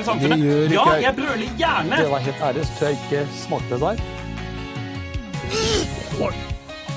[0.00, 0.38] norske samfunnet.
[0.46, 1.14] gjør ikke Ja, jeg.
[1.16, 1.96] brøler gjerne.
[2.02, 3.96] Det var helt ærlig, så tror jeg ikke smakte det der.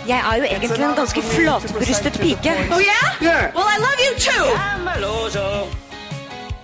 [0.07, 2.52] Jeg er jo egentlig en ganske flatbrystet pike.
[2.75, 3.55] Oh yeah?
[3.55, 4.45] Well, I love you too.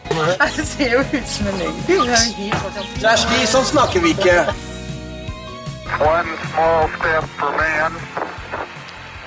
[0.57, 1.75] Det ser jo ut som en løgn.
[2.99, 4.33] Kjersti, sånn snakker vi ikke.
[6.03, 7.95] One small step for man.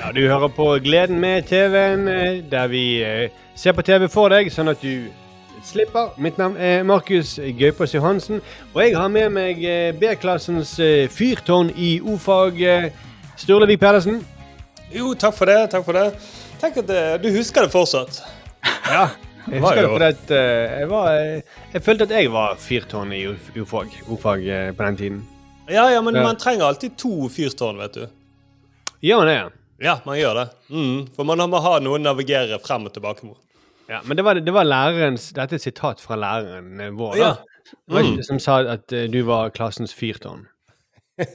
[0.02, 4.28] Ja, du hører på Gleden med TV-en, eh, der vi eh, ser på TV for
[4.34, 5.08] deg, sånn at du
[5.66, 6.12] slipper.
[6.22, 8.42] Mitt navn er Markus Gaupås Johansen,
[8.74, 12.60] og jeg har med meg eh, B-klassens eh, fyrtårn i o-fag,
[13.40, 14.20] Sturlevik Pedersen.
[14.92, 15.70] Jo, takk for det.
[15.72, 16.08] takk for det.
[16.60, 18.20] Tenk at eh, du husker det fortsatt.
[18.86, 19.06] Ja,
[19.50, 23.14] jeg husker det fordi at eh, jeg var eh, Jeg følte at jeg var fyrtårn
[23.16, 25.22] i o-fag eh, på den tiden.
[25.70, 28.06] Ja, ja, men man trenger alltid to fyrtårn, vet du.
[29.02, 29.36] Gjør man det?
[29.40, 29.48] ja?
[29.82, 30.44] Ja, man gjør det.
[30.70, 33.40] Mm, for man må ha noe å navigere frem og tilbake mot.
[33.92, 37.16] Ja, men det var, det var lærerens Dette er et sitat fra læreren eh, vår,
[37.18, 37.24] da.
[37.26, 37.32] Ja.
[37.72, 37.94] Mm.
[37.94, 38.12] var Mm.
[38.12, 40.46] ikke- Som sa at uh, du var klassens fyrtårn.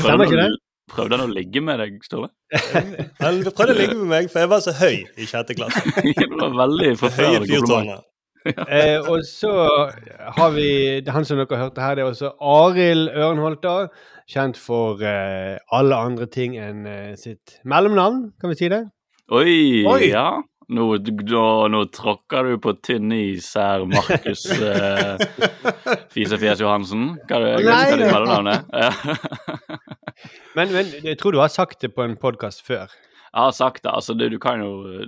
[0.00, 0.50] Stemmer ikke det?
[0.90, 2.28] Prøvde han å ligge med deg, Ståle?
[3.24, 5.82] Han prøvde å ligge med meg, for jeg var så høy i sjette klasse.
[6.04, 8.04] det var veldig forferdelig kompliment.
[8.46, 9.50] Eh, og så
[10.36, 13.58] har vi det Han som dere hørte her, det er også Arild Ørnholt.
[13.64, 13.88] da,
[14.30, 18.84] Kjent for eh, alle andre ting enn eh, sitt mellomnavn, kan vi si det?
[19.34, 20.04] Oi, Oi.
[20.12, 20.28] ja.
[20.66, 25.20] Nå, nå, nå tråkker du på tynn is her, Markus eh,
[26.10, 27.12] Fisefjes Johansen.
[27.28, 28.02] Hva det hva er
[28.50, 28.64] er?
[28.86, 28.90] Ja.
[30.56, 32.90] Men, men jeg tror du har sagt det på en podkast før.
[32.90, 33.92] Jeg har sagt det.
[33.92, 35.04] altså det, du kan jo,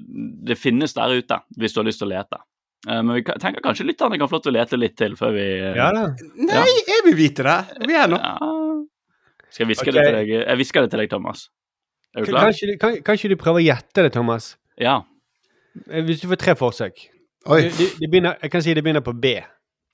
[0.47, 2.39] det finnes der ute, hvis du har lyst til å lete.
[2.86, 5.34] Eh, Men vi tenker kanskje lytterne kan få lov til å lete litt til før
[5.34, 6.06] vi eh, Ja da.
[6.39, 7.59] Nei, jeg vil vite det.
[7.89, 8.23] Vi er nå.
[8.23, 8.39] ja.
[9.48, 9.97] Skal jeg hviske okay.
[9.97, 10.34] det til deg?
[10.39, 11.48] Jeg hvisker det til deg, Thomas.
[12.14, 12.47] Er du klar?
[12.47, 14.53] Kanskje, kan, kanskje du prøver å gjette det, Thomas?
[14.79, 15.01] Ja.
[15.90, 17.04] Eh, Hvis du får tre forsøk.
[17.48, 17.62] Oi.
[17.62, 19.38] Det, det, begynner, jeg kan si det begynner på B.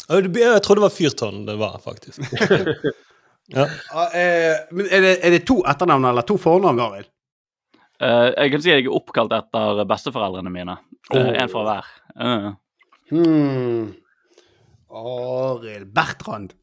[0.09, 2.21] Jeg trodde det var fyrtårn det var, faktisk.
[3.57, 3.65] ja.
[3.65, 7.11] Eh, men er det, er det to etternavn eller to fornavn, Arild?
[8.03, 10.75] Uh, jeg kan si jeg er oppkalt etter besteforeldrene mine.
[11.15, 11.31] Oh.
[11.31, 11.93] En fra hver.
[12.19, 12.49] Uh.
[13.13, 13.93] Hmm.
[14.91, 16.57] Arild Bertrand.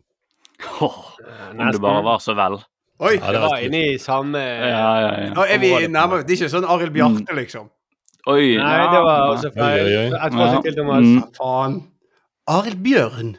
[0.81, 1.15] Oh,
[1.57, 2.59] om du bare var så vel.
[3.01, 3.15] Oi!
[3.15, 5.29] Ja, Det var inne i samme Ja, ja, ja.
[5.33, 6.21] Nå er vi nærmere.
[6.21, 7.71] Det er ikke sånn Arild Bjarte, liksom.
[8.29, 9.85] Oi, Nei, det var også feil.
[9.85, 10.19] Oi, oi, oi.
[10.27, 11.07] Et forsøk til, Thomas.
[11.07, 11.21] Mm.
[11.37, 11.79] Faen?
[12.51, 13.31] Arild Bjørn.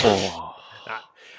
[0.00, 0.24] Åh,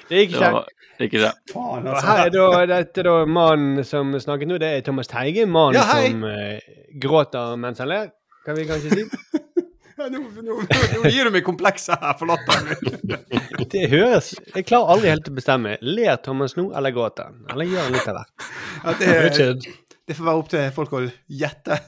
[0.09, 0.51] Det gikk det ikke.
[0.53, 0.67] var
[1.03, 1.31] ikke det.
[1.51, 2.05] Faen, altså.
[2.07, 5.44] her er da, dette er da mannen som snakket nå, det er Thomas Teige.
[5.49, 6.59] Mannen Ja, som uh,
[7.01, 8.13] gråter mens han ler,
[8.45, 9.07] kan vi kanskje si.
[9.95, 12.73] Ja, nå, nå, nå, gir du meg komplekser her, forlatt meg.
[13.71, 15.77] Det høres Jeg klarer aldri helt å bestemme.
[15.79, 17.38] Ler Thomas nå, eller gråter han?
[17.53, 18.49] Eller gjør han litt av hvert?
[18.83, 19.71] Ja, det, ikke.
[20.05, 21.03] Det får være opp til folk å
[21.41, 21.79] gjette.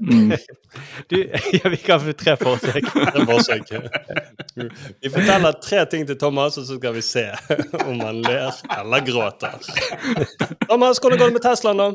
[0.00, 0.32] Mm.
[1.10, 2.84] Du, ja, vi kan få tre forsøk.
[3.16, 3.72] Det forsøk.
[5.02, 7.24] Vi forteller tre ting til Thomas, og så skal vi se
[7.88, 9.56] om han ler eller gråter.
[10.68, 11.88] Thomas, hvordan går det med Teslaen, da?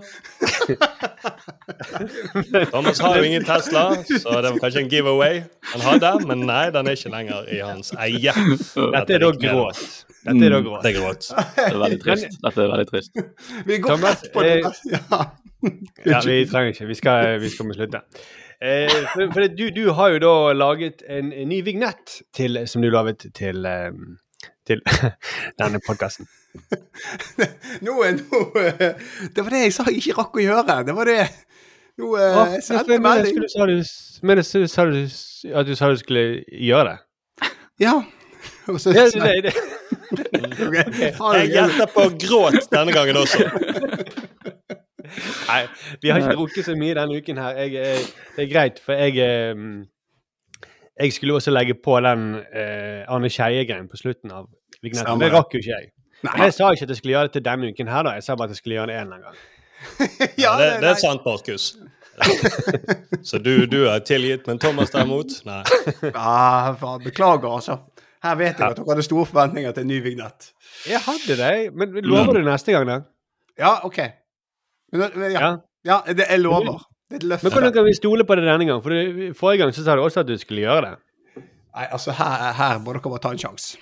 [2.74, 3.86] Thomas har jo ingen Tesla,
[4.20, 5.40] så det var kanskje en giveaway
[5.72, 8.36] han hadde, men nei, den er ikke lenger i hans eie.
[8.36, 9.82] Dette er da gråt.
[10.26, 10.84] Dette er da gråt.
[10.84, 11.32] Det er gråt.
[11.56, 12.38] Det er veldig trist.
[12.44, 13.26] Dette er veldig trist.
[13.72, 14.56] Vi går Thomas, rett på det.
[14.60, 15.24] eh, Ja.
[16.06, 16.88] Ja, vi trenger ikke.
[16.90, 18.02] Vi skal, vi skal slutte.
[18.64, 22.82] Eh, for for du, du har jo da laget en, en ny vignett til, som
[22.86, 23.92] du lovet til, eh,
[24.68, 24.82] til
[25.62, 26.28] denne podkasten.
[27.84, 28.94] Nå, er- nå eh,
[29.36, 30.78] Det var det jeg sa jeg ikke rakk å gjøre.
[30.88, 31.20] Det var det
[32.00, 33.38] Nå eh, jeg sendte melding.
[34.24, 34.98] Men det sa du
[35.56, 37.50] at du sa du skulle gjøre det.
[37.84, 37.98] Ja.
[38.72, 39.54] Og så det, det, det,
[40.66, 41.12] okay.
[41.20, 43.46] Ha Jeg gjetter på gråt denne gangen også.
[45.50, 45.62] Nei,
[46.02, 47.60] vi har ikke drukket så mye denne uken her.
[47.64, 48.06] Jeg, jeg,
[48.36, 49.66] det er greit, for jeg eh,
[51.00, 54.48] Jeg skulle også legge på den eh, Arne Skeie-greien på slutten av
[54.82, 55.20] vignetten.
[55.20, 55.34] Det det.
[55.36, 55.92] rakk jo ikke jeg.
[56.24, 58.16] Men jeg sa ikke at jeg skulle gjøre det til denne uken her, da.
[58.18, 59.44] Jeg sa bare at jeg skulle gjøre det en eller annen gang.
[60.44, 61.76] Ja, Det, det er sant, Markus.
[63.30, 65.36] Så du, du er tilgitt, men Thomas derimot?
[65.46, 65.62] Nei.
[66.16, 67.80] Ah, faen, beklager, altså.
[68.26, 70.48] Her vet jeg at dere hadde store forventninger til en ny vignett.
[70.90, 73.00] Jeg hadde det, men lover du neste gang, da?
[73.60, 74.00] Ja, OK.
[74.94, 75.40] Men, men, ja.
[75.40, 75.56] Ja.
[75.86, 76.84] ja, det er lover.
[77.10, 77.46] Det er et løfte.
[77.46, 78.84] Men hvordan kan vi stole på det denne gang?
[78.84, 80.96] For du, Forrige gang så sa du også at du skulle gjøre det.
[81.76, 83.78] Nei, altså, her, her må dere bare ta en sjanse.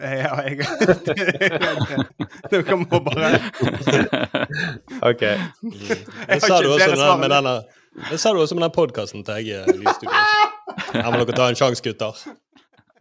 [0.00, 0.62] Ja, jeg
[2.52, 3.40] Dere må bare
[5.10, 5.24] Ok.
[5.26, 7.54] Det sa du også med, den- med denne
[8.10, 10.06] det sa du også med den podkasten til jeg eh, lyste.
[10.94, 12.14] Her må dere ta en sjanse, gutter.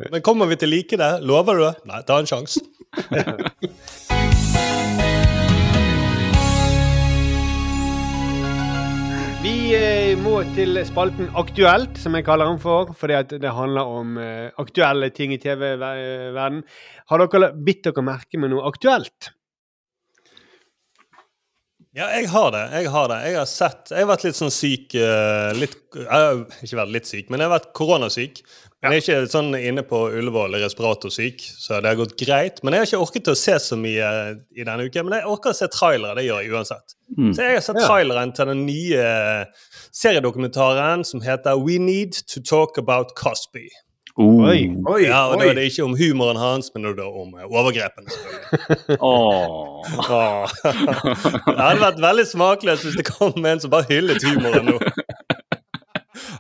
[0.10, 1.12] Men kommer vi til å like det?
[1.30, 1.76] Lover du det?
[1.92, 2.66] Nei, ta en sjanse.
[9.40, 12.90] Vi eh, må til spalten Aktuelt, som jeg kaller den for.
[13.00, 16.64] Fordi det handler om eh, aktuelle ting i TV-verden.
[17.08, 19.30] Har dere bitt dere merke med noe aktuelt?
[21.96, 22.66] Ja, jeg har det.
[22.82, 23.22] Jeg har det.
[23.30, 27.32] Jeg har sett Jeg har vært litt sånn syk eh, litt, ikke vært litt syk,
[27.32, 28.44] men jeg har vært koronasyk.
[28.82, 32.62] Men jeg er ikke sånn inne på Ullevål respiratorsyk, så det har gått greit.
[32.64, 34.12] Men jeg har ikke orket å se så mye
[34.56, 35.04] i denne uken.
[35.10, 36.16] Men jeg orker å se trailere.
[36.16, 36.96] Det gjør jeg uansett.
[37.18, 37.34] Mm.
[37.36, 37.88] Så jeg har sett Ja.
[37.90, 39.04] traileren til den nye
[39.92, 43.68] seriedokumentaren som heter We Need to Talk About Cosby.
[44.18, 44.48] Oh.
[44.48, 44.76] Oi.
[44.88, 45.44] Oi, Ja, og oi.
[45.46, 48.08] da er det ikke om humoren hans, men da om eh, overgrepene.
[49.00, 49.84] Åh.
[50.10, 50.48] Åh.
[50.64, 54.80] Det hadde vært veldig smakløst hvis det kom en som bare hyllet humoren nå.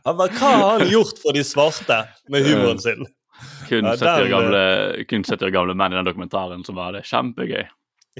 [0.05, 3.07] Han bare, Hva har han gjort for de svarte med humoren sin?
[3.69, 4.63] Kun Ja, 70 år gamle,
[5.07, 7.67] 70 år gamle menn i den dokumentaren som var det kjempegøy.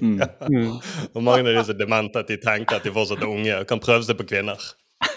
[0.02, 0.20] Mm.
[0.22, 0.76] Mm.
[1.14, 3.82] Og mange av disse demente at de tenker at de fortsatt er unge og kan
[3.84, 4.62] prøve seg på kvinner.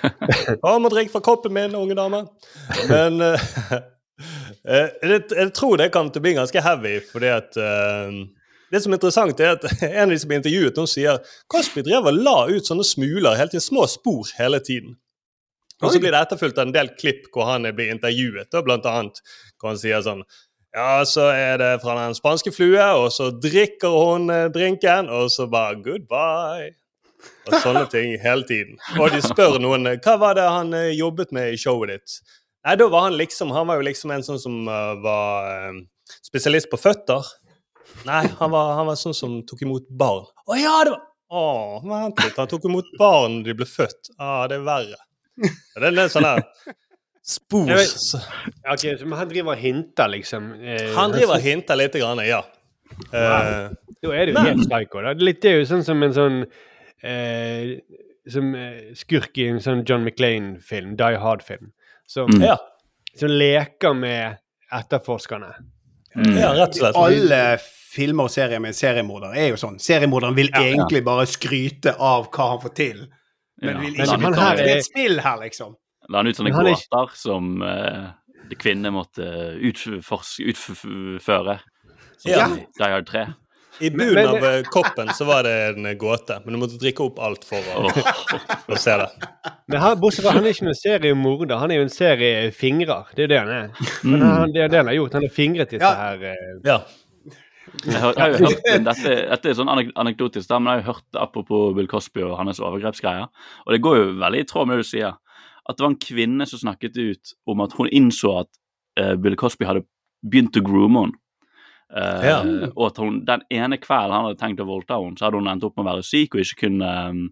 [0.67, 2.25] Å, må drikke fra koppen min, unge dame.
[2.91, 3.49] Men eh,
[4.67, 8.23] eh, jeg, jeg tror det kan bli ganske heavy, fordi at uh,
[8.73, 11.21] det som er interessant, er at en av de som ble intervjuet, hun sier
[11.53, 14.97] Cosby drev og la ut sånne smuler hele tiden, små spor hele tiden.
[15.83, 18.87] Og så blir det etterfulgt av en del klipp hvor han blir intervjuet, og blant
[18.89, 19.19] annet
[19.59, 20.23] hvor han sier sånn
[20.73, 25.29] Ja, så er det fra den spanske flue, og så drikker hun eh, drinken, og
[25.35, 26.71] så bare goodbye.
[27.47, 28.79] Og sånne ting hele tiden.
[28.99, 32.17] Og de spør noen hva var det han eh, jobbet med i showet ditt.
[32.63, 35.81] Nei, da var han liksom Han var jo liksom en sånn som uh, var um,
[36.23, 37.27] spesialist på føtter.
[38.07, 40.29] Nei, han var, han var sånn som tok imot barn.
[40.47, 41.45] Å ja, det var Å,
[41.89, 42.39] vent litt.
[42.39, 44.13] Han tok imot barn da de ble født.
[44.19, 44.99] Ah, det er verre.
[45.39, 46.43] Ja, Det er litt sånn der
[47.23, 48.15] Spos.
[48.67, 50.49] Ok, men han driver og hinter, liksom?
[50.59, 52.41] Eh, Han driver og hinter litt, grann, ja.
[53.13, 53.69] Eh,
[54.03, 55.03] Da er det jo helt psycho.
[55.03, 55.13] Da.
[55.15, 56.41] Litt- det er jo sånn som en sånn
[57.03, 57.79] eh,
[58.29, 61.73] Som eh, skurk i en sånn John McLean-film, Die Hard-film,
[62.07, 62.43] som, Mm.
[62.45, 62.57] ja.
[63.17, 64.39] som leker med
[64.73, 65.55] etterforskerne.
[66.17, 66.37] Mm.
[66.39, 66.97] ja, rett og slett.
[66.97, 67.59] Alle
[67.93, 69.79] filmer og serier med en seriemorder er jo sånn.
[69.81, 70.61] Seriemorderen vil Ja.
[70.61, 73.09] egentlig bare skryte av hva han får til,
[73.63, 75.77] men vil ikke tatt i er- et spill her, liksom.
[76.11, 78.11] La han ut sånne gåter er som uh,
[78.59, 79.27] kvinner måtte
[79.63, 81.61] utforske, utføre.
[82.19, 82.49] Som Ja.
[82.79, 83.27] Die Hard 3.
[83.81, 87.07] I bunnen av eh, koppen så var det en eh, gåte, men du måtte drikke
[87.07, 89.07] opp alt for å, for å se det.
[89.73, 93.09] Men her, bortsett fra han er ikke noen seriemorder, han er jo en serie fingrer.
[93.17, 93.71] Det er det han er.
[94.05, 94.27] Men Mm.
[94.29, 95.17] han, det er det han har gjort.
[95.17, 95.95] Han har fingret disse Ja.
[96.03, 96.77] her eh, Ja.
[97.81, 100.97] Jeg har, jeg har jo hørt, dette, dette er sånn anekdotisk, da, men jeg har
[100.97, 103.31] hørt apropos Bill Cosby og hans overgrepsgreier.
[103.65, 105.17] Og det går jo veldig i tråd med det du sier.
[105.63, 108.51] At det var en kvinne som snakket ut om at hun innså at
[109.01, 109.87] uh, Bill Cosby hadde
[110.27, 111.19] begynt å groome henne.
[111.93, 112.37] Uh, Ja.
[112.73, 115.51] Og at hun, den ene kvelden han hadde tenkt å voldta henne, så hadde hun
[115.53, 117.27] endt opp med å være syk og ikke kunne um,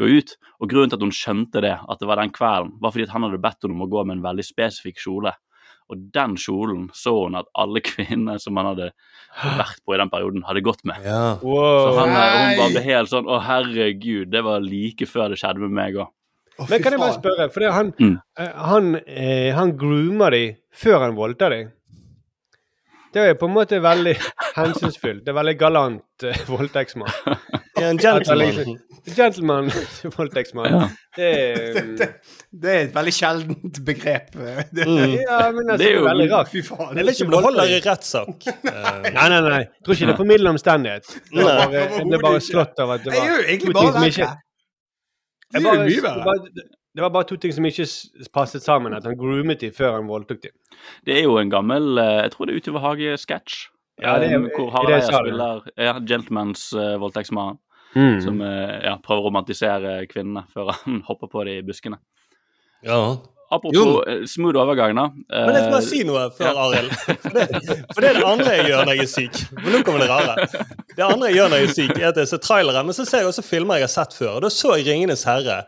[0.00, 0.34] gå ut.
[0.60, 3.14] Og grunnen til at hun skjønte det, at det var den kvelden, var fordi at
[3.16, 5.34] han hadde bedt henne om å gå med en veldig spesifikk kjole.
[5.90, 8.90] Og den kjolen så hun at alle kvinner som han hadde
[9.58, 11.02] vært på i den perioden, hadde gått med.
[11.04, 11.36] ja.
[11.42, 15.38] Så han, eh, hun bare ble helt sånn Å, herregud, det var like før det
[15.42, 16.10] skjedde med meg òg.
[16.60, 18.16] Oh, Men kan jeg bare spørre, for det, han, Mm.
[18.36, 20.42] han, han, eh, han groomer de
[20.72, 21.60] før han voldtar de.
[23.12, 24.14] Det er på en måte veldig
[24.56, 25.24] hensynsfullt.
[25.26, 27.12] Det er veldig galant uh, voldtektsmann.
[27.82, 28.76] En gentleman.
[29.16, 29.70] Gentleman
[30.16, 30.66] voldtektsmann.
[30.70, 30.88] Ja.
[31.16, 32.06] Det er Det,
[32.62, 34.28] det er et veldig sjeldent begrep.
[34.36, 35.16] Det, Mm.
[35.18, 36.50] Ja, men altså, Det er er jo- veldig rart.
[36.52, 36.92] Fy faen.
[37.00, 38.46] Jeg vet ikke om det holder i rettssak.
[38.52, 39.58] Eh, Nei, nei, nei.
[39.64, 41.10] Jeg tror ikke det er formildende omstendighet.
[41.32, 43.92] Det er bare, bare slått av at det Jeg var er jo egentlig bare ting
[43.92, 44.12] som verre.
[44.12, 44.30] ikke-
[45.52, 47.86] Det jeg er jo bare, mye det, var, bare to ting som ikke
[48.34, 48.94] passet sammen.
[48.94, 50.52] At han groomet dem før han voldtok dem.
[51.06, 53.58] Det er jo en gammel eh, Jeg tror det er Utover Hage-sketsj.
[54.02, 57.58] Ja, det er- eh, hvor Hareide spiller ja, Gentlemans uh, voldtektsmann.
[57.94, 58.20] Mm.
[58.24, 61.98] Som eh, ja, prøver å romantisere kvinnene før han hopper på de i buskene.
[62.82, 63.18] ja.
[63.52, 64.02] Apropos Jo.
[64.08, 65.02] eh, smooth overgang, da.
[65.28, 66.92] Eh, Men jeg skal bare si noe før, Arild.
[67.04, 69.40] For, for det er det andre jeg gjør når jeg er syk.
[69.58, 70.46] Men nå kommer det rare.
[70.96, 73.04] Det andre jeg gjør når jeg er syk, er at jeg ser trailere, men så
[73.04, 74.30] ser jeg også filmer jeg har sett før.
[74.38, 75.58] Og da så jeg 'Ringenes herre'.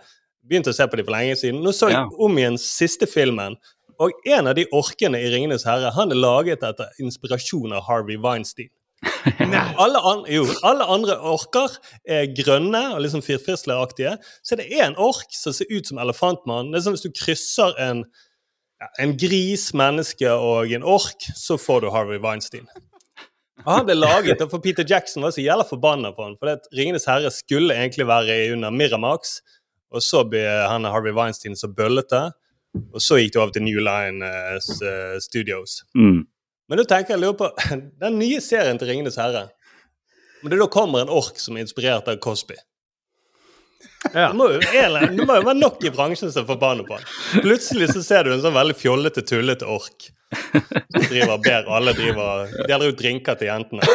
[0.44, 1.62] Begynte å se på dem for lenge siden.
[1.64, 2.08] Nå så jeg Ja.
[2.18, 3.56] om igjen siste filmen.
[3.98, 8.16] Og en av de orkene i 'Ringenes herre' han er laget etter inspirasjon av Harvey
[8.16, 8.68] Weinstein.
[9.78, 11.76] alle, an jo, alle andre orker
[12.08, 14.16] er grønne og liksom firfisleraktige.
[14.42, 16.72] Så det er en ork som ser ut som elefantmann.
[16.72, 18.04] Det er som hvis du krysser en,
[18.98, 22.66] en gris, menneske og en ork, så får du Harvey Weinstein.
[23.64, 26.36] Og han ble laget, og for Peter Jackson var så jævla forbanna på han.
[26.40, 29.38] For det 'Ringenes herre' skulle egentlig være under Miramax,
[29.94, 32.26] og så ble han Harvey Weinstein så bøllete.
[32.90, 35.82] Og så gikk det over til New Line uh, Studios.
[35.94, 36.24] mm.
[36.64, 37.48] Men da tenker jeg lurer på
[38.02, 39.50] den nye serien til 'Ringenes herre'.
[40.42, 42.56] Men det da kommer en ork som er inspirert av Cosby
[44.12, 44.28] Ja.
[44.30, 47.06] Det må, jo, det må jo være nok i bransjen som forbanner på han.
[47.44, 50.10] Plutselig så ser du en sånn veldig fjollete, tullete ork.
[50.34, 53.86] Som driver ber alle driver deler ut drinker til jentene.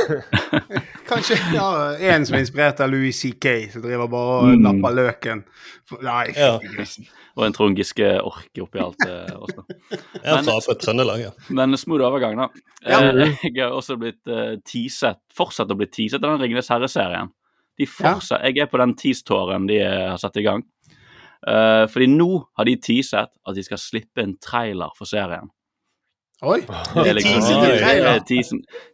[1.10, 1.68] Kanskje ja,
[2.14, 4.62] en som er inspirert av Louis C.K., som driver bare og Mm.
[4.66, 5.44] napper løken.
[6.06, 6.58] Nei, Ja.
[7.40, 9.64] Og en Trond Giske-ork oppi alt det også.
[9.94, 11.30] Jeg er fra fra Trøndelag, ja.
[11.56, 12.48] Men smooth overgang, da.
[12.84, 13.00] Ja.
[13.46, 17.32] Jeg har også blitt uh, teaset, fortsatt å bli teaset av den Ringenes herre-serien.
[17.80, 20.66] De fortsatt, Jeg er på den tease-tåren de eh, har satt i gang.
[21.48, 22.28] Uh, fordi nå
[22.60, 25.48] har de teaset at de skal slippe en trailer for serien.
[26.44, 26.60] Oi.
[26.60, 28.20] Det De liksom- er trailer?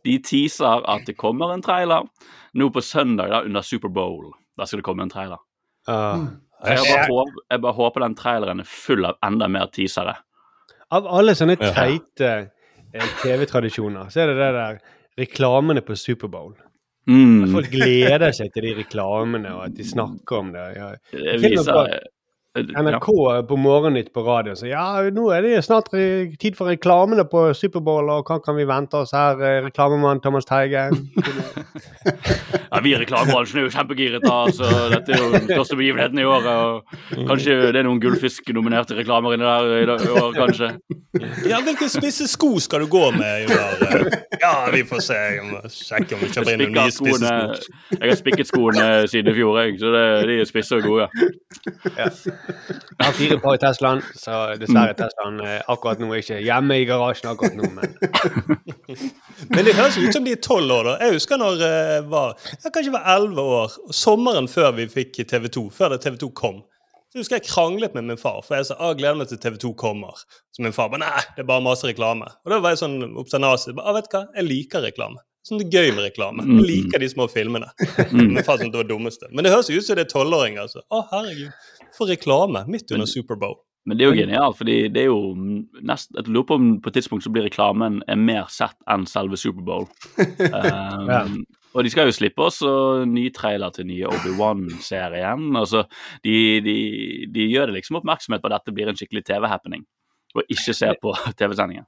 [0.06, 2.06] De teaser at det kommer en trailer.
[2.54, 5.42] Nå på søndag, da, under Superbowl, da skal det komme en trailer.
[5.90, 6.28] Uh,
[6.66, 10.16] Jeg bare, håper, jeg bare håper den traileren er full av enda mer teasere.
[10.92, 12.30] Av alle sånne teite
[12.94, 14.80] eh, TV-tradisjoner, så er det det der
[15.20, 16.56] reklamene på Superbowl.
[17.06, 17.52] Mm.
[17.54, 20.66] Folk gleder seg til de reklamene, og at de snakker om det.
[20.76, 21.60] Jeg, Det Til
[22.56, 22.82] og ja.
[22.86, 23.08] NRK
[23.50, 27.50] på Morgennytt på radio så ja, nå er det snart re- tid for reklamene på
[27.58, 30.96] Superbowl, og hva kan vi vente oss her, eh, reklamemann Thomas Teigen?
[32.76, 34.50] Ja, vi i reklamebransjen er jo kjempegiret, da.
[34.52, 36.50] Så dette er jo den største begivenheten i året.
[37.16, 40.72] Og kanskje det er noen gullfisk-nominerte reklamer inni der i år, kanskje.
[41.48, 43.60] Ja, Hvilke spisse sko skal du gå med i?
[44.42, 45.20] Ja, vi får se.
[45.38, 47.80] Jeg må sjekke om vi kjøper inn noen nye spisse sko.
[47.96, 51.08] Jeg har spikket skoene siden i fjor, jeg, så det, de er spisse og gode.
[52.46, 56.78] Jeg har fire par i Teslaen, så dessverre er Teslaen er akkurat nå ikke hjemme
[56.82, 57.96] i garasjen akkurat nå, men
[59.54, 60.88] Men det høres ut som de er tolv år.
[60.90, 60.94] da.
[61.06, 63.76] Jeg husker når jeg var jeg kanskje var elleve år.
[63.94, 66.64] Sommeren før vi fikk TV2, før det TV2 kom.
[67.12, 69.70] Så husker jeg kranglet med min far, for jeg sa jeg gleder meg til TV2
[69.80, 70.18] kommer.
[70.52, 72.28] Så min far bare nei, det er bare masse reklame.
[72.44, 73.76] Og da var jeg sånn obsternasig.
[73.80, 75.22] Ah, vet du hva, jeg liker reklame.
[75.46, 76.44] Sånn det er gøy med reklame.
[76.50, 77.68] Jeg liker de små filmene.
[78.18, 79.30] Min far sånn, det var dummeste.
[79.32, 80.66] Men det høres ut som det er tolvåringer.
[80.66, 80.82] Altså.
[80.90, 81.52] Å, herregud.
[81.96, 83.60] For reklame midt under Superbowl.
[83.86, 85.36] Men det er jo genialt, fordi det er jo
[85.86, 89.06] nesten Jeg lurer på om på et tidspunkt så blir reklamen er mer sett enn
[89.10, 89.88] selve Superbowl.
[90.46, 91.22] Um, Ja.
[91.76, 92.70] Og de skal jo slippe også
[93.10, 95.50] ny trailer til nye Obi-Wan-serien.
[95.60, 95.84] Altså,
[96.24, 96.76] de, de,
[97.36, 99.84] de gjør det liksom oppmerksomhet på at dette blir en skikkelig TV-happening,
[100.38, 101.84] og ikke se på TV-sendingen.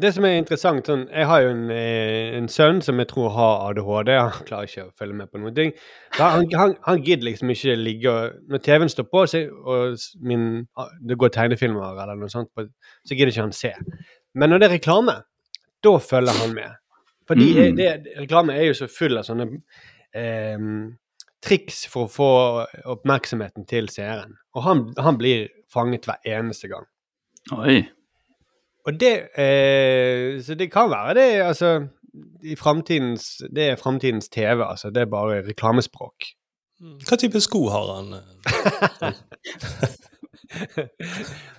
[0.00, 3.30] Det som er interessant sånn, Jeg har jo en, eh, en sønn som jeg tror
[3.34, 4.10] har ADHD.
[4.16, 5.72] Han klarer ikke å følge med på noen ting.
[6.16, 10.66] Han, han, han gidder liksom ikke ligge og Når TV-en står på, så, og min,
[11.06, 12.64] det går tegnefilmer eller noe sånt, på,
[13.04, 13.72] så gidder ikke han se.
[14.34, 15.18] Men når det er reklame,
[15.84, 16.76] da følger han med.
[17.28, 17.76] Fordi Mm.
[17.76, 19.46] det, reklame er jo så full av sånne
[20.14, 20.58] eh,
[21.42, 22.30] triks for å få
[22.96, 24.34] oppmerksomheten til seeren.
[24.56, 26.84] Og han, han blir fanget hver eneste gang.
[27.52, 27.82] Oi.
[28.86, 31.86] Og det eh, Så det kan være det, altså
[32.42, 34.90] i fremtidens, Det er fremtidens TV, altså.
[34.90, 36.14] Det er bare reklamespråk.
[36.80, 38.14] Hva type sko har han?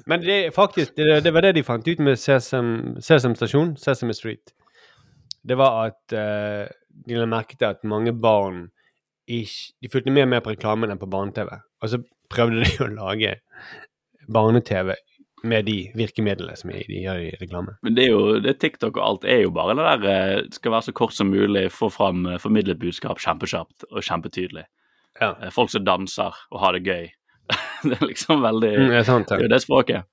[0.09, 3.77] Men det er faktisk det, det var det de fant ut med Sesam, Sesam Stasjon,
[3.77, 4.53] Sesame Street.
[5.47, 6.65] Det var at eh,
[7.07, 8.65] de la merke til at mange barn
[9.27, 11.49] ikke, de fulgte mer med på reklamen enn på barne-TV.
[11.81, 13.35] Og så prøvde de å lage
[14.33, 14.95] barne-TV
[15.43, 17.73] med de virkemidlene som de gjør i reklame.
[17.81, 20.75] Men det er jo, det TikTok og alt er jo bare det der eh, skal
[20.75, 24.67] være så kort som mulig, få fram eh, formidlet budskap kjempekjapt og kjempetydelig.
[25.19, 25.31] Ja.
[25.41, 27.07] Eh, Folk som danser og har det gøy.
[27.89, 29.53] det er liksom veldig Mm, det er sant, Det er ja.
[29.55, 30.09] det språket.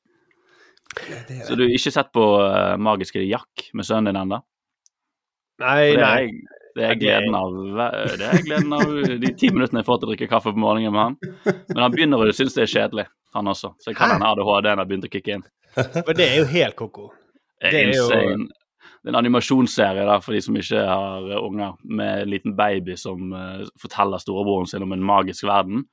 [1.46, 2.24] Så du har ikke sett på
[2.80, 4.38] Magiske Jack med sønnen din ennå?
[5.60, 6.56] Nei, Det, nei.
[6.78, 7.54] det er gleden av
[8.16, 10.94] Det er gleden av de ti minuttene jeg får til å drikke kaffe på morgenen
[10.94, 11.16] med han.
[11.68, 13.74] Men han begynner å synes det er kjedelig, han også.
[13.82, 15.44] Så kan hende ADHD-en har begynt å kicke inn.
[16.06, 17.10] For det er jo helt ko-ko.
[17.60, 18.48] Det er insane.
[19.02, 22.54] Det er en animasjonsserie der for de som ikke har eh, unger, med en liten
[22.58, 25.84] baby som uh, forteller storebroren sin om en magisk verden.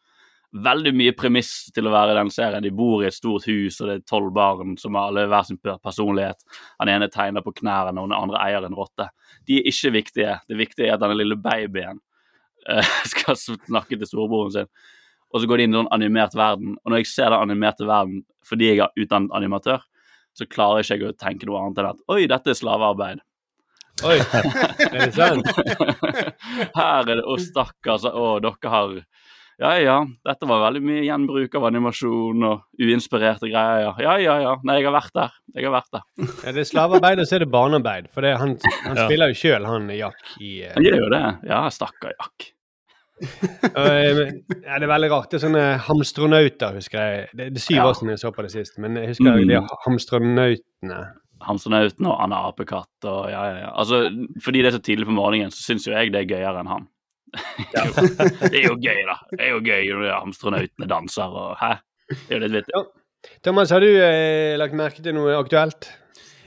[0.65, 2.63] Veldig mye premiss til å være i den serien.
[2.63, 5.45] De bor i et stort hus, og det er tolv barn som har alle hver
[5.45, 6.41] sin personlighet.
[6.79, 9.09] Han ene tegner på knærne, og den andre eier en rotte.
[9.45, 10.37] De er ikke viktige.
[10.49, 12.01] Det viktige er at denne lille babyen
[12.71, 14.71] uh, skal snakke til storebroren sin.
[15.33, 16.75] Og så går de inn i en animert verden.
[16.85, 19.81] Og når jeg ser den animerte verden fordi jeg er utdannet animatør,
[20.35, 23.23] så klarer jeg ikke å tenke noe annet enn at oi, dette er slavearbeid.
[24.03, 24.17] Oi,
[24.91, 25.47] er det sant?
[26.75, 28.03] Her er det Å, stakkars.
[28.11, 28.97] Å, dere har
[29.63, 29.93] Ja ja,
[30.27, 33.95] dette var veldig mye gjenbruk av animasjon og uinspirerte greier.
[34.03, 34.55] Ja ja ja.
[34.67, 35.37] Nei, jeg har vært der.
[35.55, 36.03] Jeg har vært der.
[36.43, 38.11] Ja, det er slavearbeid, og så er det barnearbeid.
[38.11, 39.07] For det, han, han Ja.
[39.07, 40.73] spiller jo sjøl, han Jack, i uh...
[40.75, 41.23] Han gjør jo det.
[41.47, 42.51] Ja, stakkar Jack.
[43.21, 44.19] Eh,
[44.65, 45.29] ja, Det er veldig rart.
[45.31, 47.27] Det er sånne hamstronauter, husker jeg.
[47.35, 47.85] Det, er syv Ja.
[47.89, 49.47] år siden jeg så på det sist, men jeg husker Mm.
[49.47, 50.99] de hamstronautene.
[51.45, 53.71] Hamstronauten og Anna Apekatt og ja ja ja.
[53.75, 54.05] Altså,
[54.41, 56.67] fordi det er så tidlig på morgenen, så syns jo jeg det er gøyere enn
[56.71, 56.87] han.
[58.51, 59.17] det er jo gøy, da.
[59.31, 61.73] Det er jo gøy når hamstronautene danser og Hæ?
[62.07, 62.85] Det er jo litt vittig.
[63.43, 65.89] Thomas, har du eh, lagt merke til noe aktuelt?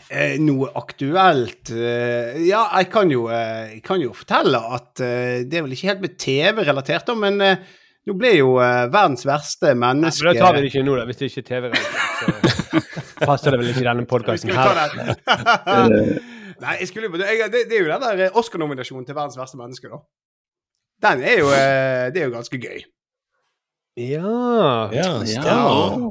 [0.08, 5.42] Eh, noe aktuelt eh, Ja, jeg kan jo, eh, jeg kan jo fortelle at eh,
[5.44, 7.60] det er vel ikke helt med TV-relatert, men eh,
[8.08, 10.96] nå ble jo eh, verdens verste Nei, menneske men da tar vi det ikke nå,
[10.96, 11.04] da.
[11.10, 14.80] Hvis det ikke er TV-relatert, så passer det vel ikke i denne podkasten her.
[16.64, 19.92] Nei, jeg skulle, jeg, det, det er jo den der Oscar-nominasjonen til verdens verste menneske,
[19.92, 20.00] da.
[21.04, 22.80] Den er jo, det er jo ganske gøy.
[23.98, 24.88] Ja.
[24.94, 25.58] Ja, Ja.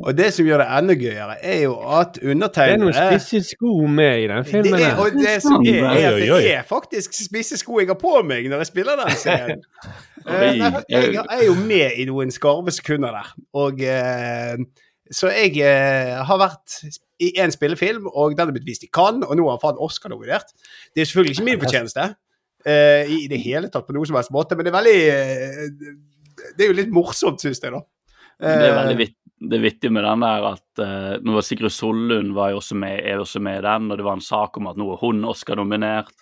[0.03, 3.55] Og det som gjør det enda gøyere, er jo at Det er noen undertegnede spisse
[3.55, 4.81] sko med i den det filmen.
[4.81, 8.21] er, og det som er, er at det er faktisk spisse sko jeg har på
[8.27, 9.63] meg når jeg spiller den serien.
[10.27, 10.57] Eh,
[10.91, 13.27] jeg er jo med i noen skarve sekunder der.
[13.55, 14.57] Og eh,
[15.11, 16.81] Så jeg eh, har vært
[17.23, 19.79] i én spillefilm, og den er blitt vist i Cannes, og nå har han faen
[19.79, 20.51] Oscar nominert.
[20.91, 22.09] Det er selvfølgelig ikke min fortjeneste
[22.67, 24.99] eh, i det hele tatt på noen som helst måte, men det er veldig
[26.55, 27.81] Det er jo litt morsomt, syns jeg, da.
[28.37, 29.17] Det er veldig Eh, vitt,
[29.49, 32.77] det er vittig med den der at uh, nå var Sigrid Sollund var jo også
[32.77, 35.01] med, er også med i den, og det var en sak om at nå er
[35.01, 36.13] hun Oscar-nominert.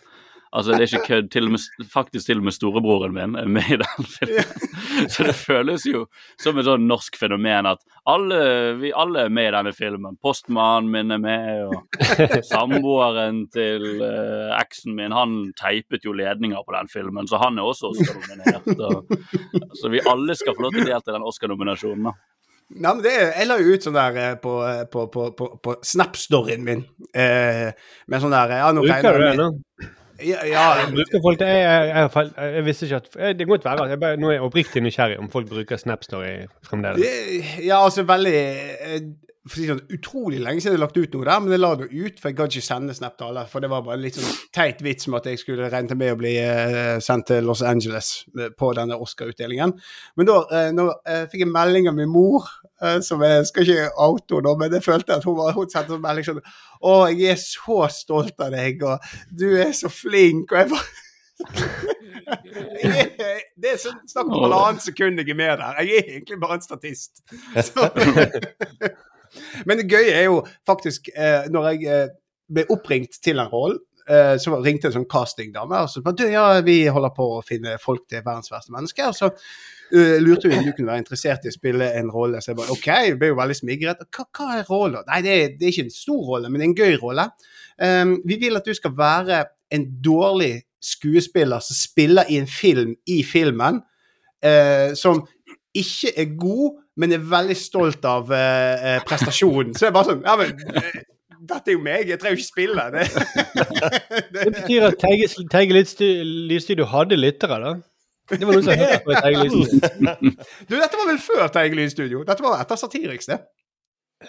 [0.55, 1.25] Altså, det er ikke kødd.
[1.33, 4.61] Til med, faktisk til og med storebroren min er med i den filmen.
[5.13, 6.05] Så det føles jo
[6.39, 8.37] som et sånn norsk fenomen at alle,
[8.79, 10.15] vi alle er med i denne filmen.
[10.23, 11.99] Postmannen min er med, og
[12.51, 17.67] samboeren til uh, eksen min, han teipet jo ledninger på den filmen, så han er
[17.67, 18.71] også Oscar-nominert.
[18.79, 22.15] og- Så vi alle skal få lov til å delta i den Oscar-nominasjonen, da.
[22.75, 24.53] Nei, men det, Jeg la jo ut sånn der eh, på,
[24.91, 26.81] på, på, på, på Snap-storyen min.
[27.13, 27.69] Eh,
[28.09, 29.91] med sånn der ja, nå regner jeg det med-?
[30.23, 30.63] Ja, ja,
[31.23, 31.41] folk?
[31.41, 34.29] Jeg, jeg, jeg, jeg, visste ikke at Det kan godt være at jeg bare, nå
[34.29, 37.03] er jeg oppriktig nysgjerrig om folk bruker Snapstory fremdeles.
[37.65, 38.99] Ja, altså veldig eh,
[39.45, 41.73] for å si sånn, Utrolig lenge siden jeg lagt ut noe der, men jeg la
[41.77, 43.43] det ut, for jeg gadd ikke sende snap til alle.
[43.51, 46.15] For det var bare en litt sånn teit vits med at jeg skulle regne med
[46.15, 49.75] å bli eh, sendt til Los Angeles eh, på denne Oscar-utdelingen.
[50.15, 50.39] Men da
[50.73, 50.95] når,
[51.29, 52.47] fikk jeg melding av min mor,
[53.05, 56.03] som jeg skal ikke oute nå, men jeg følte at hun, var, hun sendte en
[56.03, 60.59] melding sånn Å, jeg er så stolt av deg, og du er så flink, og
[60.59, 61.03] jeg bare
[63.61, 65.81] det er sånn snakk om halvannet sekund jeg er med der.
[65.83, 67.21] Jeg er egentlig bare en statist.
[67.67, 67.89] Så.
[69.67, 72.13] Men det gøye er jo faktisk eh, når jeg eh,
[72.55, 76.83] ble oppringt til en rolle, eh, så ringte en sånn castingdame og sa ja, vi
[76.91, 79.09] holder på å finne folk til verdens verste menneske.
[79.09, 82.41] Og så uh, lurte vi om du kunne være interessert i å spille en rolle.
[82.41, 84.05] Så jeg bare OK, jeg ble jo veldig smigret.
[84.09, 85.03] Hva, hva er rollen?
[85.09, 87.29] Nei, det er, det er ikke en stor rolle, men en gøy rolle.
[87.75, 89.43] Um, vi vil at du skal være
[89.75, 93.81] en dårlig skuespiller som spiller i en film i filmen,
[94.43, 95.25] eh, som
[95.75, 99.75] ikke er god, men er veldig stolt av eh, eh, prestasjonen.
[99.75, 100.53] Så er bare sånn Ja, men
[101.49, 102.85] dette er jo meg, jeg trenger jo ikke spille.
[102.93, 103.03] Det,
[104.35, 104.97] Det betyr at
[105.51, 107.73] Teige, Lydstudio hadde lyttere, da?
[108.31, 110.31] Det var noen som hørte på Teige Lydstudio.
[110.69, 112.23] Du, dette var vel før Teige Lydstudio?
[112.27, 113.39] Dette var etter Satiriks, det.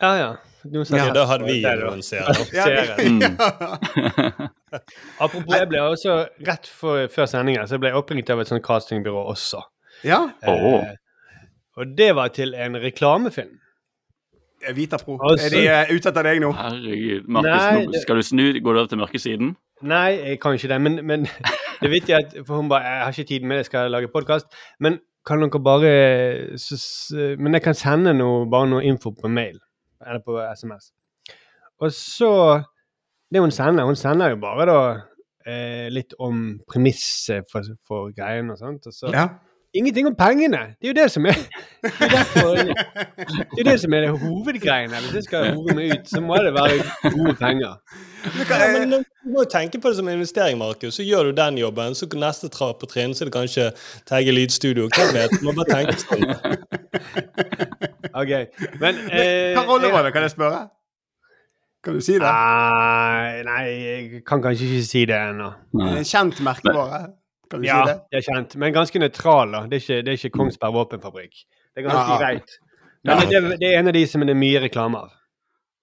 [0.00, 0.30] Ja, ja.
[0.66, 1.76] Ja, da hadde vi da.
[1.78, 3.20] noen Serien.
[5.22, 6.16] Apropos, jeg ble også
[6.48, 9.62] rett for, før sendingen så ble jeg oppringt av et sånt castingbyrå også.
[10.04, 10.24] ja.
[10.42, 10.94] Eh,
[11.76, 13.52] og det var til en reklamefilm.
[14.74, 15.18] Vitapro.
[15.22, 16.52] Altså- Er de eh, ute etter deg nå?
[16.56, 17.28] Herregud.
[17.28, 18.44] Markus, Nei, nå skal du snu?
[18.62, 19.56] Går du over til mørkesiden?
[19.82, 20.80] Nei, jeg kan ikke det.
[20.80, 21.26] Men, men
[21.80, 23.90] det er vittig at For hun bare 'Jeg har ikke tid med det, jeg skal
[23.90, 24.48] lage podkast'.
[24.80, 26.76] Men kan dere bare så,
[27.38, 29.58] Men jeg kan sende noe, bare noe info på mail.
[30.06, 30.92] Eller på SMS.
[31.80, 32.62] Og så
[33.32, 35.00] Det hun sender, hun sender jo bare da
[35.46, 38.86] eh, litt om premisset for, for greiene og sånt.
[38.86, 39.28] Og så Ja.
[39.78, 40.62] Ingenting om pengene!
[40.80, 41.36] Det er jo det som er
[41.86, 45.00] Det er, derfor, det, er det som er det hovedgreiene.
[45.04, 47.76] Hvis jeg skal hove meg ut, så må det være gode penger.
[48.50, 48.98] Ja, men du
[49.30, 50.94] må jo tenke på det som en investering, Markus.
[50.94, 53.68] Så gjør du den jobben, så neste trapp på trinn så er det kanskje
[54.08, 54.88] Teige Lydstudio.
[54.96, 55.36] Hvem vet?
[55.40, 56.26] Du må bare tenke sånn.
[58.16, 58.46] Okay.
[58.80, 60.62] men eh, Hva rolle var det, kan jeg spørre?
[61.84, 62.24] Kan du si det?
[62.24, 65.50] Nei, nei, jeg kan kanskje ikke si det ennå.
[66.00, 67.02] Kjent merkevare?
[67.50, 68.00] Kan du Ja, si det?
[68.10, 69.52] det er kjent, men ganske nøytral.
[69.52, 69.60] da.
[69.66, 71.32] Det er ikke, det er ikke Kongsberg våpenfabrikk.
[71.74, 72.18] Det er ganske Ja.
[72.18, 72.50] greit.
[73.04, 73.24] Men Ja.
[73.30, 75.10] det, det er en av de som det er mye reklame av.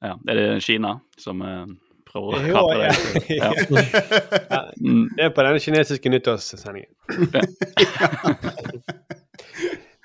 [0.03, 1.65] Ja, Er det Kina som uh,
[2.05, 2.91] prøver å kappe det?
[3.39, 3.51] ja.
[4.51, 4.61] Ja.
[4.81, 5.09] Mm.
[5.15, 6.89] Det er på den kinesiske nyttårssendingen.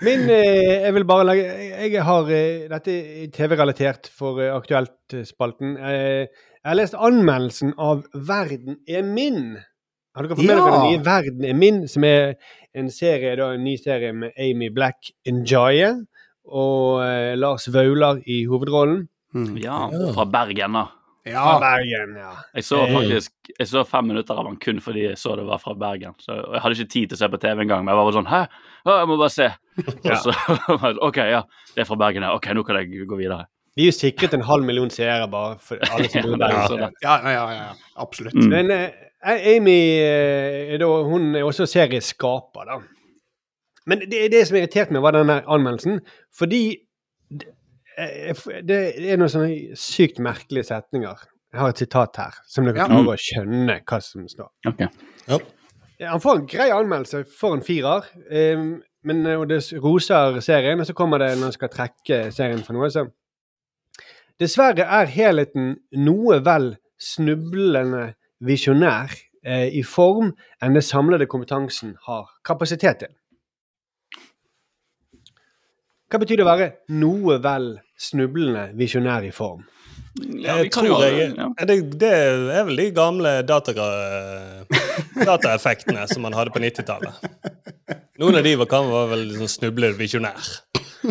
[0.00, 1.44] Min eh, Jeg vil bare lage
[1.90, 2.92] Jeg har eh, Dette
[3.24, 5.72] er TV-relatert for eh, Aktuelt-spalten.
[5.76, 6.26] Eh,
[6.58, 9.56] jeg har lest anmeldelsen av 'Verden er min'.
[10.16, 10.64] Har dere fått med Ja.
[10.64, 12.34] dere den nye 'Verden er min', som er
[12.74, 16.06] en serie, da, en ny serie med Amy Black Enjoye
[16.48, 19.08] og eh, Lars Vaular i hovedrollen?
[19.34, 19.56] Mm.
[19.60, 20.86] ja, fra Bergen, da.
[21.26, 21.42] Ja.
[21.44, 22.30] Fra Bergen, ja.
[22.56, 25.58] Jeg så faktisk jeg så fem minutter av han kun fordi jeg så det var
[25.60, 26.14] fra Bergen.
[26.18, 28.16] Så Jeg hadde ikke tid til å se på TV engang, men jeg var bare
[28.16, 28.40] sånn Hæ?
[28.86, 29.48] Å, jeg må bare se.
[30.08, 30.32] Og så
[30.78, 31.42] var jeg, OK, ja,
[31.74, 32.32] det er fra Bergen, ja.
[32.34, 33.44] OK, nå kan jeg gå videre.
[33.76, 36.96] Vi er jo sikret en halv million seere bare for alle som bor i Bergen.
[37.04, 37.68] Ja, ja, ja, ja.
[38.00, 38.34] Absolutt.
[38.34, 38.48] Mm.
[38.48, 38.88] Men eh,
[39.26, 42.78] Amy eh, er da, hun er også serieskaper, da.
[43.88, 46.00] Men det, det som irriterte meg, var denne anmeldelsen.
[46.38, 46.60] Fordi
[47.30, 47.48] det,
[47.98, 48.78] eh, det
[49.10, 51.24] er noen sånne sykt merkelige setninger.
[51.52, 52.86] Jeg har et sitat her, som dere Ja.
[52.86, 54.50] klarer å skjønne hva som står.
[54.68, 54.88] Okay.
[55.26, 55.38] Ja.
[56.12, 60.78] Han får en grei anmeldelse for en firer, um, men eh, og det roser serien,
[60.78, 62.90] og så kommer det når han skal trekke serien for noe.
[62.92, 63.08] Så.
[64.38, 65.72] Dessverre er helheten
[66.04, 68.12] noe vel snublende
[68.44, 73.14] visjonær eh, i form enn det samlede kompetansen har kapasitet til.
[76.08, 79.66] Hva betyr det å være noe vel snublende visjonær i form?
[80.18, 81.46] Ja, Jeg vi kan jo tror jeg, ja.
[81.68, 83.72] det, det er vel de gamle data,
[85.24, 87.20] dataeffektene som man hadde på 90-tallet.
[88.18, 90.48] Noen av de var, kan var vel liksom snublende visjonær,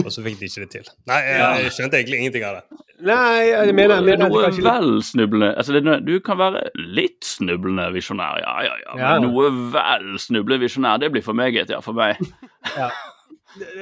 [0.04, 0.90] og så fikk de ikke det til.
[1.08, 2.82] Nei, jeg, jeg skjønte egentlig ingenting av det.
[3.08, 6.64] Nei, jeg mener, jeg mener Noe kanskje vel snublende altså det, Du kan være
[6.98, 8.96] litt snublende visjonær, ja, ja, ja.
[9.04, 9.12] Ja.
[9.22, 12.20] Noe vel snublende visjonær, det blir for meget, ja, for meg.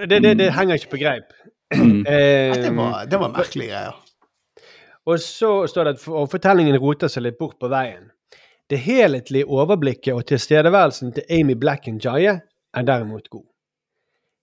[0.06, 1.32] det, det, det henger ikke på greip.
[1.74, 3.96] Eh, Det var, det var merkelige greier.
[5.06, 8.10] Og så står det at og fortellingen roter seg litt bort på veien.
[8.70, 13.46] Det helhetlige overblikket og tilstedeværelsen til Amy Black and Jaye er derimot god.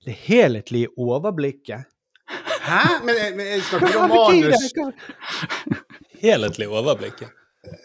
[0.06, 1.88] Det helhetlige overblikket
[2.62, 3.02] Hæ?
[3.04, 4.34] Men, men jeg snakker ikke om manus.
[4.38, 4.92] helhetlige
[6.22, 7.28] Helhetlig overblikket.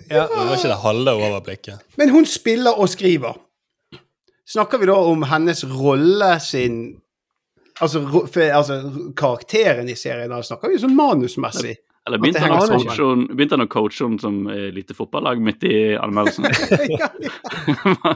[0.09, 0.21] Ja.
[0.21, 1.79] Det var ikke det halve overblikket.
[1.97, 3.37] Men hun spiller og skriver.
[4.47, 7.01] Snakker vi da om hennes rolle sin
[7.81, 7.99] Altså,
[8.33, 8.75] for, altså
[9.13, 11.75] karakteren i serien, da snakker vi sånn manusmessig.
[12.07, 15.41] Eller begynte han, å coache henne- begynte han å coache henne som eh, lite fotballag
[15.43, 16.47] midt i anmeldelsen?
[16.93, 18.13] ja, ja.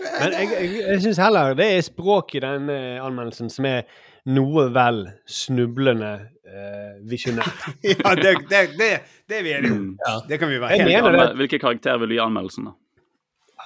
[0.00, 3.82] Men jeg, jeg, jeg syns heller det er språk i den eh, anmeldelsen som er
[4.30, 6.10] noe vel snublende
[6.44, 7.66] uh, visjonært.
[7.88, 8.90] ja det, det, det,
[9.28, 9.82] det er vi enige om.
[9.96, 10.28] Mm.
[10.28, 11.40] Det kan vi være Jeg helt enige om.
[11.40, 12.76] Hvilken karakter vil du gi anmeldelsen, da?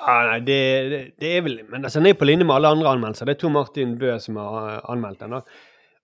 [0.05, 0.59] Ah, nei, det,
[0.91, 3.29] det, det er vel Men altså, den er på linje med alle andre anmeldelser.
[3.29, 5.37] Det er Tor Martin Bø som har eh, anmeldt den.
[5.39, 5.43] da.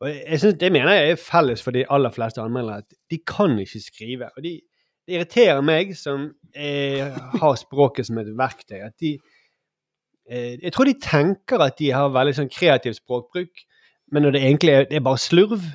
[0.00, 2.76] Og jeg synes, Det mener jeg er felles for de aller fleste anmeldere.
[2.76, 4.30] at De kan ikke skrive.
[4.36, 4.60] Og de,
[5.06, 7.10] det irriterer meg, som eh,
[7.40, 9.18] har språket som et verktøy, at de
[10.30, 13.66] eh, Jeg tror de tenker at de har veldig sånn kreativ språkbruk,
[14.12, 15.66] men når det egentlig er, det er bare slurv.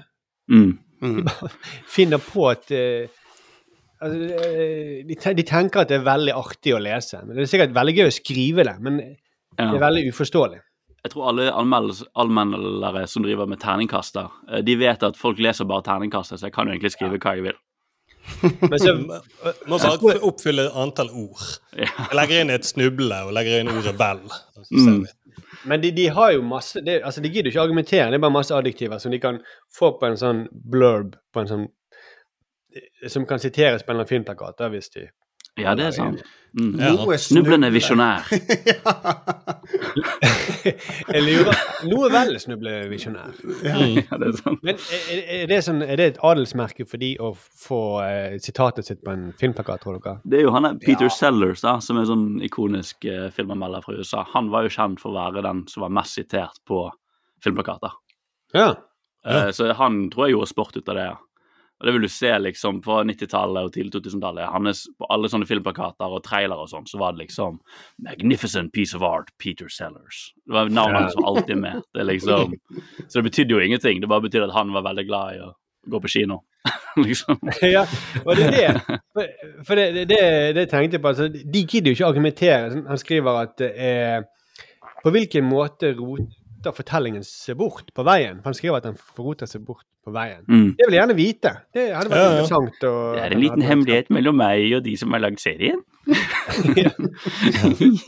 [0.51, 0.79] Mm.
[1.01, 1.27] Mm.
[1.95, 3.07] Finner på at eh,
[4.01, 7.21] altså, eh, de, de tenker at det er veldig artig å lese.
[7.25, 10.63] Men Det er sikkert veldig gøy å skrive det, men det er veldig uforståelig.
[11.05, 15.85] Jeg tror alle allmennlærere som driver med terningkaster, eh, de vet at folk leser bare
[15.85, 17.59] terningkaster, så jeg kan jo egentlig skrive hva jeg vil.
[18.71, 18.95] Men så,
[19.69, 21.43] Må bare oppfylle antall ord.
[21.77, 24.23] Jeg legger inn et snuble og legger inn ordet vel.
[24.71, 25.03] Mm.
[25.69, 28.23] men de, de har jo masse de, altså De gidder jo ikke argumentere, det er
[28.23, 29.37] bare masse adjektiver som de kan
[29.77, 30.39] få på en sånn
[30.73, 31.65] blurb på en sånn
[33.11, 35.05] Som kan siteres på en eller annen filmplakat, hvis de
[35.61, 36.25] Ja, det er sant.
[36.55, 36.75] Mm.
[36.79, 37.17] Ja.
[37.19, 38.23] Snublende visjonær.
[41.11, 41.57] Jeg lurer
[41.89, 43.33] Noe vel snublevisjonær.
[43.65, 43.75] Ja,
[44.21, 44.63] det er sant.
[44.63, 48.87] Men er, er, det sånn, er det et adelsmerke for de å få eh, sitatet
[48.87, 50.15] sitt på en filmplakat, tror dere?
[50.23, 51.13] Det er jo han Peter Ja.
[51.17, 54.23] Sellers, da, som er sånn ikonisk eh, filmanmelder fra USA.
[54.33, 56.87] Han var jo kjent for å være den som var mest sitert på
[57.43, 57.99] filmplakater.
[58.55, 58.71] Ja.
[59.27, 61.07] Eh, så han tror jeg gjorde sport ut av det.
[61.11, 61.19] ja.
[61.79, 64.47] Og Det vil du se liksom på 90-tallet og tidlig 2000-tallet.
[64.53, 67.59] Hans På alle sånne filmplakater og trailere og sånn, så var det liksom
[67.99, 70.31] 'Magnificent piece of art, Peter Sellers'.
[70.45, 71.83] Det var navnet var alltid med.
[71.93, 72.53] Det liksom
[73.07, 74.01] Så det betydde jo ingenting.
[74.01, 75.51] Det bare betydde at han var veldig glad i å
[75.91, 76.41] gå på kino.
[77.07, 77.39] liksom.
[77.61, 77.83] ja,
[78.25, 78.99] og det er det.
[79.13, 79.27] For,
[79.67, 80.19] for det, det,
[80.55, 81.11] det, tenkte jeg på.
[81.11, 82.85] Altså, de gidder jo ikke argumentere.
[82.88, 84.23] Han skriver at er
[85.03, 85.93] På hvilken måte
[86.65, 88.38] roter fortellingen seg bort på veien?
[88.41, 90.43] For han skriver at den roter seg bort på veien.
[90.49, 90.75] Mm.
[90.78, 91.51] Det vil jeg gjerne vite.
[91.73, 92.32] Det hadde vært Ja, ja.
[92.41, 92.84] interessant.
[92.84, 95.82] å- Det er en liten hemmelighet mellom meg og de som har lagd serien.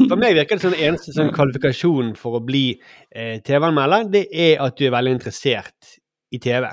[0.08, 2.66] For meg virker det som den eneste sånn kvalifikasjonen for å bli
[3.10, 5.96] eh, TV-anmelder, det er at du er veldig interessert
[6.34, 6.68] i TV.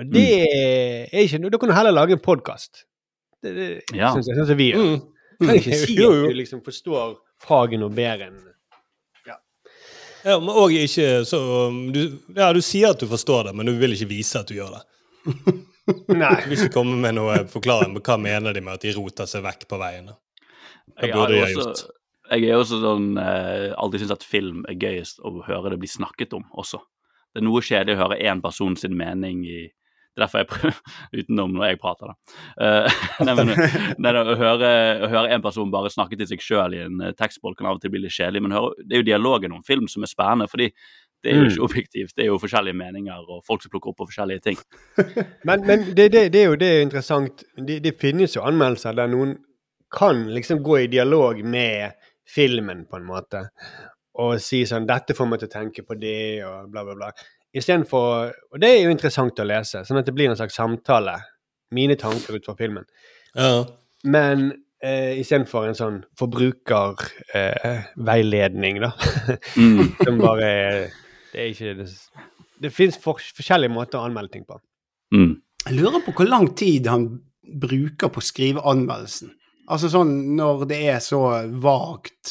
[0.00, 2.84] Og det er ikke noe Da kan du heller lage en podkast.
[3.44, 4.10] Det, det Ja.
[4.14, 4.82] synes jeg, sånn som vi gjør.
[4.82, 5.00] Mm.
[5.44, 8.40] Kan ikke si at du liksom forstår faget noe bedre enn
[10.24, 12.00] Ja, men også ikke så um, du,
[12.36, 14.78] Ja, du sier at du forstår det, men du vil ikke vise at du gjør
[14.78, 14.84] det.
[16.22, 16.30] Nei.
[16.44, 19.28] Du vil ikke komme med noe forklaring på hva mener de med at de roter
[19.28, 20.08] seg vekk på veien.
[20.08, 21.84] Hva Jeg, burde de ha gjort?
[22.32, 25.90] jeg er også sånn eh, alltid syns at film er gøyest å høre det bli
[25.92, 26.80] snakket om også.
[27.34, 29.60] Det er noe kjedelig å høre én person sin mening i
[30.14, 30.80] Det er derfor jeg prøver
[31.20, 32.34] utenom når jeg prater, da.
[32.62, 33.54] Eh, nei, men,
[33.98, 37.00] nei, da, å, høre, å høre en person bare snakke til seg sjøl i en
[37.00, 39.56] tekstbolk, tekstboll kan av og til bli litt kjedelig, men høre, det er jo dialogen
[39.56, 40.50] om film som er spennende.
[40.50, 40.70] fordi
[41.24, 44.02] det er jo ikke objektivt, det er jo forskjellige meninger og folk som plukker opp
[44.02, 44.58] på forskjellige ting.
[45.48, 47.44] Men, men det, det, det er jo det er interessant.
[47.56, 49.38] Det, det finnes jo anmeldelser der noen
[49.94, 51.96] kan liksom gå i dialog med
[52.28, 53.44] filmen, på en måte,
[54.20, 57.10] og si sånn 'Dette får meg til å tenke på det', og bla, bla, bla.
[57.54, 61.16] Istedenfor Og det er jo interessant å lese, sånn at det blir en slags samtale.
[61.74, 62.84] Mine tanker ut fra filmen.
[63.34, 63.64] Ja.
[64.04, 64.52] Men
[64.84, 68.90] eh, istedenfor en sånn forbrukerveiledning, da.
[69.58, 69.78] Mm.
[70.02, 70.48] Som bare
[71.32, 71.86] Det er ikke Det,
[72.62, 74.54] det fins for, forskjellige måter å anmelde ting på.
[75.14, 75.32] Mm.
[75.64, 77.02] Jeg lurer på hvor lang tid han
[77.44, 79.30] bruker på å skrive anmeldelsen.
[79.70, 81.20] Altså sånn når det er så
[81.62, 82.24] vagt.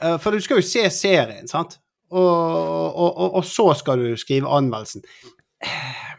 [0.00, 1.78] Eh, For du skal jo se serien, sant?
[2.12, 5.02] Og, og, og, så skal du skrive anmeldelsen.
[5.64, 6.14] Eh,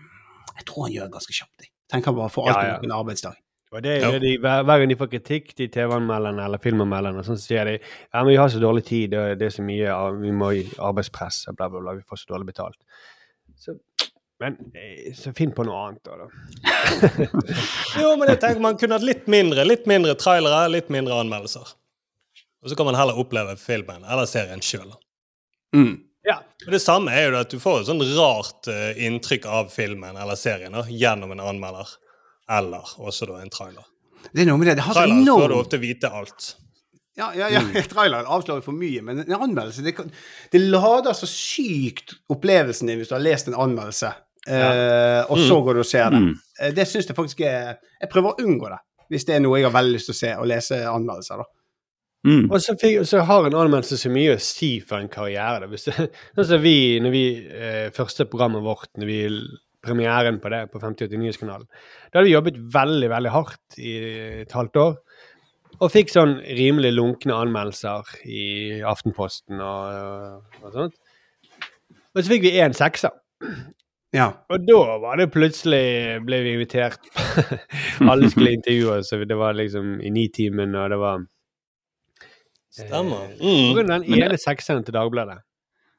[0.58, 1.56] Jeg tror han gjør det ganske kjapt.
[1.62, 1.70] jeg.
[1.94, 3.36] Tenker bare for alt Ja, ja, en arbeidsdag.
[3.74, 7.66] Og det er de, hver, gang de får kritikk, de TV-anmelderne eller filmanmelderne, så sier
[7.66, 10.32] de ja, men vi har så dårlig tid, det er- det er så mye, vi
[10.32, 12.78] må i arbeidspress, og bla, bla, bla, vi får så dårlig betalt.
[13.58, 13.74] Så,
[14.40, 16.30] men eh, så finn på noe annet, da.
[18.02, 21.74] Jo, men jeg tenker man kunne hatt litt mindre litt mindre trailere, litt mindre anmeldelser.
[22.64, 24.94] Og så kan man heller oppleve filmen eller serien sjøl.
[25.76, 25.94] Mm.
[26.24, 26.38] Ja.
[26.66, 30.40] Det samme er jo at du får et sånn rart eh, inntrykk av filmen eller
[30.40, 31.90] serien da, gjennom en anmelder.
[32.52, 33.86] Eller også da en trailer.
[34.32, 34.78] Det er noe med det.
[34.80, 35.42] Det har så enorm...
[35.42, 36.54] får du ofte vite alt.
[37.16, 37.62] Ja, ja, ja.
[37.94, 40.10] traileren avslører for mye, men en anmeldelse det, kan,
[40.52, 44.10] det lader så sykt opplevelsen din hvis du har lest en anmeldelse,
[44.50, 46.24] eh, og så går du og ser det.
[46.24, 46.32] Mm.
[46.58, 48.80] Uh, Det syns jeg faktisk er Jeg prøver å unngå det,
[49.14, 51.63] hvis det er noe jeg har veldig lyst til å se, og lese anmeldelser, da.
[52.24, 52.48] Mm.
[52.48, 55.68] Og så, fikk, så har en anmeldelse så mye å si for en karriere.
[56.48, 59.20] Som vi, når vi, eh, første programmet vårt, når vi
[59.84, 63.94] premieren på det på 5080 Nyhetskanalen, da hadde vi jobbet veldig, veldig hardt i
[64.46, 64.98] et halvt år.
[65.82, 68.44] Og fikk sånn rimelig lunkne anmeldelser i
[68.88, 71.00] Aftenposten og, og sånt.
[72.14, 73.12] Og så fikk vi én sekser.
[74.14, 74.30] Ja.
[74.54, 77.02] Og da var det plutselig ble vi invitert.
[78.12, 81.26] Alle skulle intervjue oss, og det var liksom i Nitimen, og det var
[82.74, 83.34] Stemmer.
[83.38, 83.88] På Mm.
[83.88, 85.40] den ene sekseren til Dagbladet.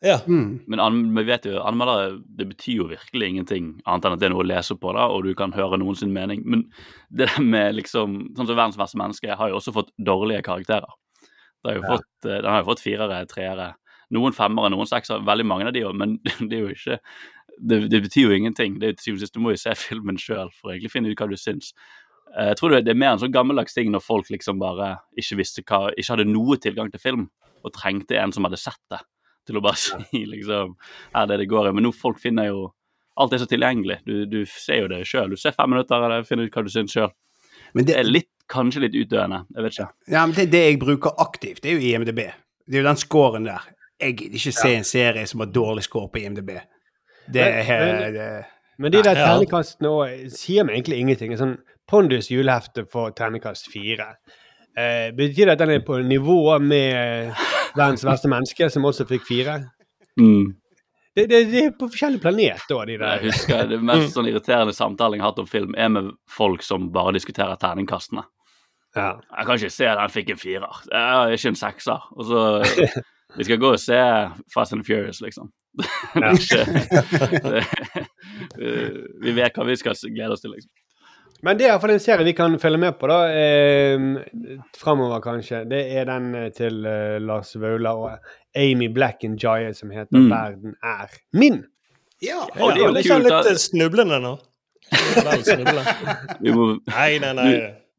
[0.05, 0.19] Ja.
[0.27, 0.61] Mm.
[0.69, 4.27] Men an, vi vet jo, anmeldere det betyr jo virkelig ingenting annet enn at det
[4.27, 6.43] er noe å lese på, da, og du kan høre noen sin mening.
[6.45, 6.67] Men
[7.15, 10.91] det der med liksom Sånn som Verdens verste menneske har jo også fått dårlige karakterer.
[11.65, 11.97] Det har jo Ja.
[11.97, 13.75] fått, eh, den har jo fått firere, treere,
[14.13, 15.25] noen femmere, noen seksere.
[15.25, 16.19] Veldig mange av de òg, men
[16.51, 16.99] det er jo ikke
[17.63, 18.81] det, det betyr jo ingenting.
[18.81, 20.75] Det er jo til syvende og sist, Du må jo se filmen sjøl for å
[20.75, 21.73] egentlig finne ut hva du syns.
[22.39, 24.97] Eh, Jeg tror det, det er mer en sånn gammeldags ting når folk liksom bare
[25.17, 27.29] ikke visste hva Ikke hadde noe tilgang til film,
[27.65, 29.01] og trengte en som hadde sett det
[29.47, 30.77] til å bare si liksom
[31.15, 31.73] her er det det går i.
[31.77, 32.73] Men nå folk finner jo
[33.17, 34.01] Alt er så tilgjengelig.
[34.05, 35.31] Du, du ser jo det sjøl.
[35.31, 37.13] Du ser fem minutter av det, finner ut hva du syns sjøl.
[37.73, 39.39] Men Det det, er litt, kanskje litt utdøende.
[39.55, 39.87] Jeg vet ikke.
[40.11, 42.19] ja, men det, det jeg bruker aktivt, det er jo IMDb.
[42.67, 43.69] Det er jo den scoren der.
[44.03, 46.51] Jeg gidder ikke se en serie som har dårlig score på IMDb.
[47.31, 48.27] Det er Men- men, det,
[48.83, 49.29] Men de der Ja.
[49.29, 51.33] terningkastene òg sier meg egentlig ingenting.
[51.33, 51.55] En Sånn
[51.91, 54.15] Pondus julehefte får terningkast fire.
[54.79, 57.33] Eh, betyr det at den er på nivå med
[57.77, 59.59] verdens verste menneske, som også fikk fire?
[60.21, 60.55] Mm.
[61.15, 64.75] Det, det, det er på forskjellig planet, da, de Jeg husker Det mest sånn irriterende
[64.75, 68.25] samtalen jeg har hatt om film, er med folk som bare diskuterer terningkastene.
[68.95, 69.13] Ja.
[69.31, 70.81] Jeg kan ikke se den fikk en firer.
[70.91, 72.09] Jeg er ikke en sekser.
[72.15, 72.43] Og så
[73.39, 73.99] Vi skal gå og se
[74.55, 75.51] Fast and Furious, liksom.
[76.15, 76.61] Det er ikke,
[77.51, 77.63] det,
[79.25, 80.71] vi vet hva vi skal glede oss til, liksom.
[81.45, 83.19] Men det er iallfall en serie vi kan følge med på, da.
[83.29, 85.65] Eh, Framover, kanskje.
[85.69, 90.17] Det er den eh, til eh, Lars Vaular og Amy Black and Jaya som heter
[90.17, 90.31] Mm.
[90.33, 91.63] 'Verden er min'.
[92.23, 92.41] ja.
[92.57, 93.41] Ja, det er jo litt da.
[93.51, 94.35] eh, snublende nå.
[96.41, 97.53] Vi må, Nei, nei, nei.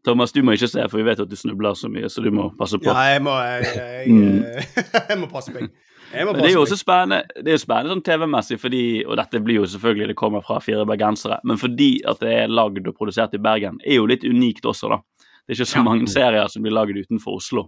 [0.06, 2.30] Thomas, du må ikke se, for vi vet at du snubler så mye, så du
[2.32, 2.86] må passe på.
[2.86, 4.66] ja, jeg må jeg, jeg, jeg,
[5.10, 5.72] jeg må passe meg.
[6.16, 9.60] Men det er jo også spennende, det er spennende sånn TV-messig, fordi, og dette blir
[9.62, 13.36] jo selvfølgelig, det kommer fra fire bergensere, men fordi at det er lagd og produsert
[13.36, 15.02] i Bergen, er jo litt unikt også, da.
[15.46, 17.68] Det er ikke så mange serier som blir lagd utenfor Oslo.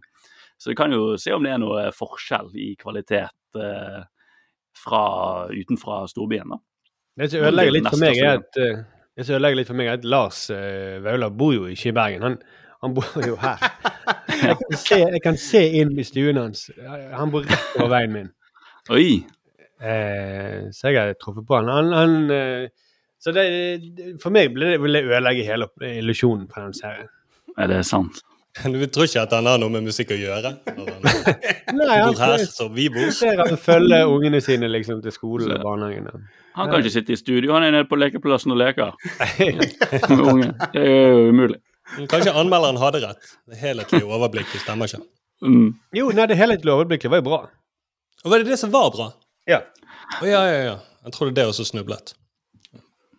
[0.57, 3.99] Så vi kan jo se om det er noe forskjell i kvalitet eh,
[4.77, 5.03] fra
[5.51, 6.61] utenfra storbyen, da.
[7.17, 8.81] Det som ødelegger litt for meg, er at, eh,
[9.17, 11.95] det som ødelegger litt for meg er at Lars uh, Vaular bor jo ikke i
[11.97, 12.25] Bergen.
[12.25, 12.35] Han,
[12.85, 13.63] han bor jo her.
[14.37, 16.67] Jeg kan, se, jeg kan se inn i stuen hans.
[17.17, 18.27] Han bor rett over veien min.
[18.93, 19.25] Oi!
[19.81, 21.69] Eh, så jeg har truffet på han.
[21.69, 22.69] han, han eh,
[23.19, 23.43] så det,
[24.21, 25.67] for meg ble det, vil det ødelegge hele
[25.99, 27.09] illusjonen på den serien.
[27.57, 28.23] Er det sant?
[28.57, 30.49] Du tror ikke at han har noe med musikk å gjøre?
[30.73, 31.03] Når han
[31.77, 33.11] Nei, bor her som vi bor?
[33.13, 36.07] ser han følger ungene sine liksom til skolen og barnehagen.
[36.57, 38.95] Han kan ikke sitte i studio, han er nede på lekeplassen og leker.
[39.37, 40.55] Med ungen.
[40.73, 41.59] Det er jo umulig.
[42.09, 43.29] Kanskje anmelderen hadde rett.
[43.45, 45.03] Det helhetlige overblikket stemmer ikke.
[45.45, 45.69] Mm.
[45.93, 47.39] Jo, nei, det helhetlige overblikket var jo bra.
[48.25, 49.11] Og var det det som var bra?
[49.49, 49.61] Ja.
[50.21, 50.77] Å ja, ja, ja.
[51.05, 52.15] Jeg trodde det også snublet.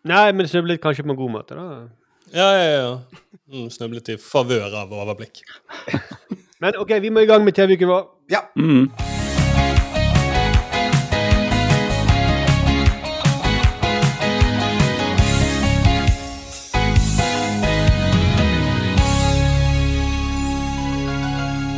[0.08, 1.86] Nei, men det snublet kanskje på en god måte, da.
[2.34, 2.88] Ja, ja, ja.
[3.48, 5.40] Mm, snublet i favør av overblikk.
[6.60, 8.08] Men OK, vi må i gang med TV-uken vår.
[8.34, 8.42] Ja.
[8.58, 8.90] Mm.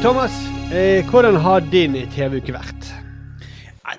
[0.00, 0.32] Thomas,
[0.72, 2.79] eh, hvordan har din TV-uke vært?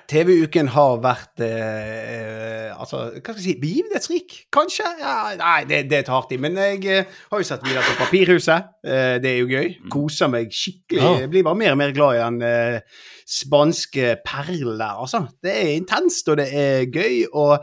[0.08, 4.86] TV-uken har vært eh, eh, altså, hva skal jeg si, begivenhetsrik, kanskje?
[5.00, 6.38] Ja, nei, det, det er et hardt i.
[6.42, 8.70] Men jeg eh, har jo sett videre på Papirhuset.
[8.84, 9.72] Eh, det er jo gøy.
[9.92, 11.02] Koser meg skikkelig.
[11.02, 11.14] Ja.
[11.24, 13.02] Jeg blir bare mer og mer glad i den eh,
[13.38, 15.24] spanske perlen der, altså.
[15.42, 17.58] Det er intenst, og det er gøy, og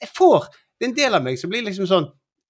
[0.00, 0.48] jeg får
[0.80, 2.06] Det er en del av meg som blir liksom sånn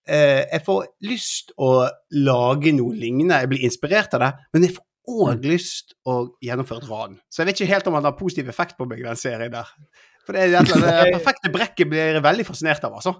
[0.06, 1.72] eh, Jeg får lyst å
[2.14, 3.40] lage noe lignende.
[3.42, 7.18] Jeg blir inspirert av det, men jeg får òg lyst å gjennomføre et ran.
[7.32, 9.70] Så jeg vet ikke helt om han har positiv effekt på meg, den serien der.
[10.26, 13.16] For det, er det perfekte brekket blir jeg veldig fascinert av, altså.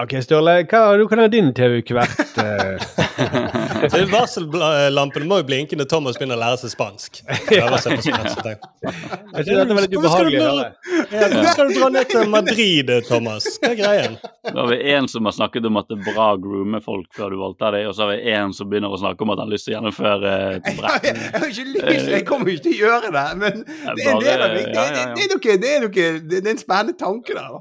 [0.00, 2.38] OK, Sturle, hva, kan ha din TV-uke vært?
[2.40, 3.60] eh?
[3.92, 7.22] Så Varsellampene må jo blinke når Thomas begynner å lære seg spansk.
[7.48, 8.46] Prøver seg på spansk,
[8.82, 10.68] jeg synes dette var litt ubehagelig å høre.
[11.12, 13.46] Ja, skal du dra ned til Madrid, Thomas?
[13.62, 14.16] Hva er greien?
[14.46, 17.08] Da har vi en som har snakket om at det er bra å groome folk
[17.16, 19.42] før du voldtar dem, og så har vi en som begynner å snakke om at
[19.42, 20.90] han har lyst til å gjennomføre et Jeg brett.
[20.90, 23.72] har, jeg har ikke lyst, jeg kommer jo ikke til å gjøre det, men det
[23.72, 23.94] er.
[23.94, 27.58] Det, det, det, er det, er det er en spennende tanke der.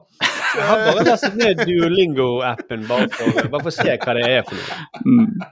[0.52, 3.08] Jeg har bare lastet ned Duolingo-appen bare
[3.52, 5.52] bare for å se hva det er for noe.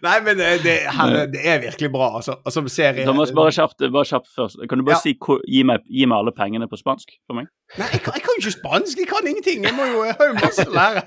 [0.00, 0.06] Mm.
[0.08, 2.34] Nei, men det, det, her, det er virkelig bra, altså.
[2.44, 4.56] Og som serie Thomas, bare kjapt, bare kjapt først.
[4.68, 5.00] Kan du bare Ja.
[5.04, 5.12] si
[5.52, 7.50] gi, meg, gi meg alle pengene på spansk for meg?
[7.78, 9.64] Nei, jeg kan, jeg kan jo ikke spansk, jeg kan ingenting.
[9.68, 11.02] Jeg, må jo, jeg har jo masse å lære.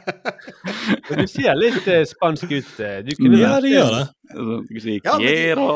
[1.09, 2.71] Men du ser litt eh, spansk ut.
[2.85, 3.01] eh.
[3.07, 4.05] Du kunne Ja, det gjør det.
[4.29, 5.67] Altså, Du kan si Ja, quiero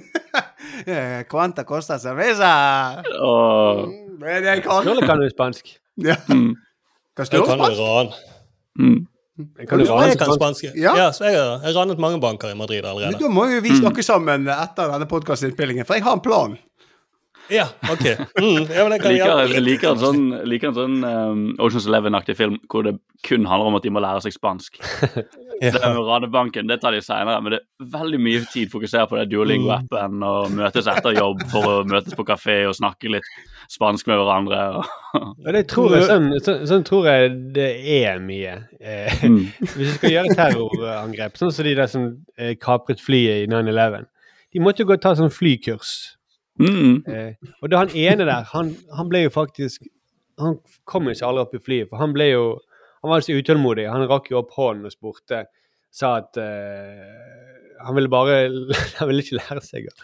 [0.86, 2.50] Eh, Quanta costa cerveza?
[3.20, 3.84] Oh.
[3.86, 4.82] Mm, det jeg kan.
[4.86, 5.74] Sturle kan jo spansk.
[6.00, 6.16] Ja.
[6.28, 6.54] mm,
[7.16, 7.80] Kan Jeg kan jo spansk?
[7.84, 9.06] ran.
[9.40, 9.66] Mm.
[9.68, 10.40] Kan jeg kan spansk?
[10.40, 10.64] spansk.
[10.78, 10.94] Ja.
[10.96, 13.20] Ja, jeg har ranet mange banker i Madrid Men allerede.
[13.20, 16.58] Da må jo vi snakke sammen etter denne podkastinnspillingen, for jeg har en plan.
[17.50, 18.06] Ja, OK.
[18.38, 22.86] Mm, ja, jeg liker, liker en sånn, liker en sånn um, Oceans Eleven-aktig film hvor
[22.86, 24.80] det kun handler om at de må lære seg spansk.
[25.60, 25.74] Ja.
[25.74, 29.18] Det med Ranebanken det tar de senere, men det er veldig mye tid fokusert på
[29.18, 33.28] det Duolingo-appen og møtes etter jobb for å møtes på kafé og snakke litt
[33.68, 34.62] spansk med hverandre.
[35.44, 38.54] Det tror jeg, sånn, sånn, sånn tror jeg det er mye.
[38.80, 39.42] Eh, mm.
[39.74, 42.08] hvis du skal gjøre terrorangrep, sånn som de der som
[42.40, 44.08] eh, kapret flyet i 9-11
[44.56, 45.92] De måtte jo gå og ta sånn flykurs.
[46.58, 47.04] Mm.
[47.08, 49.86] Eh, og da han ene der, han, han ble jo faktisk
[50.40, 52.44] Han kom jo ikke aldri opp i flyet, for han ble jo
[53.00, 53.86] Han var så utålmodig.
[53.88, 55.46] Han rakk jo opp hånden og spurte.
[55.90, 58.34] Sa at eh, han ville bare
[58.98, 59.94] Han ville ikke lære seg å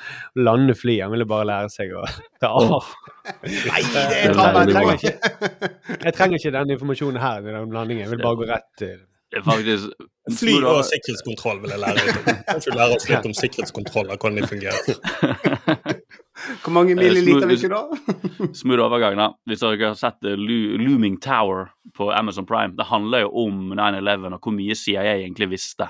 [0.46, 2.04] lande fly, han ville bare lære seg å
[2.42, 2.88] ta av.
[3.44, 8.06] Nei, det er tar meg veldig Jeg trenger ikke den informasjonen her den landingen.
[8.06, 8.96] Jeg vil bare gå rett til
[9.32, 10.06] Det er faktisk
[10.40, 12.40] Fly og sikkerhetskontroll vil jeg lære litt om.
[12.48, 15.94] Kanskje lære oss litt om sikkerhetskontroll og hvordan de fungerer.
[16.62, 18.48] Hvor mange milliliter vil ikke da?
[18.54, 19.28] Smooth overgang, da.
[19.48, 24.34] Hvis dere har sett eh, Looming Tower på Amazon Prime, det handler jo om 9-11
[24.36, 25.88] og hvor mye CIA egentlig visste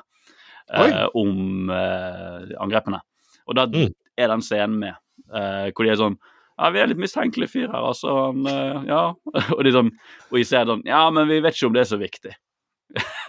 [0.73, 3.03] eh, om eh, angrepene.
[3.47, 3.93] Og da Mm.
[4.19, 4.95] er den scenen med,
[5.35, 6.17] eh, hvor de er sånn
[6.57, 8.09] ja, vi er litt mistenkelige fyr her, altså.
[8.31, 9.03] Han, eh, ja.
[9.59, 9.91] Og de sånn,
[10.31, 12.33] og jeg ser sånn Ja, men vi vet ikke om det er så viktig.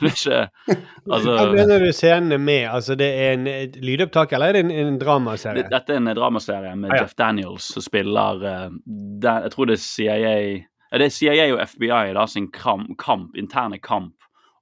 [0.01, 0.39] Det er ikke
[1.11, 2.67] Altså Hva mener du scenene med?
[2.69, 5.63] Altså, det er en et lydopptak, eller er det en, en dramaserie?
[5.63, 7.03] Det- Dette er en dramaserie med Ah, ja.
[7.03, 11.47] Jeff Daniels som spiller uh, den, Jeg tror det er CIA ja, Det er CIA
[11.55, 14.13] og FBI da, sin kamp, kamp, interne kamp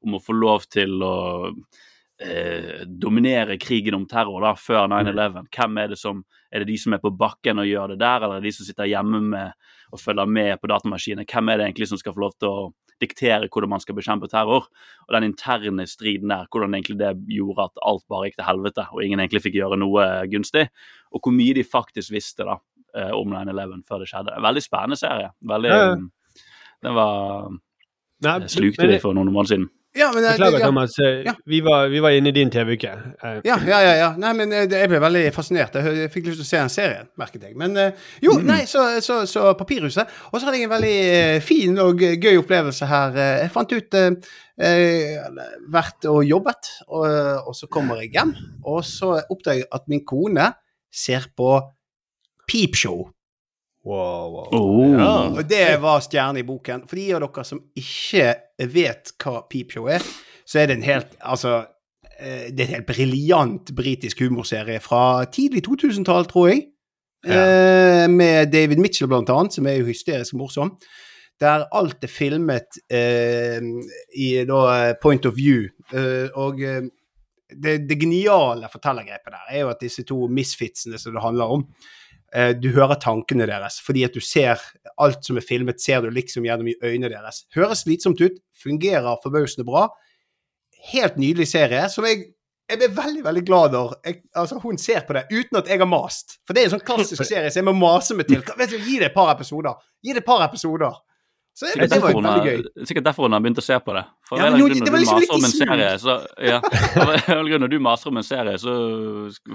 [0.06, 1.16] om å få lov til å
[1.52, 5.48] uh, dominere krigen om terror da, før 9-11.
[5.56, 8.24] Hvem er det som Er det de som er på bakken og gjør det der,
[8.24, 9.52] eller er det de som sitter hjemme med
[9.92, 11.26] og følger med på datamaskinen?
[11.28, 12.62] Hvem er det egentlig som skal få lov til å
[13.04, 14.70] diktere hvordan man skal bekjempe terror?
[15.08, 18.88] Og den interne striden der, hvordan egentlig det gjorde at alt bare gikk til helvete,
[18.92, 20.68] og ingen egentlig fikk gjøre noe gunstig.
[21.12, 22.60] Og hvor mye de faktisk visste da
[22.96, 24.36] eh, om 9-11 før det skjedde.
[24.36, 25.32] En veldig spennende serie.
[25.54, 26.04] Veldig, Ja, ja.
[26.86, 27.50] Den var
[28.26, 29.70] Nei, slukte men de for noen måneder siden.
[29.96, 30.66] Ja, men, eh, Beklager, ja.
[30.66, 30.98] Thomas.
[31.00, 31.34] eh, Ja.
[31.46, 32.90] Vi, var, vi var inne i din TV-uke.
[33.24, 33.94] Eh, Ja, ja, ja.
[34.02, 34.10] ja.
[34.18, 35.76] Nei, men Jeg ble veldig fascinert.
[35.80, 37.56] Jeg fikk lyst til å se en serie, merket jeg.
[37.56, 37.76] Men
[38.22, 40.08] jo, nei, så, så, så Papirhuset.
[40.32, 43.16] Og så hadde jeg en veldig fin og gøy opplevelse her.
[43.46, 44.12] Jeg fant ut eh,
[45.72, 47.08] Vært og jobbet, og,
[47.50, 50.52] og så kommer jeg hjem, og så oppdager jeg at min kone
[50.96, 51.56] ser på
[52.48, 53.08] Peepshow.
[53.86, 54.48] Wow, wow.
[54.52, 54.94] Oh.
[54.98, 55.14] Ja.
[55.30, 56.88] Og det var stjerne i boken.
[56.90, 58.34] For de av dere som ikke
[58.74, 60.06] vet hva Peepshow er,
[60.46, 61.60] så er det en helt Altså,
[62.18, 66.70] eh, det er en helt briljant britisk humorserie fra tidlig 2000-tall, tror jeg.
[67.26, 68.06] Ja.
[68.06, 70.76] med David Mitchell, blant annet, som er jo hysterisk morsom.
[71.42, 73.58] Der alt er filmet eh,
[74.14, 75.66] i da point of view.
[75.92, 76.86] Eh, og eh,
[77.50, 81.66] det, det geniale fortellergrepet der er jo at disse to misfitsene som det handler om,
[81.66, 82.05] eh,
[82.60, 84.60] du hører tankene deres, fordi at du ser
[85.00, 87.44] alt som er filmet, ser du liksom gjennom i øynene deres.
[87.56, 89.86] Høres slitsomt ut, fungerer forbausende bra.
[90.92, 92.26] Helt nydelig serie, som jeg,
[92.70, 95.82] jeg ble veldig veldig glad når jeg, altså, hun ser på det uten at jeg
[95.82, 96.40] har mast.
[96.46, 98.44] For det er en sånn klassisk serie så jeg må mase meg til.
[98.58, 99.78] Vet du, Gi det et par episoder.
[100.04, 100.98] Gi det et par episoder.
[101.56, 102.86] Så det, det var jo veldig gøy.
[102.90, 104.02] sikkert derfor hun har begynt å se på det.
[104.28, 106.58] For Ja, men jo, det var du liksom litt om en serie, så ja,
[107.38, 108.74] eller Når du maser om en serie, så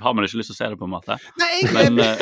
[0.00, 1.18] har man ikke lyst til å se det, på en måte.
[1.42, 2.16] Nei, jeg, Men eh,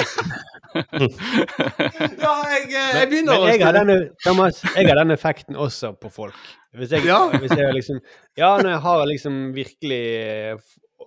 [2.25, 5.93] ja, jeg, jeg begynner Men å jeg har denne, Thomas, jeg har den effekten også
[6.03, 6.41] på folk.
[6.79, 7.21] Hvis jeg, Ja.
[7.39, 8.01] hvis jeg liksom
[8.37, 10.59] Ja, når jeg har liksom virkelig eh,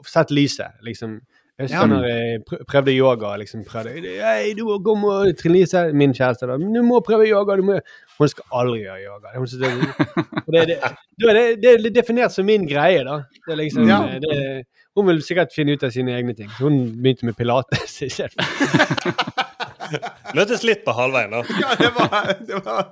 [0.08, 1.20] sett lyset, liksom
[1.62, 1.88] Jeg husker Ja.
[1.92, 2.42] når jeg
[2.72, 6.58] prøvde yoga, liksom prøvde hey, du må gå med Trine Lise, min kjæreste, da.
[6.58, 7.80] Du må prøve yoga, du må
[8.20, 9.32] Hun skal aldri gjøre yoga.
[9.38, 9.72] Hun synes det,
[10.54, 13.22] det, det, det, det er definert som min greie, da.
[13.48, 14.02] Det er liksom Ja.
[14.22, 16.50] det, Hun vil sikkert finne ut av sine egne ting.
[16.58, 17.96] Så hun begynte med pilates.
[20.36, 21.42] Møtes litt på halvveien, da.
[21.64, 22.92] Ja, det var, det var.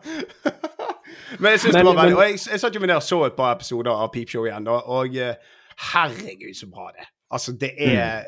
[1.40, 3.20] Men jeg synes det var veldig Og jeg, jeg satt jo med der og så
[3.28, 5.36] et par episoder av Peepshow igjen, da, og eh,
[5.94, 7.12] herregud, så bra det er.
[7.32, 8.24] Altså, det er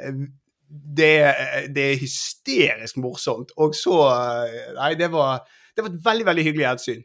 [0.98, 3.52] det, er- det er hysterisk morsomt.
[3.58, 5.42] Og så eh, Nei, det var,
[5.76, 7.02] det var et veldig, veldig hyggelig gjensyn.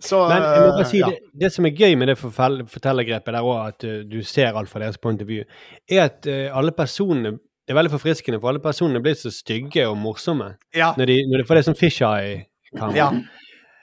[0.00, 1.08] Så Men jeg må bare eh, si, ja.
[1.10, 4.70] det, det som er gøy med det fortellergrepet der òg, at uh, du ser alt
[4.70, 5.42] fra deres point of view,
[5.90, 7.32] er at alle personene
[7.68, 10.54] Det er veldig forfriskende, for alle personene blir så stygge og morsomme.
[10.74, 10.92] ja.
[10.96, 12.96] Når de, når de får det som fisheye-kamera.
[12.96, 13.10] Ja.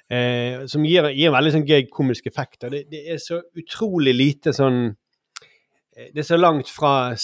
[0.09, 2.63] Eh, som gir, gir en veldig sånn gøy komisk effekt.
[2.65, 4.95] Og det, det er så utrolig lite sånn eh,
[5.95, 7.15] Det er så langt fra,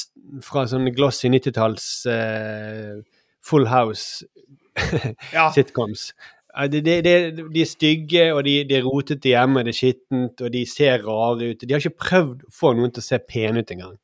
[0.46, 3.02] fra sånn glossy 90-talls uh,
[3.48, 6.02] Full House-sitcoms.
[6.52, 9.78] Ja, de, de, de, de er stygge, og de, de er rotete hjemme, det er
[9.78, 11.64] skittent, og de ser rare ut.
[11.64, 13.96] De har ikke prøvd å få noen til å se pene ut engang.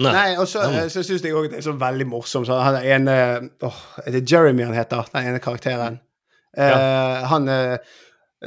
[0.00, 2.48] Nei, og så, eh, så syns jeg òg det er så veldig morsomt.
[2.48, 3.16] Så han er ene
[3.62, 5.04] åh, Er det Jeremy han heter?
[5.12, 6.00] Den ene karakteren.
[6.56, 7.76] Eh, han eh,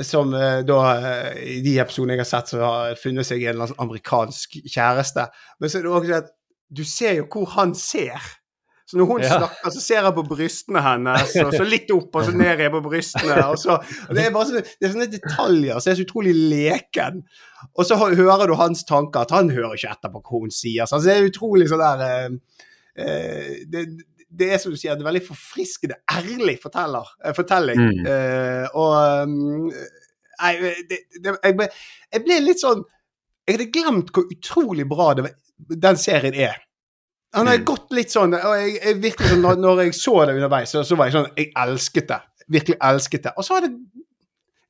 [0.04, 3.62] som eh, da eh, I de episodene jeg har sett, så har funnet seg en
[3.80, 5.28] amerikansk kjæreste.
[5.60, 6.34] Men så er det også at
[6.76, 8.20] du ser jo hvor han ser.
[8.86, 9.38] Så når hun Ja.
[9.40, 12.74] snakker, så ser jeg på brystene hennes, og så litt opp og så ned igjen
[12.76, 13.38] på brystene.
[13.50, 16.34] Og så, og det er bare sånne, det er sånne detaljer som er så utrolig
[16.38, 17.24] leken.
[17.74, 20.86] Og så hører du hans tanker, at han hører ikke etter på hva hun sier.
[20.86, 22.60] Så det er utrolig sånn der eh,
[23.02, 23.88] eh, det,
[24.40, 27.82] det er som du sier, er veldig forfriskende, ærlig forteller, eh, fortelling.
[27.82, 28.06] Mm.
[28.10, 29.72] Uh, og um,
[30.36, 31.66] Nei, det, det, jeg, ble,
[32.12, 32.82] jeg ble litt sånn
[33.48, 36.58] Jeg hadde glemt hvor utrolig bra det, den serien er.
[37.40, 40.36] Han har gått litt sånn og jeg, jeg virkelig sånn, når, når jeg så det
[40.36, 42.20] underveis, så, så var jeg sånn Jeg elsket det.
[42.58, 43.34] Virkelig elsket det.
[43.40, 43.72] Og så har det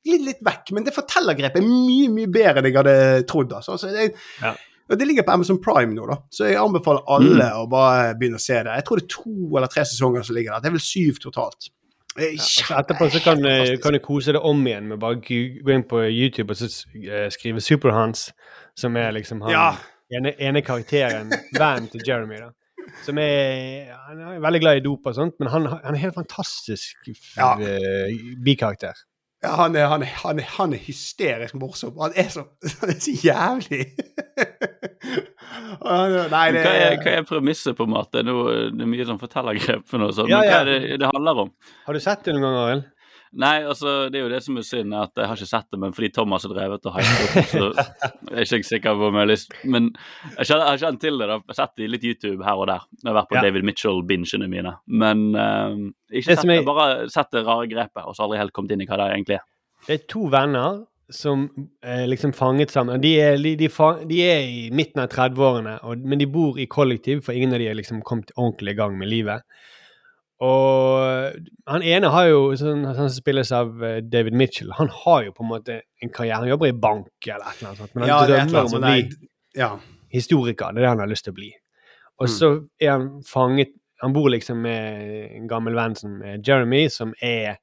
[0.06, 2.96] glidd litt vekk, men det fortellergrepet er mye, mye bedre enn jeg hadde
[3.26, 3.56] trodd.
[3.58, 3.78] Altså.
[3.80, 4.12] Så det,
[4.42, 4.54] Ja.
[4.94, 6.16] Det ligger på Amazon Prime nå, da.
[6.30, 8.74] Så jeg anbefaler alle å bare begynne å se det.
[8.78, 10.60] Jeg tror det er to eller tre sesonger som ligger der.
[10.62, 11.70] Det er vel syv totalt.
[12.16, 14.98] Ja, Og så kjempe- etterpå så kan, eh, kan du kose deg om igjen med
[15.02, 18.30] bare gå inn på YouTube og så eh, skrive Superhans,
[18.78, 19.76] som er liksom han Ja.
[20.16, 22.50] ene, ene karakteren, vennen til Jeremy, da.
[23.04, 26.14] Som er Han er veldig glad i dop og sånt, men han, han er helt
[26.14, 26.94] fantastisk
[27.36, 27.52] Ja.
[27.58, 28.14] eh,
[28.44, 28.94] bikarakter.
[29.44, 31.96] Ja, han er, han, er, han, er, han er hysterisk morsom.
[32.00, 32.46] Han er så,
[32.80, 33.82] han er så jævlig
[35.86, 38.22] Nei, det hva er, hva er premisset, på en måte?
[38.26, 38.34] Nå,
[38.74, 41.52] det er mye sånn fortellergrep og Ja, men hva er det det handler om?
[41.86, 42.88] Har du sett det noen gang, Arild?
[43.36, 45.80] Nei, altså, det er jo det som er synd, at jeg har ikke sett det,
[45.82, 47.66] men fordi Thomas har drevet og hypet opp, så
[48.32, 49.90] er jeg ikke sikker på om jeg har lyst Men
[50.38, 51.36] jeg har kjent til det, da.
[51.36, 52.88] Jeg har sett det i litt YouTube her og der.
[53.02, 53.44] Jeg har vært på Ja.
[53.44, 54.74] David Mitchell-bingene mine.
[54.88, 55.76] Men uh,
[56.08, 56.64] ikke sett jeg...
[56.66, 59.40] bare sett det rare grepet, og så aldri helt kommet inn i hva det egentlig
[59.40, 59.48] er.
[59.86, 61.46] Det er to venner som
[61.86, 63.00] er liksom fanget sammen.
[63.02, 63.68] De er, de, de,
[64.10, 67.68] de er i midten av 30-årene, men de bor i kollektiv, for ingen av de
[67.70, 69.44] har liksom kommet ordentlig i gang med livet.
[70.44, 71.32] Og
[71.66, 75.32] han ene har jo, sånn, han som spilles av eh, David Mitchell, han har jo
[75.32, 76.42] på en måte en karriere.
[76.42, 78.76] Han jobber i bank eller et eller annet sånt, men han Ja, er drømmer om
[78.76, 79.70] å bli Ja.
[80.12, 80.72] historiker.
[80.74, 81.52] Det er det han har lyst til å bli.
[82.20, 82.34] Og Mm.
[82.36, 83.72] så er han fanget
[84.02, 87.56] Han bor liksom med en gammel venn som er Jeremy, som er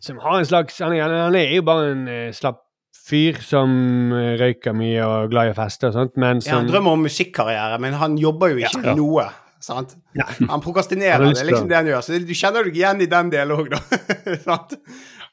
[0.00, 2.62] Som har en slags Han er, han er jo bare en eh, slapp
[3.06, 6.68] fyr som eh, røyker mye og glad i å feste og sånt, men Ja, han
[6.68, 8.94] drømmer om musikkarriere, men han jobber jo ikke Ja.
[8.94, 9.26] noe.
[9.64, 9.94] Sant?
[10.12, 10.26] Ja.
[10.50, 12.04] Han prokrastinerer, det er liksom det han gjør.
[12.04, 14.58] Så du kjenner deg igjen i den delen òg, da.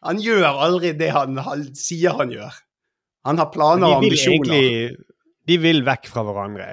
[0.01, 2.55] Han gjør aldri det han, han sier han gjør.
[3.27, 4.49] Han har planer og ambisjoner.
[4.49, 4.95] egentlig
[5.45, 6.71] De vil vekk fra hverandre.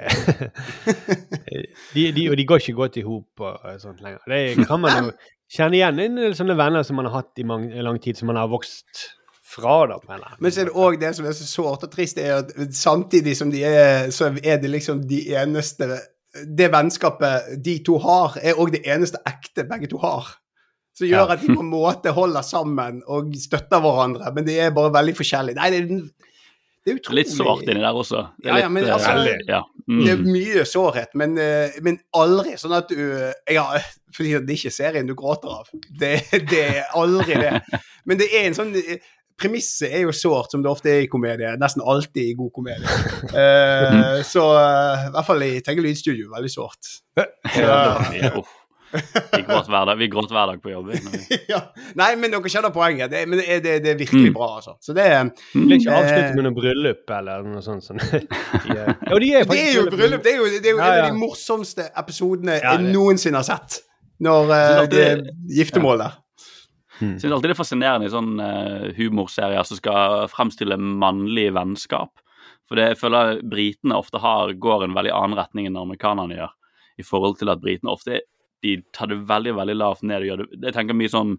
[1.93, 4.23] de, de, og de går ikke godt i hop og sånt lenger.
[4.33, 5.13] Det kan man jo
[5.53, 8.31] kjenne igjen en del sånne venner som man har hatt i mange, lang tid, som
[8.31, 9.05] man har vokst
[9.49, 9.77] fra.
[9.91, 12.41] da, annen Men så er det òg det som er så sårt og trist, er
[12.41, 15.89] at samtidig som de er, så er det liksom de eneste
[16.45, 20.27] Det vennskapet de to har, er òg det eneste ekte begge to har.
[20.93, 21.33] Som gjør Ja.
[21.33, 25.15] at de på en måte holder sammen og støtter hverandre, men de er bare veldig
[25.17, 25.55] forskjellige.
[25.55, 25.87] Nei, det er,
[26.85, 28.27] det er utrolig Litt sårt inni der også.
[28.37, 29.61] Det er Ja, ja, litt, men eh, altså- ja.
[29.89, 30.31] Det er Mm.
[30.31, 33.63] mye sårhet, men, eh, men aldri sånn at du ja,
[34.13, 35.67] for fordi Det er ikke serien du gråter av.
[35.99, 37.61] Det, det er aldri det.
[38.05, 38.73] Men det er en sånn
[39.39, 41.53] Premisset er jo sårt, som det ofte er i komedie.
[41.61, 42.95] Nesten alltid i god komedie.
[43.33, 46.95] Uh, så eh, i hvert fall i Tegge lydstudio veldig sårt.
[47.55, 48.31] Ja, vi-
[49.45, 50.87] gråt hver dag, vi gråt hver dag på jobb.
[51.51, 51.59] ja.
[51.99, 53.11] Nei, men dere skjønner poenget.
[53.11, 54.33] Det, men det er, det, det er virkelig Mm.
[54.33, 54.73] bra, altså.
[54.81, 55.99] Så det er Vil ikke Eh.
[55.99, 57.85] avslutte med noe bryllup eller noe sånt.
[57.85, 58.01] Sånn.
[58.01, 58.25] er-
[58.79, 58.87] ja,
[59.21, 60.23] de er Det er jo bryllup.
[60.25, 63.37] Det er jo, det er jo Ja, en av de morsomste episodene Ja, jeg noensinne
[63.43, 63.83] har sett.
[64.25, 65.21] Når uh, det er
[65.55, 66.17] giftermål der.
[66.99, 72.11] Jeg synes alltid det er fascinerende i sånne eh, humorserier som skal fremstille mannlig vennskap.
[72.69, 76.53] For det, jeg føler britene ofte har, går en veldig annen retning enn amerikanerne gjør.
[76.99, 78.21] I forhold til at britene ofte
[78.59, 80.19] de tar det veldig veldig lavt ned.
[80.19, 81.37] og gjør det, Jeg tenker mye sånn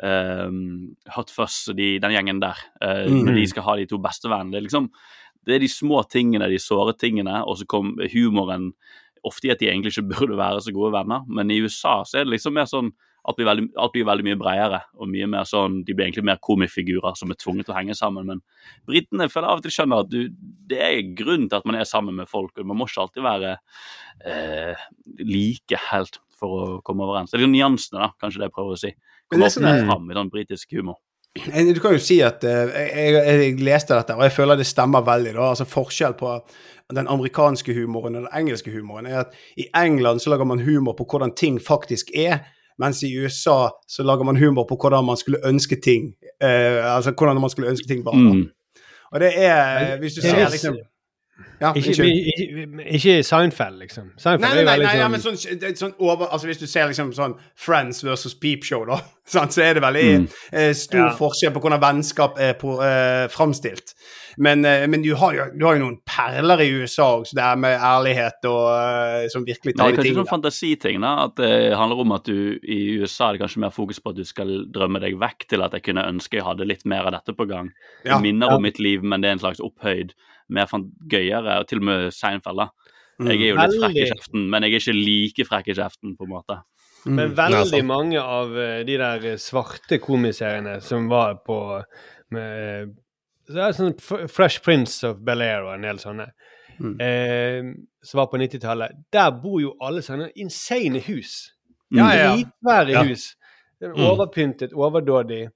[0.00, 0.60] um,
[1.12, 2.62] Hot Fuzz og de, den gjengen der.
[2.80, 3.18] Uh, mm.
[3.26, 4.56] Når de skal ha de to bestevennene.
[4.56, 4.88] Det liksom
[5.46, 8.70] det er de små tingene, de såre tingene, og så kom humoren
[9.26, 11.26] ofte i at de egentlig ikke burde være så gode venner.
[11.28, 12.92] Men i USA så er det liksom mer sånn
[13.22, 16.26] alt blir, veldig, alt blir veldig mye bredere, og mye mer sånn, de blir egentlig
[16.26, 18.26] mer komifigurer som er tvunget til å henge sammen.
[18.26, 18.42] Men
[18.88, 20.26] britene føler av og til skjønner at du,
[20.70, 23.26] det er grunnen til at man er sammen med folk, og man må ikke alltid
[23.28, 23.54] være
[24.26, 24.84] eh,
[25.22, 27.30] like helt for å komme overens.
[27.30, 28.92] Det er liksom nyansene, da, kanskje det jeg prøver å si.
[29.30, 30.98] Kommer er sånn fram i sånn britisk humor.
[31.32, 35.04] Du kan jo si at eh, jeg, jeg leste dette, og jeg føler det stemmer
[35.06, 35.36] veldig.
[35.38, 36.34] da, altså Forskjell på
[36.92, 40.92] den amerikanske humoren og den engelske humoren er at i England så lager man humor
[40.98, 42.42] på hvordan ting faktisk er,
[42.82, 43.58] mens i USA
[43.88, 46.12] så lager man humor på hvordan man skulle ønske ting
[46.42, 48.12] eh, Altså hvordan man skulle ønske ting var.
[48.18, 48.48] Mm.
[49.12, 50.76] Og det er Hvis du er ser liksom
[51.62, 54.10] Ja, Ikke, ikke, ikke Seinfeld, liksom.
[54.18, 56.88] Seinfeld Nei, nei, nei, nei, sånn men sånn, det sånn over, altså Hvis du ser
[56.90, 58.98] liksom sånn Friends versus Peep Show, da,
[59.34, 60.26] sant, så er det veldig Mm.
[60.52, 61.12] eh, stor Ja.
[61.18, 63.94] forskjell på hvordan vennskap er på, eh, framstilt.
[64.36, 67.44] Men, eh, men du, har jo, du har jo noen perler i USA også, det
[67.44, 71.12] er med ærlighet og eh, som virkelig tar det er kanskje sånn fantasiting, da.
[71.26, 74.20] At det handler om at du i USA er det kanskje mer fokus på at
[74.20, 77.16] du skal drømme deg vekk til at jeg kunne ønske jeg hadde litt mer av
[77.18, 77.72] dette på gang.
[78.04, 78.20] Det Ja.
[78.20, 78.56] minner Ja.
[78.56, 80.14] om mitt liv, men det er en slags opphøyd,
[80.48, 82.68] mer gøyere, og til og med Seinfeld, da.
[83.20, 83.28] Mm.
[83.28, 86.16] Jeg er jo litt frekk i kjeften, men jeg er ikke like frekk i kjeften,
[86.16, 86.62] på en måte.
[87.06, 87.14] Mm.
[87.18, 91.58] Men veldig mange av eh, de der eh, svarte komiseriene som var på
[92.30, 92.86] med, eh,
[93.48, 96.28] det er sånn Fresh Prince of Bel-Air og en del sånne,
[96.80, 96.94] Mm.
[97.00, 101.52] eh, som var på 90-tallet, der bor jo alle sånne insane hus.
[101.92, 102.30] Ja, ja.
[102.36, 103.02] Dritvære Ja.
[103.04, 103.36] hus.
[103.80, 104.00] Det Mm.
[104.06, 105.48] Overpyntet, overdådig.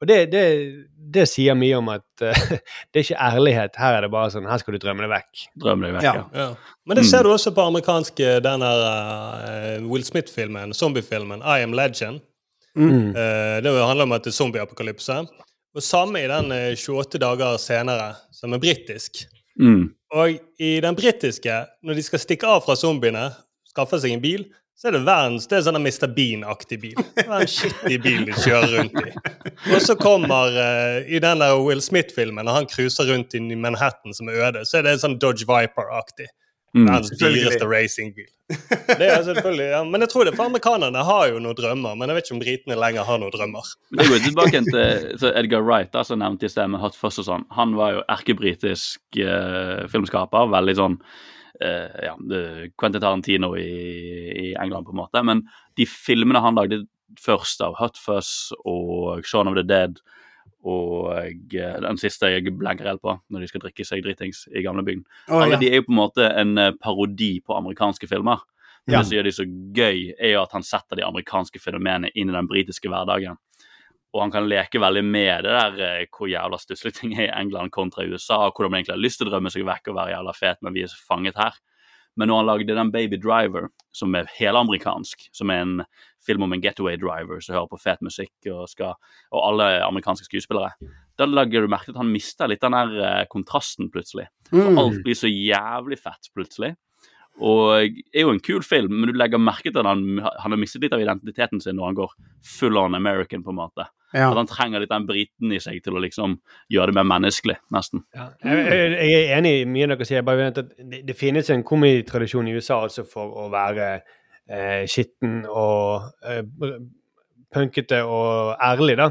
[0.00, 2.32] Og det, det, det sier mye om at uh,
[2.92, 3.76] det er ikke ærlighet.
[3.76, 5.44] Her er det bare sånn Her skal du drømme deg vekk.
[5.62, 6.14] Drømme deg vekk, Ja.
[6.14, 6.24] ja.
[6.34, 6.48] Ja.
[6.86, 8.84] Men det ser du også på amerikanske den her
[9.80, 12.20] uh, Will Smith-filmen, zombiefilmen I Am Legend.
[12.76, 13.10] Mm.
[13.14, 15.26] Uh, det handler om at det er zombieapokalypse.
[15.74, 19.24] Og samme i den eh, 28 dager senere, som er britisk.
[19.60, 19.88] Mm.
[20.14, 23.28] Og i den britiske, når de skal stikke av fra zombiene,
[23.66, 26.08] skaffe seg en bil, så er det verdens Det er sånn Mr.
[26.14, 27.02] Bean-aktig bil.
[27.14, 29.12] Det er en skittig bil de kjører rundt i.
[29.70, 34.16] Og så kommer uh, I den der Will Smith-filmen, når han cruiser rundt i Manhattan
[34.16, 36.26] som er øde, så er det en sånn Dodge Viper-aktig.
[36.74, 36.88] Mm.
[36.88, 38.30] Verdens dyreste racingbil.
[38.98, 39.82] Det er selvfølgelig, ja.
[39.86, 41.94] Men jeg tror det, for amerikanerne har jo noen drømmer.
[41.98, 43.68] Men jeg vet ikke om britene lenger har noen drømmer.
[43.92, 47.22] Jeg Det går tilbake til Edgar Wright, da, som nevnte i sted med Hot Fuzz
[47.22, 47.46] og sånn.
[47.54, 50.50] Han var jo erkebritisk eh, filmskaper.
[50.56, 50.98] Veldig sånn
[51.62, 52.16] eh, ja,
[52.74, 53.70] Quentin Tarantino i,
[54.34, 55.22] i England, på en måte.
[55.22, 55.46] Men
[55.78, 56.82] de filmene han lagde
[57.22, 60.02] først av Hot Fuzz og Shaun of the Dead
[60.64, 64.64] og eh, den siste jeg blenker helt på, når de skal drikke seg dritings i
[64.64, 65.04] gamlebyen.
[65.28, 65.60] Oh, Alle ja.
[65.60, 68.42] de er jo på en måte en eh, parodi på amerikanske filmer.
[68.84, 68.98] Ja.
[68.98, 72.32] Det som gjør de så gøy, er jo at han setter de amerikanske fenomenene inn
[72.32, 73.36] i den britiske hverdagen.
[74.14, 77.34] Og han kan leke veldig med det der eh, hvor jævla stusslige ting er i
[77.34, 79.98] England kontra USA, og hvordan man egentlig har lyst til å drømme seg vekk og
[80.00, 81.60] være jævla fet, men vi er så fanget her.
[82.16, 85.80] Men når han lagde den Baby Driver, som er helamerikansk, som er en
[86.24, 88.94] film om en getaway driver som hører på fet musikk og, skal,
[89.34, 90.72] og alle amerikanske skuespillere,
[91.18, 94.28] da legger du merke til at han mister litt den der eh, kontrasten plutselig.
[94.50, 94.78] For Mm.
[94.78, 96.74] alt blir så jævlig fett plutselig.
[97.42, 100.60] Og er jo en kul film, men du legger merke til at han, han har
[100.60, 102.12] mistet litt av identiteten sin når han går
[102.46, 103.88] full on American, på en måte.
[104.14, 104.28] Ja.
[104.30, 106.36] At han trenger litt den briten i seg til å liksom
[106.70, 108.04] gjøre det mer menneskelig, nesten.
[108.14, 108.28] Ja.
[108.44, 110.20] Jeg, jeg, jeg er enig i mye dere sier.
[110.20, 113.88] Jeg bare vet at det, det finnes en komitradisjon i USA altså for å være
[113.98, 116.44] eh, skitten og eh,
[117.54, 119.10] punkete og ærlig, da.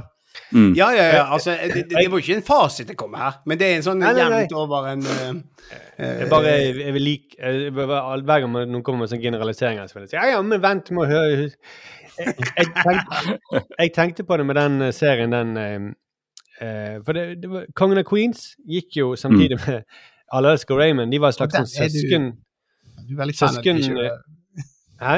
[0.49, 0.71] Mm.
[0.73, 1.23] Ja, ja, ja.
[1.33, 3.85] Altså, det, det, det var ikke en fasit det kom her, men det er en
[3.85, 4.39] sånn Nei, nei, nei.
[4.41, 5.59] jevnt over en uh,
[5.99, 10.07] Jeg bare jeg vil like jeg, Hver gang noen kommer med sånne generaliseringer, så vil
[10.07, 11.51] jeg si ja, ja, men vent, må høre
[12.19, 15.87] jeg, jeg, tenkte, jeg tenkte på det med den eh, serien, den eh,
[16.61, 19.83] eh, For det, det var, Kongen av Queens gikk jo samtidig med
[20.33, 21.11] Alle elsker Raymond.
[21.13, 22.31] De var et slags sånn du- søsken...
[23.03, 24.33] Du er veldig fan av de Søsken
[25.03, 25.15] Hæ?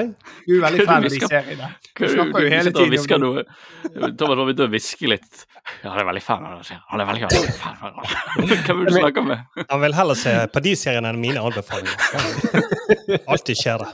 [0.48, 1.68] Du er veldig fan av de seriene.
[2.00, 3.44] Du snakker jo hele og tiden hvisker om noe.
[4.18, 5.44] Thomas var begynte å hviske litt.
[5.84, 6.78] Ja, han er veldig fan av det.
[6.90, 7.30] Han er veldig,
[7.60, 8.58] fan av det.
[8.66, 9.62] Hvem vil du snakke med?
[9.70, 11.96] Han vil heller se på de seriene enn mine anbefalinger.
[13.36, 13.92] Alltid skjer det.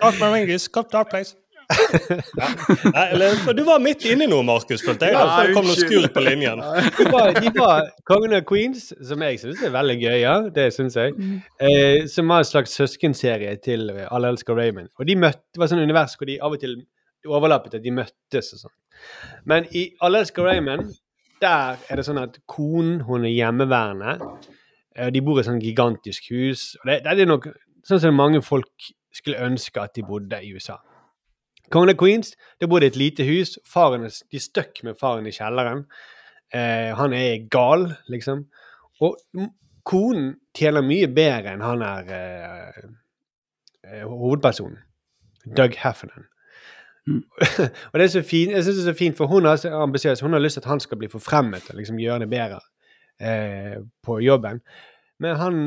[0.00, 1.36] Dark Marengis, Got Dark Place.
[2.36, 2.48] Ja.
[2.92, 5.16] Nei, eller, du var midt inni noe, Markus, følte jeg.
[5.16, 6.04] Ja, det kom noe unnskyld.
[6.06, 6.60] skur på linjen.
[6.98, 10.34] De var, de var Kongen av Queens, som jeg syns er veldig gøy, ja.
[10.54, 11.16] Det syns jeg.
[11.58, 14.92] Eh, som var en slags søskenserie til eh, Alle elsker Raymond.
[15.00, 16.78] Og de møtte, det var sånn univers hvor de av og til
[17.26, 18.76] overlappet at de møttes og sånn.
[19.50, 20.94] Men i Alle elsker Raymond,
[21.42, 24.18] der er det sånn at konen, hun er hjemmeværende.
[24.96, 26.74] Eh, de bor i et sånn gigantisk hus.
[26.80, 27.50] Og det, det er nok
[27.86, 30.78] sånn som mange folk skulle ønske at de bodde i USA.
[31.72, 33.56] Kongen av Queens, det bodde i et lite hus.
[33.66, 35.84] Faren, de støkk med faren i kjelleren.
[36.54, 38.44] Eh, han er gal, liksom.
[39.02, 39.18] Og
[39.86, 42.78] konen tjener mye bedre enn han er eh,
[43.86, 44.78] eh, hovedpersonen.
[45.56, 46.26] Doug Heffernan.
[47.06, 47.22] Mm.
[47.90, 50.20] og det er så fint, jeg synes det er så fint, for hun så ambisiøs.
[50.20, 52.60] Hun har lyst til at han skal bli forfremmet og liksom gjøre det bedre
[53.20, 54.62] eh, på jobben.
[55.22, 55.60] Men han,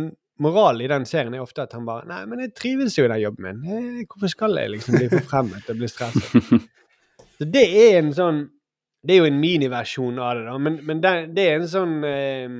[0.43, 3.11] moralen i den serien er ofte at han bare Nei, men jeg trives jo i
[3.11, 3.59] den jobben min.
[3.67, 6.67] Eh, hvorfor skal jeg liksom bli forfremmet og bli stresset?
[7.39, 8.39] Så det er en sånn
[9.05, 11.95] Det er jo en miniversjon av det, da, men, men det, det er en sånn
[12.07, 12.57] eh,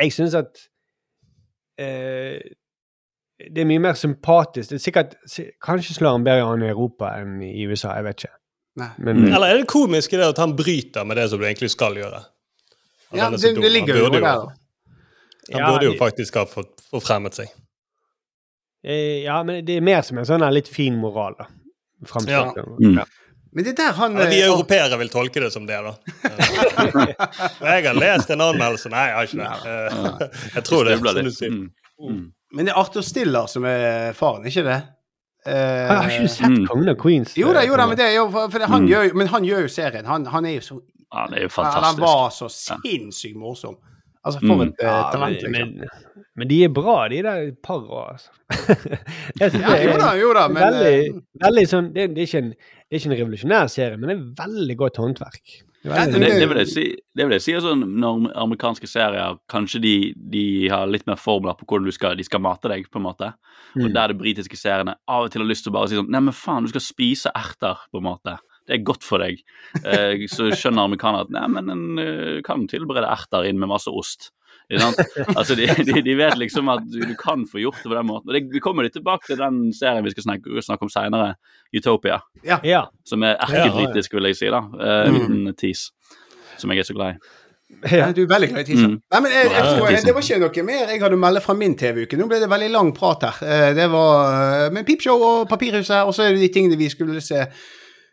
[0.00, 0.64] Jeg syns at
[1.82, 2.40] eh,
[3.42, 4.70] det er mye mer sympatisk.
[4.70, 5.14] Det er sikkert,
[5.66, 8.36] Kanskje slår han bedre an i Europa enn i USA, jeg vet ikke.
[9.02, 9.32] Men Mm.
[9.34, 11.98] Eller er det komisk i det at han bryter med det som du egentlig skal
[11.98, 12.22] gjøre?
[13.12, 14.61] Ja, det, det ligger jo der noe der.
[15.50, 17.48] Han Ja, burde jo faktisk ha fått forfremmet seg.
[18.84, 21.46] eh, ja, men det er mer som en sånn litt fin moral, da.
[22.26, 22.44] Ja.
[22.80, 22.96] Mm.
[22.98, 23.04] Ja.
[23.52, 25.92] Men det der han Ja, vi eh, europeere vil tolke det som det, da.
[27.60, 28.88] Jeg har lest en anmeldelse.
[28.92, 29.50] Nei, jeg har ikke det.
[29.68, 31.52] Eh, Jeg tror det, som du sier.
[31.52, 31.68] Mm.
[32.02, 32.24] Mm.
[32.56, 34.80] Men det er Arthur Stiller som er faren, ikke det?
[35.42, 36.66] Uh, Har har ikke du sett Mm.
[36.70, 37.32] Kongen av Queens?
[37.36, 38.88] Jo da, jo da, men, det jo, det, han Mm.
[38.92, 40.06] gjør, men han gjør jo serien.
[40.06, 40.76] Han, han er jo så
[41.12, 43.74] Han, er jo Han var så sinnssykt morsom.
[44.24, 44.60] Altså, for Mm.
[44.62, 44.86] et mm.
[44.86, 45.78] Ja, talent, men, liksom.
[45.78, 48.30] men, men de er bra, de der para, altså.
[49.40, 49.48] Ja,
[49.82, 52.50] jo da, jo da, men veldig, eh, veldig sånn det, er- det, er ikke en,
[52.54, 55.42] det er ikke en revolusjonær serie, men det er veldig godt håndverk.
[55.82, 56.84] Det er veldig- det, det- det vil jeg si,
[57.18, 59.94] det vil jeg si sånn, når amerikanske serier kanskje de,
[60.30, 63.08] de har litt mer formler på hvordan du skal, de skal mate deg, på en
[63.08, 63.32] måte.
[63.74, 63.94] Og Mm.
[63.94, 66.32] der de britiske seriene av og til har lyst til å bare si sånn Neimen,
[66.32, 68.38] faen, du skal spise erter, på en måte.
[68.68, 69.40] Det er godt for deg.
[69.84, 73.90] Eh, så skjønner amerikanere at nei, men en eh, kan tilberede erter inn med masse
[73.90, 74.30] ost.
[74.72, 78.06] Altså, de, de, de vet liksom at du, du kan få gjort det på den
[78.08, 78.30] måten.
[78.30, 81.34] Og det, vi kommer litt tilbake til den serien vi skal snakke, snakke om seinere,
[81.76, 82.20] Utopia.
[82.46, 82.86] Ja.
[83.08, 84.48] Som er erkebritisk, vil jeg si.
[84.54, 84.62] da.
[84.78, 85.90] Eh, En liten tease.
[86.62, 87.38] Som jeg er så glad i.
[87.98, 88.88] ja, du er veldig glad i teaser.
[88.94, 88.96] Mm.
[89.12, 90.02] Nei, men jeg, jeg jeg.
[90.06, 92.18] Det var ikke noe mer jeg hadde å melde fra min TV-uke.
[92.20, 93.38] Nå ble det veldig lang prat her.
[93.48, 96.88] Eh, Det var eh, med Peepshow og Papirhuset, og så er det de tingene vi
[96.92, 97.44] skulle se.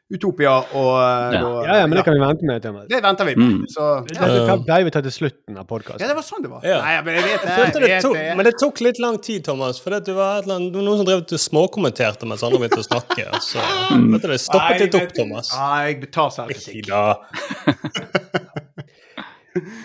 [0.09, 1.41] Utopia og eh, Ja.
[1.43, 2.61] da- ja, ja, men det kan vi vente med.
[2.63, 2.85] Thomas.
[2.89, 3.45] Det venter vi med.
[3.51, 3.65] Mm.
[3.69, 5.67] Så Det det vi å til slutten av
[6.01, 6.61] Ja, det var sånn det var.
[6.65, 6.79] Ja.
[6.81, 7.49] Nei, men jeg vet det.
[7.49, 7.57] Jeg
[7.93, 8.37] jeg tok, vet det.
[8.39, 9.77] men det tok litt lang tid, Thomas.
[9.79, 12.57] For det var et eller annet, det var noen som drev og småkommenterte mens andre
[12.63, 13.27] begynte å snakke.
[13.51, 15.53] Så vet du, det stoppet litt opp, Thomas.
[15.53, 16.89] Nei, jeg tar selvkritikk.
[16.89, 17.15] Ja,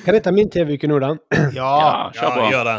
[0.04, 1.12] Kan jeg ta min TV-uke nå, da?
[1.60, 2.10] Ja.
[2.14, 2.78] Ja, ja, gjør det.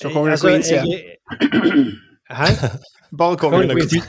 [0.00, 1.92] Så kommer det Queens igjen.
[2.30, 2.48] Hæ?
[3.12, 4.08] Bare kommer det Queens.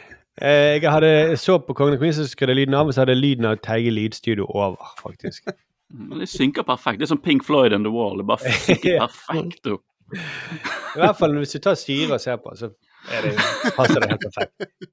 [0.42, 3.14] Eh, Jeg hadde så på Kongen og Queens, så skrudde lyden av, og så hadde
[3.16, 5.46] lyden av Teige lydstudio over, faktisk.
[5.90, 6.98] Men det synker perfekt.
[7.00, 8.18] Det er som Pink Floyd and the Wall.
[8.20, 9.84] Det bare synker perfekt opp.
[10.14, 12.68] I hvert fall hvis du tar syre og ser på, så
[13.10, 13.32] er det,
[13.74, 14.92] passer det helt perfekt.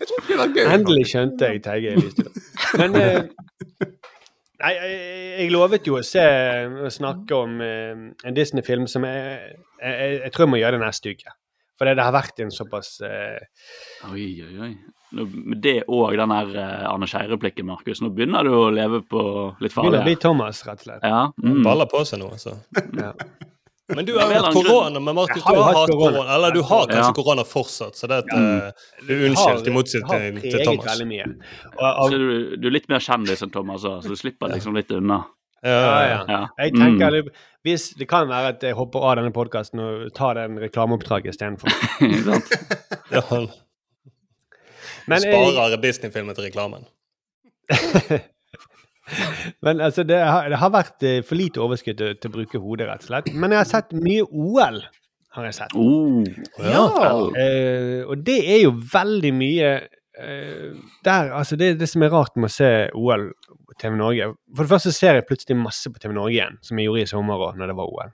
[0.00, 0.64] Jeg tror det var gøy.
[0.74, 2.42] Endelig skjønte jeg Teige lydstudio.
[2.82, 3.22] Men eh,
[4.60, 4.96] Nei, jeg,
[5.40, 6.20] jeg lovet jo å se
[6.84, 10.82] å snakke om eh, en Disney-film som jeg, jeg, jeg tror jeg må gjøre det
[10.84, 11.32] neste uke.
[11.80, 14.10] For det, det har vært en såpass uh...
[14.12, 14.72] Oi, oi, oi.
[15.16, 18.02] Nå, med det og den her uh, Arne Scheie-replikken, Markus.
[18.04, 19.22] Nå begynner du å leve på
[19.64, 19.94] litt farlig.
[19.96, 20.18] Begynner å bli.
[20.20, 21.06] Thomas, rett og slett.
[21.08, 21.22] Ja.
[21.40, 21.62] Mm.
[21.64, 22.58] Baller på seg nå, altså.
[23.00, 23.14] Ja.
[23.90, 26.12] Men du har jo hatt korona, men Markus, du har hatt korona.
[26.20, 26.36] korona.
[26.36, 27.16] Eller du har kanskje Ja.
[27.16, 28.44] korona fortsatt, så det er, Mm.
[28.44, 30.86] unnskyld du er unnskyldt, i motsetning til Thomas.
[30.92, 31.26] veldig mye.
[31.72, 34.76] Og, Så og, du, du er litt mer kjendis enn Thomas, så du slipper liksom
[34.78, 35.24] litt unna.
[35.64, 36.46] Ja, Ja.
[36.58, 37.28] Jeg tenker, Mm.
[37.62, 41.68] hvis Det kan være at jeg hopper av denne podkasten og tar den reklameoppdraget istedenfor.
[43.12, 43.22] Ja.
[45.10, 46.84] Men, sparer Disney-filmen til reklamen.
[49.64, 52.60] men altså, det har, det har vært eh, for lite overskudd til, til å bruke
[52.62, 53.30] hodet, rett og slett.
[53.34, 54.80] Men jeg har sett mye OL.
[55.34, 55.74] har jeg sett.
[55.78, 56.22] Oh.
[56.62, 56.84] Ja.
[57.38, 59.72] Eh, og det er jo veldig mye
[60.18, 60.70] eh,
[61.06, 63.28] der, altså det, det som er rart med å se OL
[63.80, 66.90] TV Norge For det første ser jeg plutselig masse på TV Norge igjen, som jeg
[66.90, 68.12] gjorde i sommer òg, når det var OL.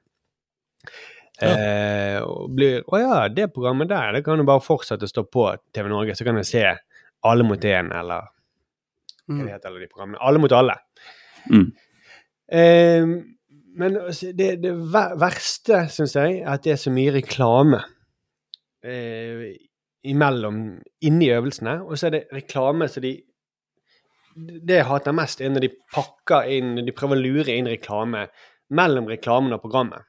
[1.46, 5.26] Eh, og blir Å ja, det programmet der, det kan jo bare fortsette å stå
[5.28, 6.64] på TV Norge, så kan jeg se
[7.26, 8.30] Alle mot én, eller
[9.26, 10.20] hva det heter alle de programmene.
[10.22, 10.76] Alle mot alle.
[11.50, 11.66] Mm.
[12.52, 13.08] Eh,
[13.76, 14.72] men altså, det, det
[15.18, 17.80] verste, syns jeg, er at det er så mye reklame
[18.86, 19.48] eh,
[20.06, 20.60] imellom
[21.04, 21.80] inni øvelsene.
[21.84, 23.16] Og så er det reklame så de
[24.36, 28.26] Det jeg hater mest, er når de pakker inn De prøver å lure inn reklame
[28.76, 30.02] mellom reklamen og programmet.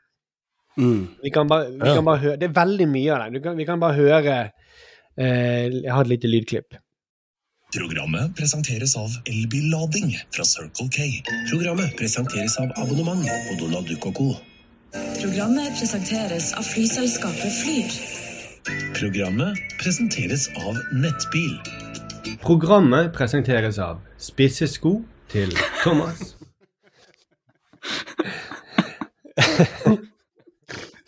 [0.77, 1.07] Mm.
[1.23, 1.93] Vi kan bare, vi Ja.
[1.95, 3.39] kan bare høre Det er veldig mye av det.
[3.39, 4.35] Du kan, vi kan bare høre
[5.17, 6.75] eh, Jeg har et lite lydklipp.
[7.73, 11.07] Programmet presenteres av elbillading fra Circle K.
[11.49, 14.29] Programmet presenteres av abonnement på Donald Duck og Co.
[15.19, 17.91] Programmet presenteres av flyselskapet Flyr.
[18.95, 21.57] Programmet presenteres av Nettbil.
[22.41, 24.97] Programmet presenteres av spisse sko
[25.31, 25.51] til
[25.83, 26.33] Thomas.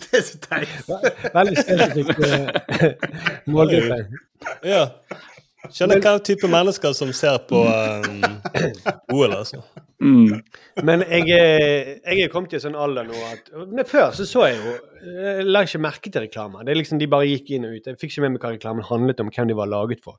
[0.09, 0.69] Det er så teit.
[1.35, 2.87] Veldig spesifikk eh,
[3.53, 3.97] målgruppe.
[4.65, 4.87] Ja.
[5.69, 8.23] Skjønner hva type mennesker som ser på um,
[9.13, 9.59] OL, altså.
[10.01, 10.39] Mm.
[10.87, 14.23] Men jeg, er- jeg er kommet til en sånn alder nå at men Før så
[14.25, 14.71] så jeg jo
[15.03, 16.63] Jeg la ikke merke til reklamer.
[16.63, 17.85] Det er liksom De bare gikk inn og ut.
[17.91, 20.15] Jeg fikk ikke med meg hva reklamen handlet om, hvem de var laget for.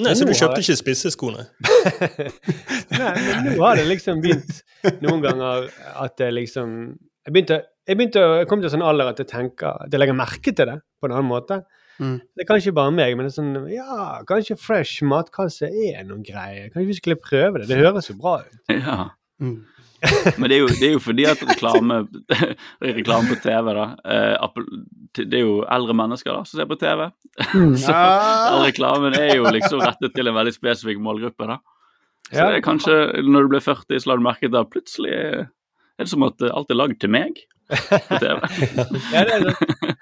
[0.00, 1.42] Nei, Så du kjøpte jeg- ikke spisseskoene?
[2.96, 4.62] Nei, men nå har det liksom begynt
[5.04, 5.68] noen ganger
[6.00, 6.72] at det liksom
[7.26, 9.92] Jeg begynte, jeg begynte å, jeg kom til en sånn alder at jeg tenker at
[9.94, 11.60] jeg legger merke til det på en annen måte.
[12.02, 12.16] Mm.
[12.34, 16.24] Det er kanskje bare meg, men det er sånn Ja, kanskje Fresh matkasse er noen
[16.26, 16.70] greier.
[16.72, 17.68] Kanskje vi skulle prøve det?
[17.70, 18.58] Det høres jo bra ut.
[18.72, 18.96] Ja.
[19.42, 19.60] Mm.
[20.38, 22.00] Men det er, jo, det er jo fordi at reklame,
[22.98, 24.56] reklame på TV, da eh,
[25.20, 27.04] Det er jo eldre mennesker da som ser på TV.
[27.84, 31.60] Så all reklamen er jo liksom rettet til en veldig spesifikk målgruppe, da.
[32.32, 32.94] Så det er kanskje
[33.28, 35.42] når du blir 40, så la du merke til at plutselig er
[36.00, 37.42] det som at alt er lagd til meg
[37.72, 38.38] på TV.
[39.12, 39.96] Ja, det er.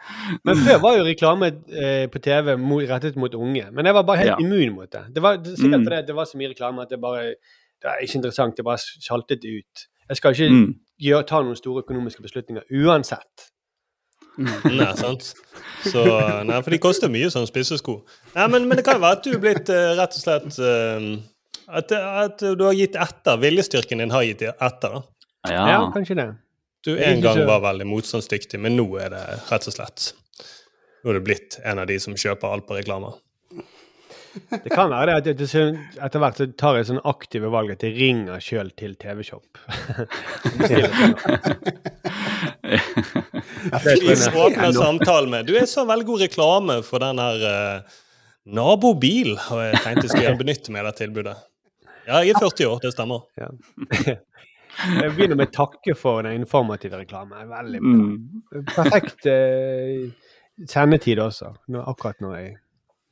[0.47, 2.55] Men før var jo reklame eh, på TV
[2.91, 3.67] rettet mot unge.
[3.75, 4.37] Men jeg var bare helt Ja.
[4.43, 5.03] immun mot det.
[5.15, 5.85] Det var sikkert Mm.
[5.89, 7.25] fordi det var så mye reklame at det bare
[7.81, 8.57] Det er ikke interessant.
[8.57, 9.87] Det er bare sjaltet ut.
[10.11, 10.75] Jeg skal ikke Mm.
[11.01, 13.47] gjøre, ta noen store økonomiske beslutninger uansett.
[14.39, 15.35] Nei, sant?
[15.85, 16.03] Så,
[16.47, 17.99] nei, for de koster mye, sånn spissesko.
[18.37, 20.59] Nei, men, men det kan jo være at du er blitt uh, rett og slett
[20.63, 21.09] uh,
[21.81, 23.41] at, at du har gitt etter.
[23.43, 24.95] Viljestyrken din har gitt etter.
[24.97, 25.03] da.
[25.51, 25.81] Ja, Ja.
[25.95, 26.29] kanskje det.
[26.85, 30.13] Du en gang så- var veldig motstandsdyktig, men nå er det rett og slett
[31.05, 33.15] Nå er du blitt en av de som kjøper alt på reklamer.
[34.51, 37.97] Det kan være det at etter hvert så tar jeg sånn aktive valg at jeg
[37.97, 39.47] ringer sjøl til TV-shop.
[42.71, 44.15] Vi
[44.45, 48.01] åpner samtalen med Du er så veldig god reklame for den her uh,
[48.47, 51.37] nabobil, og jeg tenkte jeg skulle benytte meg av det tilbudet.
[52.07, 53.27] Ja, jeg er 40 år, det stemmer.
[53.41, 53.51] Ja.
[54.81, 57.43] Jeg begynner med å takke for den informative reklame.
[57.51, 57.95] Veldig bra.
[57.99, 58.63] Mm.
[58.71, 60.07] Perfekt uh,
[60.71, 61.51] sendetid også,
[61.83, 62.53] akkurat når jeg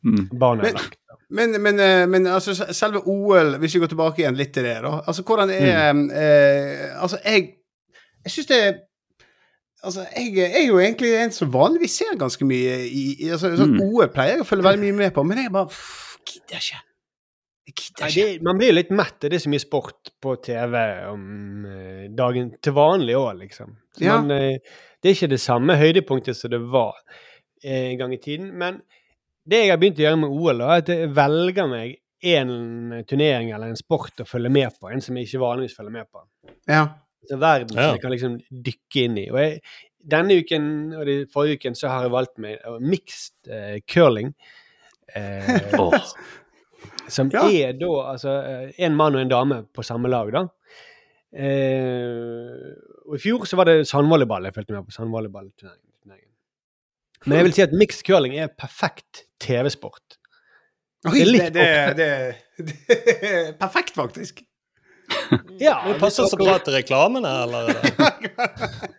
[0.02, 0.97] barnet barna er lagt.
[1.30, 4.78] Men, men, eh, men altså, selve OL, hvis vi går tilbake igjen litt til det,
[4.82, 4.94] da.
[5.06, 6.10] Altså, hvordan er Mm.
[6.10, 7.54] eh, Altså, jeg
[8.24, 8.80] Jeg syns det
[9.84, 13.76] Altså, jeg, er jo egentlig en som vanligvis ser ganske mye i, i altså, sånn
[13.76, 13.82] Mm.
[13.94, 15.68] OL pleier jeg å følge veldig mye med på, men jeg bare
[16.26, 16.80] gidder ikke.
[17.68, 18.32] Jeg gidder Nei, ikke.
[18.32, 19.20] det, man blir jo litt mett.
[19.20, 20.74] Det er så mye sport på TV
[21.12, 23.76] om eh, dagen til vanlig òg, liksom.
[23.94, 24.20] Så Ja.
[24.20, 24.58] man, eh,
[25.02, 26.94] det er ikke det samme høydepunktet som det var
[27.62, 28.50] en gang i tiden.
[28.58, 28.82] Men
[29.48, 31.96] det jeg har begynt å gjøre med OL, da, er at jeg velger meg
[32.28, 32.50] en
[33.08, 34.90] turnering eller en sport å følge med på.
[34.92, 36.24] En som jeg ikke vanligvis følger med på.
[36.68, 36.82] Ja.
[37.28, 37.92] Så verden Ja.
[37.92, 39.26] jeg kan liksom dykke inn i.
[39.30, 39.60] Og jeg,
[40.08, 40.68] denne uken
[40.98, 44.34] og de forrige uken så har jeg valgt meg eh, mixed uh, curling.
[45.14, 45.94] Uh, oh.
[47.08, 47.46] som Ja.
[47.48, 50.46] er da altså eh, en mann og en dame på samme lag, da.
[51.28, 52.72] Uh,
[53.08, 54.94] og I fjor så var det sandvolleyball jeg fulgte med på.
[54.96, 55.87] sandvolleyballturneringen.
[57.26, 60.16] Men jeg vil si at mixed curling er perfekt TV-sport.
[61.08, 61.66] Oi, Det det,
[61.98, 62.08] det,
[62.58, 62.76] det,
[63.22, 64.42] er perfekt, faktisk.
[65.62, 67.70] Ja, Det passer så bra til reklamene, eller?
[67.70, 67.78] er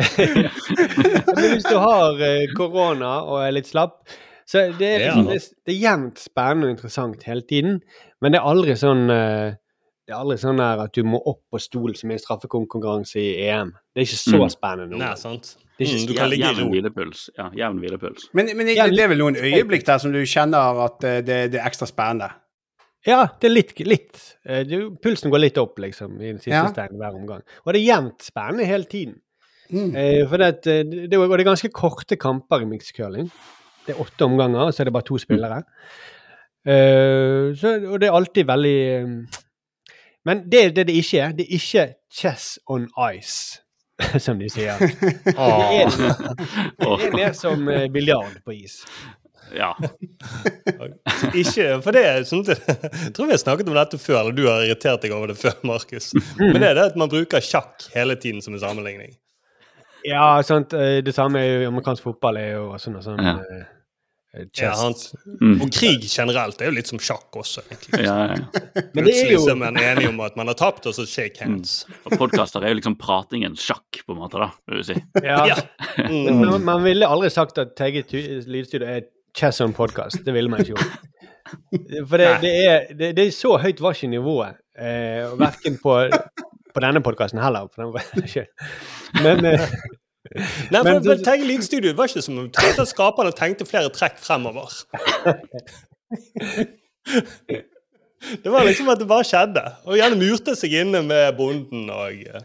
[1.36, 4.00] Men hvis du har eh, korona og er litt slapp,
[4.48, 7.76] så det er, liksom, det, er- det er jevnt spennende og interessant hele tiden.
[8.20, 9.52] Men det er aldri sånn eh,
[10.10, 13.20] det er aldri sånn der at du må opp på stolen som i en straffekonkurranse
[13.22, 13.68] i EM.
[13.94, 14.50] Det er ikke så Mm.
[14.50, 14.98] spennende.
[14.98, 15.18] Nei, nå.
[15.20, 15.52] sant.
[15.78, 17.20] Det er ikke Mm, du kan ligge i Jevn hvilepuls.
[17.38, 18.26] Ja, jevn hvilepuls.
[18.34, 21.38] Men, men det, det er vel noen øyeblikk der som du kjenner at eh, det,
[21.54, 22.28] det er ekstra spennende?
[23.06, 24.18] Ja, det er litt, litt.
[24.44, 26.66] Eh, du, Pulsen går litt opp, liksom, i den siste Ja.
[26.68, 27.40] steinen hver omgang.
[27.64, 29.20] Og det er jevnt spennende hele tiden.
[29.70, 29.94] Mm.
[29.96, 33.30] Eh, for det, eh, det, og det er ganske korte kamper i mixed curling.
[33.86, 35.62] Det er åtte omganger, og så er det bare to spillere.
[36.66, 39.28] Eh, så, og det er alltid veldig
[40.28, 43.60] Men det er det det ikke er, det er ikke chess on ice,
[44.24, 44.76] som de sier.
[44.80, 48.82] Det er, det er mer som eh, biljard på is.
[49.50, 49.72] Ja.
[51.34, 54.36] Ikke, for det er sånn at, Jeg tror vi har snakket om dette før, eller
[54.36, 56.12] du har irritert deg over det før, Markus.
[56.38, 59.10] Men det er det at man bruker sjakk hele tiden som en sammenligning.
[60.06, 60.72] Ja, sant.
[60.72, 63.18] eh, Det samme er jo amerikansk fotball er jo sånn og sånn.
[63.26, 63.34] Ja.
[64.34, 64.74] Eh, eh, Ja,
[65.40, 65.60] Mm.
[65.64, 67.62] Og krig generelt er jo litt som sjakk også.
[67.70, 68.02] egentlig.
[68.04, 68.34] Ja, ja.
[68.94, 69.78] Men det er Plutselig jo så er man
[70.08, 71.86] om at man har tapt, og så shake hands.
[72.04, 74.98] Og podkaster er jo liksom pratingens sjakk, på en måte, da, vil du si.
[75.24, 75.46] ja.
[75.50, 75.56] Ja.
[76.10, 76.44] Men Mm.
[76.50, 78.04] man, man ville aldri sagt at Tegge
[78.46, 79.06] Lydstudio er
[79.36, 80.24] chess on podcast.
[80.24, 81.08] Det ville man ikke gjort.
[82.08, 84.58] For det, det, er, det, det er så høyt var ikke nivået.
[84.78, 85.96] Eh, verken på,
[86.74, 87.66] på denne podkasten heller.
[87.76, 87.90] Den.
[89.24, 89.64] Men eh,
[90.30, 92.50] Nei, for, Men- for Tegge Lydstudio var ikke som om
[92.86, 94.70] skaperne tenkte flere trekk fremover.
[98.42, 99.62] Det var liksom at det bare skjedde.
[99.88, 102.42] Og gjerne murte seg inne med bonden og eh,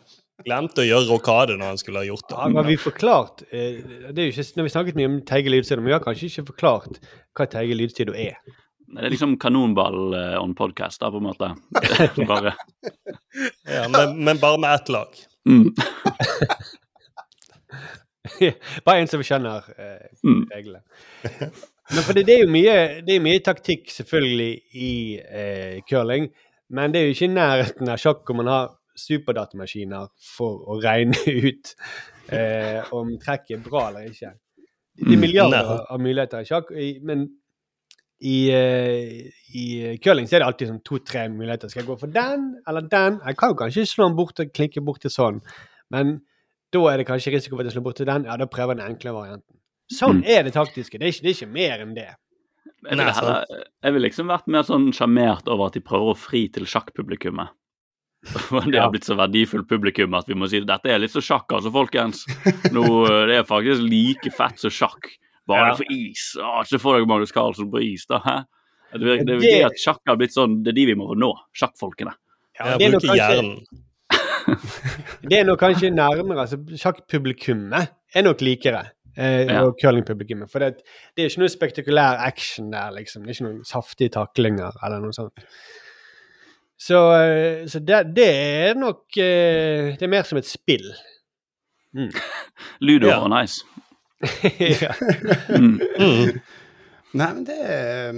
[0.48, 2.64] glemte å gjøre rokade når han skulle ha gjort det.
[2.70, 5.92] vi forklart eh, det er jo ikke, Når vi snakket mye om Teige Lydstudio, men
[5.92, 7.02] vi har kanskje ikke forklart
[7.36, 8.40] hva Teige Lydstudio er.
[8.96, 11.52] Det er liksom kanonball eh, on podcast, da, på en måte.
[12.32, 12.56] Bare
[13.68, 15.12] Ja, men, men bare med ett lag.
[15.50, 15.70] mm.
[18.86, 20.44] Bare en som skjønner eh, Mm.
[20.52, 20.82] reglene.
[21.94, 26.32] Men for det, det er jo mye, det er mye taktikk selvfølgelig i eh, curling,
[26.74, 30.80] men det er jo ikke i nærheten av sjakk hvor man har superdatamaskiner for å
[30.82, 31.20] regne
[31.50, 31.74] ut
[32.34, 34.34] eh, om trekket er bra eller ikke.
[34.96, 36.70] Det er Mm, milliarder mm, av muligheter i sjakk,
[37.04, 37.26] men
[38.24, 39.26] i, eh,
[39.60, 39.64] i
[40.02, 41.68] curling så er det alltid sånn to-tre muligheter.
[41.70, 43.18] Skal jeg gå for den eller den?
[43.28, 45.42] Jeg kan jo kanskje slå den bort og klinke bort til sånn,
[45.92, 46.22] men
[46.74, 48.26] da er det kanskje risiko for at jeg slår bort til den.
[48.26, 49.57] Ja, da prøver jeg den enkle varianten.
[49.91, 50.28] Sånn Mm.
[50.28, 50.97] er det taktiske.
[50.99, 52.07] Det er ikke, det er ikke mer enn det.
[52.86, 53.45] Jeg ville heller-
[53.84, 57.49] jeg ville liksom vært mer sånn sjarmert over at de prøver å fri til sjakkpublikummet.
[58.72, 61.45] Det har blitt så verdifullt publikum at vi må si dette er litt så sjakk,
[61.53, 62.26] altså, folkens.
[62.74, 65.11] Nå, eh, det er faktisk like fett som sjakk,
[65.47, 65.76] bare Ja.
[65.76, 66.36] for is.
[66.41, 68.20] Å, ikke få deg Magnus Carlsen på is, da.
[68.20, 68.45] Hæ?
[68.93, 71.07] Det er det Det- gøy at sjakk har blitt sånn Det er de vi må
[71.09, 71.34] få nå.
[71.53, 72.13] Sjakkfolkene.
[72.59, 73.66] Ja, kanskje, hjernen.
[75.30, 76.41] det er nok kanskje nærmere.
[76.46, 78.84] altså Sjakkpublikummet er nok likere.
[79.18, 79.62] Eh, Ja.
[79.64, 80.52] Og curlingpublikummet.
[80.52, 80.82] For det,
[81.16, 83.24] det er ikke noe spektakulær action der, liksom.
[83.24, 85.46] Det er ikke noen saftige taklinger eller noe sånt.
[86.78, 90.89] Så, eh, så det, det er nok eh, Det er mer som et spill.
[92.86, 93.22] Ludo Ja.
[93.24, 93.64] og nice.
[94.84, 94.91] ja.
[95.56, 95.80] Mm.
[96.00, 96.39] Mm.
[97.16, 98.12] Nei, men det er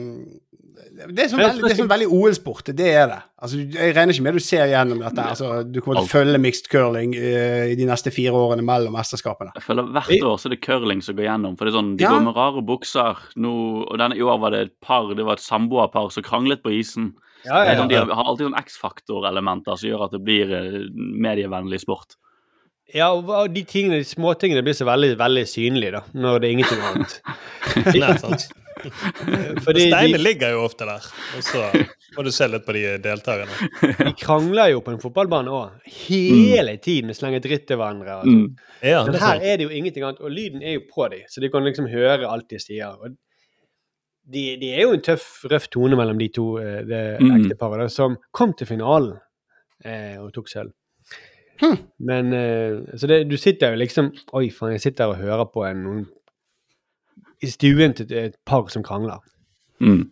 [0.97, 2.71] det er sånn veldig, det er sånn veldig OL-sport.
[2.77, 3.17] Det er det.
[3.45, 5.25] Altså, jeg regner ikke med du ser gjennom dette.
[5.33, 8.97] Altså, du kommer til å følge mixed curling uh, i de neste fire årene mellom
[8.97, 9.53] mesterskapene.
[9.59, 11.57] Jeg føler Hvert år så er det curling som går gjennom.
[11.59, 12.11] for det er sånn, De Ja.
[12.15, 13.21] går med rare bukser.
[13.37, 13.53] Nå,
[13.85, 16.73] og denne, I år var det et par, det var et samboerpar som kranglet på
[16.73, 17.13] isen.
[17.45, 21.79] Ja, ja, sånn, de har, alltid sånn X-faktor-elementer som gjør at det blir eh, medievennlig
[21.85, 22.17] sport.
[22.93, 26.55] ja og de tingene, de småtingene blir så veldig veldig synlige da, når det er
[26.57, 27.21] ingenting annet.
[28.01, 28.47] Nei, sant?
[29.65, 31.05] Fordi Steinene de, ligger jo ofte der,
[31.37, 31.63] og så
[32.17, 33.69] må du se litt på de deltakerne.
[33.99, 35.77] de krangler jo på en fotballbane òg.
[36.07, 38.19] Hele tiden slenger dritt til hverandre.
[38.21, 38.33] Altså.
[38.33, 38.49] Mm.
[38.85, 41.23] Ja, Men er her er det jo ingenting annet, og lyden er jo på dem,
[41.29, 42.93] så de kan liksom høre alt de sier.
[42.97, 43.15] Og
[44.27, 47.31] de, de er jo en tøff, røff tone mellom de to, eh, det Mm.
[47.41, 49.15] ekteparet, som kom til finalen
[49.85, 50.73] eh, og tok sølv.
[51.61, 51.77] Hm.
[52.05, 55.63] Men eh, Så det, du sitter jo liksom Oi, faen, jeg sitter og hører på
[55.65, 56.03] en noen
[57.43, 59.19] i stuen til et par som krangler.
[59.79, 60.07] Mm.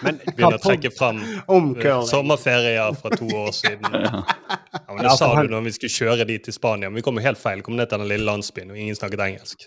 [0.00, 3.84] Men Begynner å trekke fram eh, sommerferier fra to år siden.
[4.00, 4.22] Ja.
[4.88, 6.88] Ja, det sa han- du når vi skulle kjøre dit til Spania.
[6.88, 7.60] Men vi kom jo helt feil.
[7.62, 9.66] Kom ned til den lille landsbyen, og ingen snakket engelsk.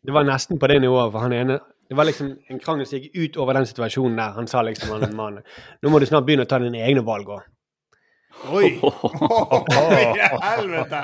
[0.00, 1.58] Det var nesten på det nivået, for han ene
[1.90, 4.32] Det var liksom en krangel som gikk ut over den situasjonen der.
[4.38, 5.42] Han sa liksom han mannen
[5.82, 7.42] Nå må du snart begynne å ta dine egne valg òg.
[8.52, 8.80] Oi!
[10.44, 11.00] Helvete!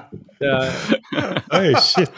[1.57, 2.11] Oi, shit.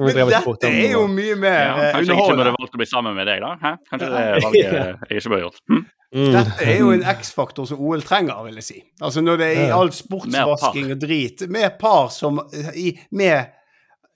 [0.00, 2.88] Men dette er jo mye mer Ja, eh, kanskje jeg ikke burde valgt å bli
[2.88, 3.54] sammen med deg, da?
[3.62, 3.72] Hæ?
[3.90, 4.74] Kanskje det er valget
[5.12, 5.62] jeg ikke burde gjort?
[5.72, 5.84] Hm?
[6.08, 8.78] Dette er jo en X-faktor som OL trenger, vil jeg si.
[9.04, 12.40] Altså Når det er i all sportsvasking og drit, med par som
[12.72, 13.54] i, med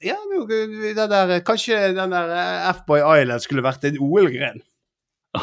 [0.03, 4.63] Ja, den der, kanskje den der eh, F-Boy Island skulle vært en OL-gren.
[5.33, 5.39] Du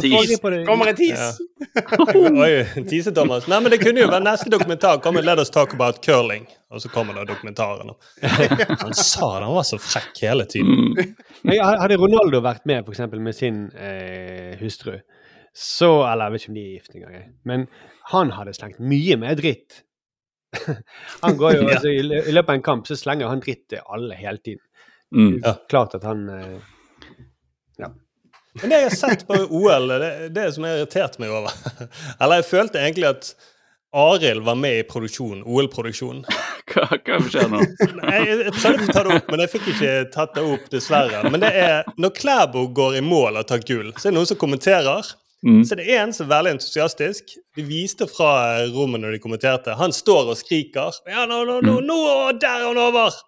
[0.00, 0.40] tis.
[0.66, 1.38] Kommer en tis!
[2.14, 3.46] Oi, Tise Thomas.
[3.48, 4.98] Nei, men det kunne jo være neste dokumentar.
[5.04, 6.44] Kommer Let us talk about curling.
[6.74, 7.90] Og så kommer det dokumentaren.
[8.82, 10.74] Han sa det, han var så frekk hele tiden.
[10.92, 10.96] Mm.
[11.62, 14.96] Hadde Ronaldo vært med eksempel, med sin eh, hustru,
[15.54, 17.14] så Eller jeg vet ikke om de er gift engang.
[17.46, 17.60] Men
[18.10, 19.70] han hadde slengt mye mer dritt.
[21.24, 21.72] han går jo, Ja.
[21.78, 24.64] altså, i, I løpet av en kamp så slenger han dritt til alle hele tiden.
[25.14, 25.36] Mm.
[25.44, 25.52] Ja.
[25.70, 26.58] Klart at han eh,
[28.60, 31.50] Men det jeg har sett på OL, det, det som jeg har irritert meg over
[32.20, 33.34] Eller jeg følte egentlig at
[33.94, 36.24] Arild var med i produksjonen, OL-produksjonen.
[36.72, 37.60] Hva, hva skjer nå?
[37.62, 41.20] Jeg, jeg prøvde å ta det opp, men jeg fikk ikke tatt det opp, dessverre.
[41.30, 44.30] Men det er når Klæbo går i mål og tar gull, så er det noen
[44.32, 45.12] som kommenterer.
[45.46, 45.60] Mm.
[45.68, 47.36] Så det er en som er veldig entusiastisk.
[47.54, 49.78] De viste fra rommet når de kommenterte.
[49.78, 50.98] Han står og skriker.
[51.06, 52.00] Ja, nå, nå, nå, nå
[52.40, 53.22] der er han over!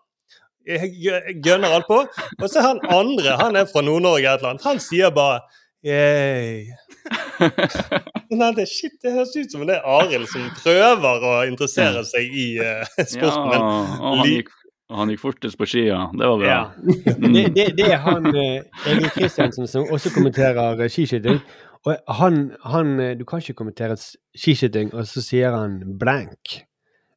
[0.67, 2.01] Jeg gø- gønner alt på.
[2.41, 5.41] Og så er han andre, han er fra Nord-Norge et eller annet, han sier bare
[5.87, 6.64] Yay.
[8.35, 12.33] Nei, det, shit, det høres ut som det er Arild som prøver å interessere seg
[12.35, 12.83] i eh,
[13.14, 14.51] Ja, og han gikk,
[14.91, 16.01] han gikk fortest på skia.
[16.17, 16.51] Det var bra.
[16.51, 16.61] Ja.
[17.07, 21.39] Det, det, det er han eh, Egil Kristiansen som også kommenterer eh, skiskyting.
[21.87, 26.57] Og han, han Du kan ikke kommentere skiskyting, og så sier han blank.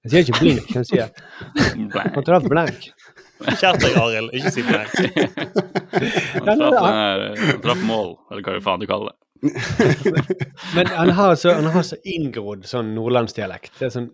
[0.05, 1.09] Han sier ikke blink, han sier
[1.95, 2.13] Blank.
[2.19, 2.91] Han traff blank.
[3.39, 4.33] Skjerp deg, Arild.
[4.35, 4.85] Ikke si nei.
[6.43, 9.17] Han traff, eh, han traff mål, eller hva faen du kaller det.
[10.75, 13.77] Men han har så, han har så inngrodd sånn nordlandsdialekt.
[13.79, 14.09] Det er sånn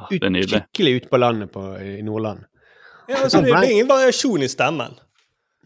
[0.00, 2.46] Ah, ut, Det er skikkelig ute på landet på, i Nordland.
[3.10, 4.94] Ja, altså, det, det er ingen variasjon i stemmen.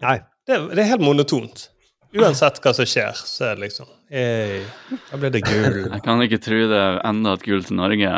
[0.02, 0.16] Nei.
[0.48, 1.68] Det, det er helt monotont.
[2.14, 4.60] Uansett hva som skjer, så er det liksom hey,
[5.10, 5.78] Da blir det gull.
[5.90, 8.10] Jeg kan ikke tro det er enda et gull til Norge.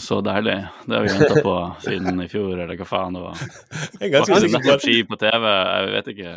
[0.00, 0.54] Så deilig.
[0.88, 3.42] Det har vi venta på siden i fjor, eller hva faen det var.
[4.00, 6.32] Jeg ganske sikker på ski TV, jeg vet ikke.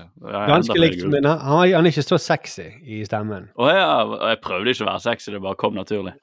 [0.51, 3.47] Ganske likt, men han, han er- ikke så sexy i stemmen.
[3.55, 3.88] Å ja,
[4.34, 6.16] jeg prøvde ikke å være sexy, det bare kom naturlig.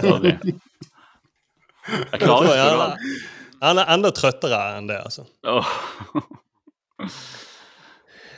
[0.00, 0.34] Sorry.
[1.90, 3.12] Jeg klarer tror ikke han, det.
[3.66, 5.28] han er enda trøttere enn det, altså.
[5.44, 5.78] Åh.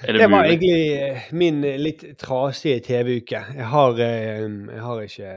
[0.03, 3.43] Er det, Det var egentlig eh, min eh, litt trasige TV-uke.
[3.57, 5.33] Jeg har, eh, jeg har ikke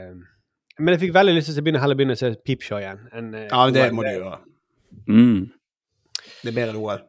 [0.79, 3.05] Men jeg fikk veldig lyst til å begynne, heller begynne å se Peepshow igjen.
[3.13, 3.95] eh, Ja, men det OL.
[3.95, 4.39] må du gjøre.
[5.07, 5.51] Mm.
[6.43, 7.01] Det er bedre enn OL.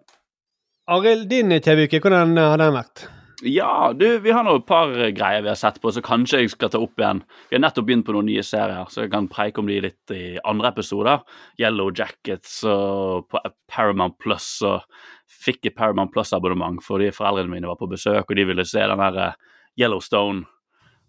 [0.88, 3.08] Arild, din TV-uke, hvordan har den vært?
[3.44, 6.50] Ja, du, vi har nå et par greier vi har sett på, så kanskje jeg
[6.54, 7.18] skal ta opp igjen.
[7.50, 10.14] Vi har nettopp begynt på noen nye serier, så jeg kan preike om de litt
[10.14, 11.20] i andre episoder.
[11.60, 14.86] Yellow Jackets og på Paramount Plus, og
[15.28, 18.98] fikk et Paramount Plus-abonnement fordi foreldrene mine var på besøk, og de ville se den
[19.02, 19.32] der eh,
[19.80, 20.44] Yellowstone.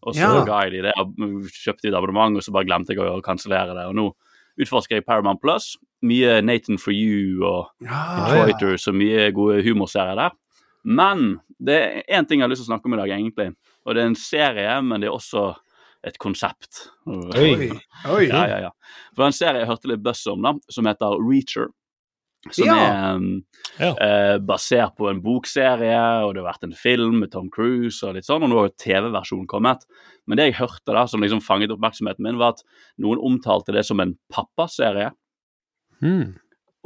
[0.04, 0.44] Og så Ja.
[0.46, 0.94] ga jeg de det,
[1.64, 3.86] kjøpte et abonnement, og så bare glemte jeg å kansellere det.
[3.90, 4.12] Og nå
[4.62, 5.76] utforsker jeg Paramount Plus.
[6.06, 8.54] Mye Nathan for you og Ja, ja.
[8.54, 10.32] og mye gode humorserier der.
[10.86, 11.76] Men det
[12.08, 13.56] er én ting jeg har lyst til å snakke om i dag, egentlig.
[13.86, 15.56] Og det er en serie, men det er også
[16.06, 16.90] et konsept.
[17.08, 17.72] Oi.
[18.06, 18.28] Oi.
[18.30, 18.70] Ja, ja, ja.
[19.16, 21.68] For en serie jeg hørte litt buzz om, da, som heter Reacher.
[22.52, 22.76] Som Ja.
[22.76, 23.44] er um,
[23.80, 23.92] Ja.
[23.94, 28.16] uh, basert på en bokserie, og det har vært en film med Tom Cruise og
[28.16, 29.86] litt sånn, og nå har jo TV-versjonen kommet.
[30.28, 32.64] Men det jeg hørte da, som liksom fanget oppmerksomheten min, var at
[33.00, 35.12] noen omtalte det som en pappaserie.
[36.02, 36.36] Hmm.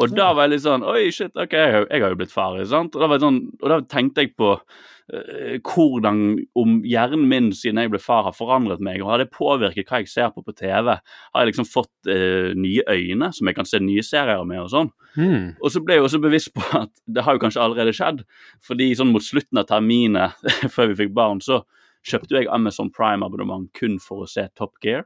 [0.02, 2.32] Og da var jeg litt sånn Oi, shit, ok, jeg, har- jeg har jo blitt
[2.34, 2.58] far.
[2.66, 2.96] sant?
[2.96, 6.22] Og da, sånn, og da tenkte jeg på uh, hvordan
[6.56, 9.02] om hjernen min siden jeg ble far, har forandret meg.
[9.02, 10.94] og Har det påvirket hva jeg ser på på TV?
[10.98, 14.62] Har jeg liksom fått uh, nye øyne som jeg kan se nye serier med?
[14.64, 14.92] og sånn?
[15.18, 15.56] Mm.
[15.62, 18.24] Og så ble jeg også bevisst på at det har jo kanskje allerede skjedd.
[18.64, 20.38] Fordi sånn mot slutten av terminet
[20.76, 21.64] før vi fikk barn, så
[22.08, 25.04] kjøpte jeg Amazon Prime-abonnement kun for å se Top Gear.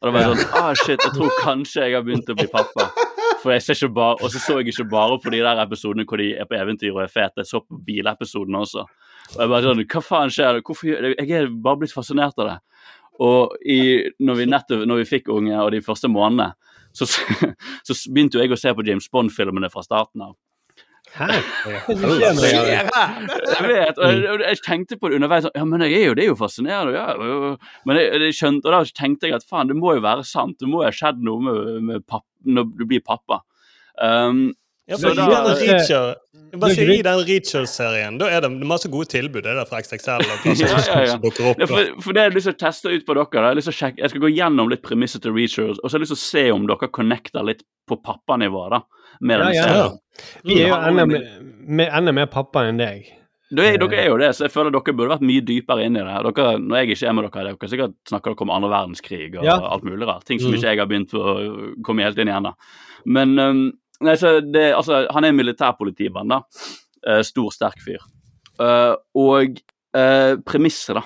[0.00, 2.46] Og da var jeg sånn Ah, shit, jeg tror kanskje jeg har begynt å bli
[2.50, 2.88] pappa.
[3.42, 6.06] For jeg ser ikke bare, Og så så jeg ikke bare på de der episodene
[6.08, 8.84] hvor de er på eventyr og er fete, jeg så på bilepisodene også.
[9.34, 10.62] Og jeg bare sånn Hva faen skjer?
[10.66, 12.58] Hvorfor Jeg er bare blitt fascinert av det.
[13.18, 13.80] Og i,
[14.22, 16.52] når, vi nettopp, når vi fikk unge, og de første månedene,
[16.94, 17.06] så,
[17.86, 20.36] så begynte jo jeg å se på James Bond-filmene fra starten av.
[21.16, 21.28] Hæ?
[21.88, 26.24] Jeg vet, og jeg, jeg tenkte på det underveis Ja, men jeg er jo, det
[26.26, 26.94] er jo fascinerende.
[26.94, 27.56] Ja,
[27.88, 30.58] men jeg, jeg skjønte, og da tenkte jeg at faen, det må jo være sant.
[30.60, 33.42] Det må jo ha skjedd noe med, med papp, når du blir pappa.
[34.00, 34.50] Um,
[34.88, 36.14] Ja, Så da- i den Reacher,
[36.56, 39.42] bare Det er I den Reacher-serien da er det masse gode tilbud.
[39.44, 41.10] Det er der fra XXL og plasser Ja, ja, ja.
[41.12, 41.60] som dukker opp.
[41.60, 43.26] Ja, for, for det har lyst til å teste ut på dere.
[43.34, 43.50] da.
[43.50, 45.90] Jeg, lyst til å sjekke, jeg skal gå gjennom litt premisser til Reacher, og så
[45.90, 48.62] har jeg lyst til å se om dere connecter litt på pappanivå.
[48.72, 48.80] da,
[49.20, 49.88] med Ja, ja, ja.
[50.44, 51.28] Vi er jo enda, mer-
[51.68, 53.06] mer- enda mer pappa enn deg.
[53.50, 56.02] Dere, dere er jo det, så jeg føler dere burde vært mye dypere inn i
[56.04, 56.34] det.
[56.36, 59.44] Dere, når jeg ikke er med dere, dere sikkert snakker dere om andre verdenskrig og
[59.44, 59.54] Ja.
[59.72, 60.24] alt mulig rart.
[60.28, 60.56] Ting som Mm.
[60.58, 62.52] ikke jeg har begynt å komme helt inn i ennå.
[63.06, 66.42] Men um, nei, så det, altså, han er militærpolitimann, da.
[67.06, 68.02] Uh, stor, sterk fyr.
[68.60, 69.56] Uh, og
[69.94, 71.02] uh, premisset, da,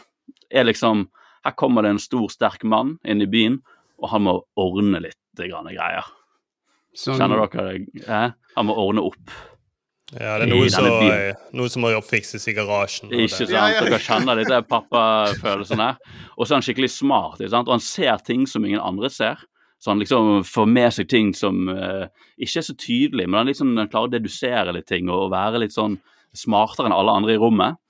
[0.50, 1.08] er liksom
[1.44, 3.60] Her kommer det en stor, sterk mann inn i byen,
[4.00, 6.04] og han må ordne litt grann greier.
[6.96, 8.04] Sånn- Kjenner dere det?
[8.06, 8.30] Eh?
[8.56, 9.32] Han må ordne opp.
[10.12, 13.08] Ja, det er noe så, som, noe som må oppfikses i garasjen.
[13.08, 13.86] Ikke det- sant?
[13.86, 15.96] Dere kjenner disse det pappafølelsen her.
[16.36, 17.68] Og så er han skikkelig smart, ikke sant?
[17.68, 19.40] og han ser ting som ingen andre ser.
[19.80, 22.06] Så han liksom får med seg ting som uh,
[22.38, 25.32] ikke er så tydelig, men han liksom han klarer å dedusere litt ting og, og
[25.32, 25.96] være litt sånn
[26.36, 27.80] smartere enn alle andre i rommet.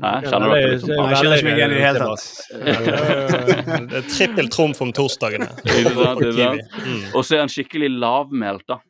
[0.00, 0.10] Hæ?
[0.26, 0.90] Kjenner dere liksom?
[0.90, 2.24] Jeg kjenner ikke meg igjen i det hele tatt.
[3.90, 5.48] Det er trippel trumf om torsdagene.
[5.62, 7.02] Mm.
[7.14, 8.66] Og så er han skikkelig lavmælt.
[8.68, 8.80] da.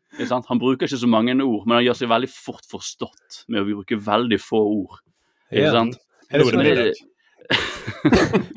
[0.49, 3.67] Han bruker ikke så mange ord, men han gjør seg veldig fort forstått med å
[3.69, 5.03] bruke veldig få ord.
[5.53, 5.75] Ikke Ja.
[5.77, 5.99] sant?
[6.31, 6.95] Er det sånn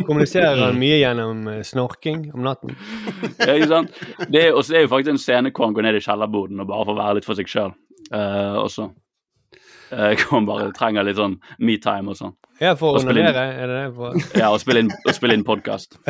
[0.07, 2.71] Kommuniserer han mye gjennom eh, snorking om natten?
[3.37, 3.99] Ja, ikke sant?
[4.31, 6.63] Det er, og så er jo faktisk en scene hvor han går ned i kjellerboden
[6.63, 7.75] og bare får være litt for seg sjøl.
[8.09, 8.87] og så
[9.91, 12.35] uh, hvor han bare trenger litt sånn me-time og sånn.
[12.59, 13.43] Ja, for å onanere?
[13.55, 13.91] Er det det?
[13.95, 14.17] For...
[14.41, 15.95] Ja, og spille inn, og spille inn podkast.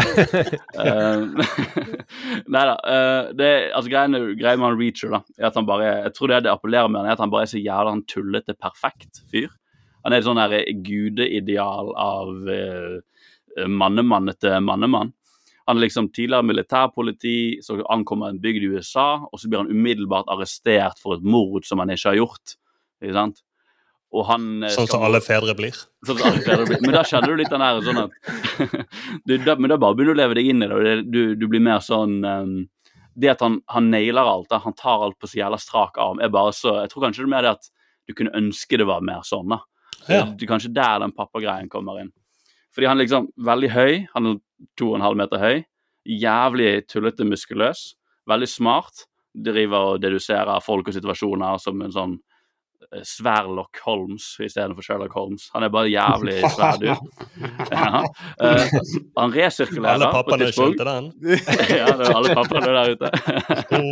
[2.54, 2.76] nei da.
[2.76, 6.40] eh, det altså, greien, med han Reacher da, er at han bare Jeg tror det
[6.48, 9.52] det appellerer med han, er at han bare er så jævla han tullete perfekt fyr.
[10.08, 10.42] Han er et sånn
[10.88, 12.98] gudeideal av uh,
[13.70, 15.14] mannemannete mannemann.
[15.70, 19.70] Han er liksom tidligere militærpoliti, så ankommer en bygd i USA, og så blir han
[19.70, 22.56] umiddelbart arrestert for et mord som han ikke har gjort.
[23.04, 23.44] Ikke sant?
[24.10, 25.76] Han eh, Sånn som alle fedre blir.
[26.08, 26.82] Sånn som alle fedre blir.
[26.82, 28.14] Men da kjenner du litt den der sånn at
[29.30, 31.22] du, da, Men da bare begynner du å leve deg inn i det, og du,
[31.38, 32.56] du blir mer sånn um,
[33.14, 36.34] Det at han, han nailer alt, han tar alt på så jævla strak arm, er
[36.34, 37.70] bare så Jeg tror kanskje det er mer det at
[38.10, 39.60] du kunne ønske det var mer sånn, da.
[40.10, 40.24] Ja.
[40.34, 42.10] Det er kanskje der den pappagreien kommer inn.
[42.74, 44.40] Fordi han er liksom veldig høy, han er
[44.80, 45.62] to og en halv meter høy,
[46.10, 47.84] jævlig tullete muskuløs,
[48.30, 49.06] veldig smart,
[49.38, 52.18] driver og deduserer folk og situasjoner som en sånn
[52.88, 55.50] eh, Sverlock Holmes istedenfor Sherlock Holmes.
[55.54, 56.98] Han er bare jævlig svær dude.
[57.70, 58.02] Ja.
[58.42, 58.64] Uh,
[59.20, 61.10] han resirkulerer Alle pappaene skjønte den.
[61.80, 63.12] ja, det er alle pappaene der ute.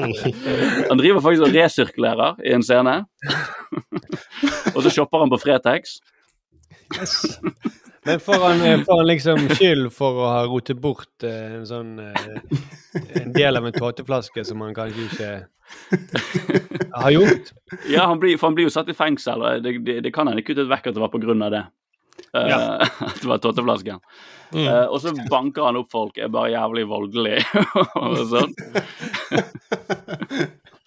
[0.90, 2.98] han driver faktisk og resirkulerer i en scene.
[4.74, 6.00] og så shopper han på Fretex.
[8.08, 11.66] Men får han, eh, får han liksom skyld for å ha rotet bort eh, en
[11.68, 12.16] sånn eh,
[13.20, 15.32] En del av en tåteflaske som han kanskje ikke
[16.96, 17.52] har gjort?
[17.92, 20.28] Ja, han blir, for han blir jo satt i fengsel, og det, det, det kan
[20.32, 21.64] hende kuttet vekk at det var av det.
[22.32, 22.60] Ja.
[23.10, 24.00] at det var tåteflasken.
[24.56, 24.64] Mm.
[24.64, 27.44] Uh, og så banker han opp folk, er bare jævlig voldelig
[28.00, 28.54] og sånn.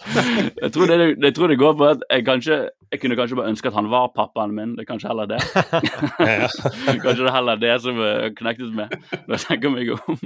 [0.63, 2.57] Jeg tror, det, jeg tror det går på at jeg kanskje
[2.91, 4.73] Jeg kunne kanskje bare ønske at han var pappaen min.
[4.75, 5.39] Det er kanskje heller det.
[7.05, 8.97] Kanskje det er heller det som er knektet med,
[9.29, 10.17] når jeg tenker meg om.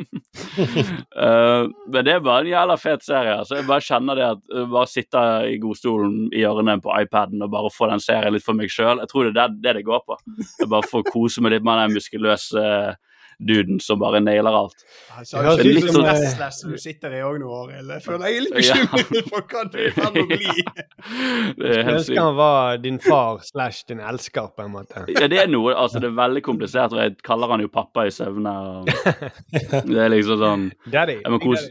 [1.13, 3.35] uh, men det er bare en jævla fet serie.
[3.37, 3.59] Altså.
[3.59, 7.53] Jeg bare kjenner det at uh, bare sitte i godstolen i hjørnet på iPaden og
[7.53, 9.03] bare få den serien litt for meg sjøl.
[9.03, 10.17] Jeg tror det er det, det går på.
[10.63, 12.65] Jeg bare får kose meg litt med den muskuløse
[13.41, 14.85] duden som bare nailer alt.
[15.19, 17.91] Altså, Det høres ut litt som, restless som du sitter i òg nå, Arild.
[17.95, 18.77] Jeg føler jeg er litt Ja.
[18.81, 20.65] bekymret for hva du er i ferd med å bli.
[21.75, 25.05] Jeg ønsker han var din far slash din elsker, på en måte.
[25.13, 28.07] Ja, det er noe, altså det er veldig komplisert, og jeg kaller han jo pappa
[28.09, 28.55] i søvne.
[29.85, 31.19] Det er liksom sånn Daddy.
[31.23, 31.69] jeg må kose,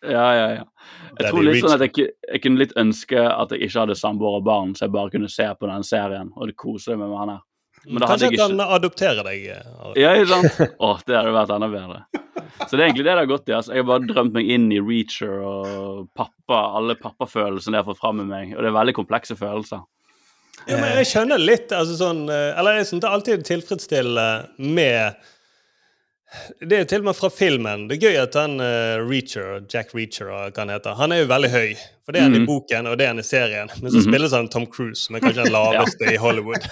[0.00, 0.64] Ja, ja, ja.
[0.64, 3.96] Jeg Daddy tror litt sånn at jeg, jeg kunne litt ønske at jeg ikke hadde
[4.00, 7.18] samboer og barn, så jeg bare kunne se på den serien og kose meg med
[7.20, 7.42] han her.
[7.86, 9.44] Men Kanskje at han ikke adopterer deg.
[9.54, 10.00] eh, Arild.
[10.02, 10.74] Ja, ikke sant?
[10.84, 12.00] Å, det hadde vært enda bedre.
[12.68, 13.54] Så det er egentlig det det har gått i.
[13.56, 13.72] altså.
[13.72, 18.02] Jeg har bare drømt meg inn i Reacher og pappa, alle pappafølelsene jeg har fått
[18.02, 18.52] fram med meg.
[18.56, 19.80] Og det er veldig komplekse følelser.
[20.68, 25.16] Ja, men jeg skjønner litt altså sånn, eh, Eller jeg syns det alltid tilfredsstiller med
[26.60, 27.88] Det er jo til og med fra filmen.
[27.90, 31.26] Det er gøy at han uh, Reacher, Jack Reacher, hva han heter, han er jo
[31.32, 31.72] veldig høy.
[32.06, 32.46] For det er han i Mhm.
[32.46, 33.68] boken, og det er han i serien.
[33.82, 34.06] Men så Mhm.
[34.12, 36.62] spilles han Tom Cruise, som er kanskje den laveste i Hollywood.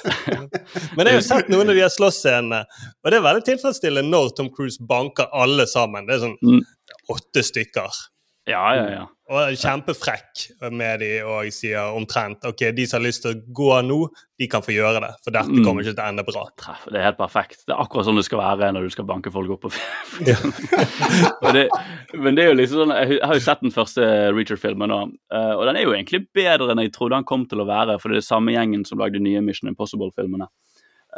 [0.96, 2.64] Men jeg har jo sett noen av de her slåssscenene,
[3.04, 6.06] og det er veldig tilfredsstillende når Tom Cruise banker alle sammen.
[6.06, 6.62] Det er sånn Mm.
[7.10, 7.90] åtte stykker.
[8.48, 9.06] Ja, ja, ja.
[9.28, 13.40] Og er kjempefrekk med de og sier omtrent ok, de som har lyst til å
[13.52, 13.98] gå nå,
[14.40, 15.10] de kan få gjøre det.
[15.24, 15.64] For dette Mm.
[15.66, 16.44] kommer ikke til å ende bra.
[16.88, 17.66] Det er helt perfekt.
[17.66, 20.52] Det er akkurat sånn det skal være når du skal banke folk opp på film.
[21.52, 21.68] Det,
[22.14, 24.04] men det er jo liksom sånn Jeg har jo sett den første
[24.36, 25.00] Reacher-filmen nå,
[25.32, 27.98] eh, og den er jo egentlig bedre enn jeg trodde han kom til å være,
[28.00, 30.48] for det er samme gjengen som lagde de nye Mission Impossible-filmene.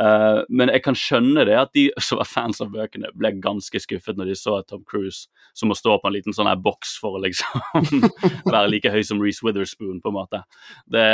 [0.01, 3.82] Eh, men jeg kan skjønne det at de som var fans av bøkene, ble ganske
[3.82, 6.97] skuffet når de så Tom Cruise som må stå på en liten sånn her boks
[7.02, 7.85] for å liksom
[8.55, 10.43] være like høy som Reece Witherspoon, på en måte.
[10.86, 11.05] Det,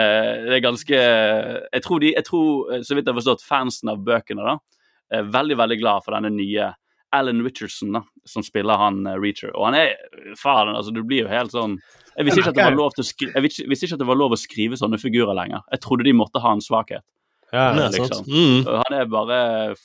[0.46, 3.92] det er ganske Jeg tror de, jeg tror, eh, så vidt jeg har forstått, fansen
[3.92, 4.58] av bøkene da,
[5.14, 6.72] er veldig, veldig glad for denne nye
[7.14, 9.50] Alan Richardson, da, som spiller han eh, Reacher.
[9.56, 9.94] Og han er
[10.38, 11.78] Faren, altså, du blir jo helt sånn
[12.16, 14.40] Jeg visste ikke at det var lov skri visste ikke at det var lov å
[14.40, 15.66] skrive sånne figurer lenger.
[15.74, 17.04] Jeg trodde de måtte ha en svakhet.
[17.56, 18.08] Ja, liksom.
[18.12, 18.28] sant.
[18.28, 18.66] Mm.
[18.82, 19.38] Han er bare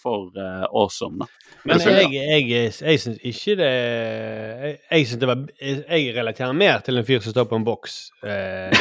[0.03, 1.29] for uh, awesome, da.
[1.63, 6.55] Men Jeg jeg, jeg, jeg syns ikke det Jeg, jeg synes det var Jeg, relaterer
[6.57, 7.97] mer til en fyr som står på en boks.
[8.25, 8.73] Eh.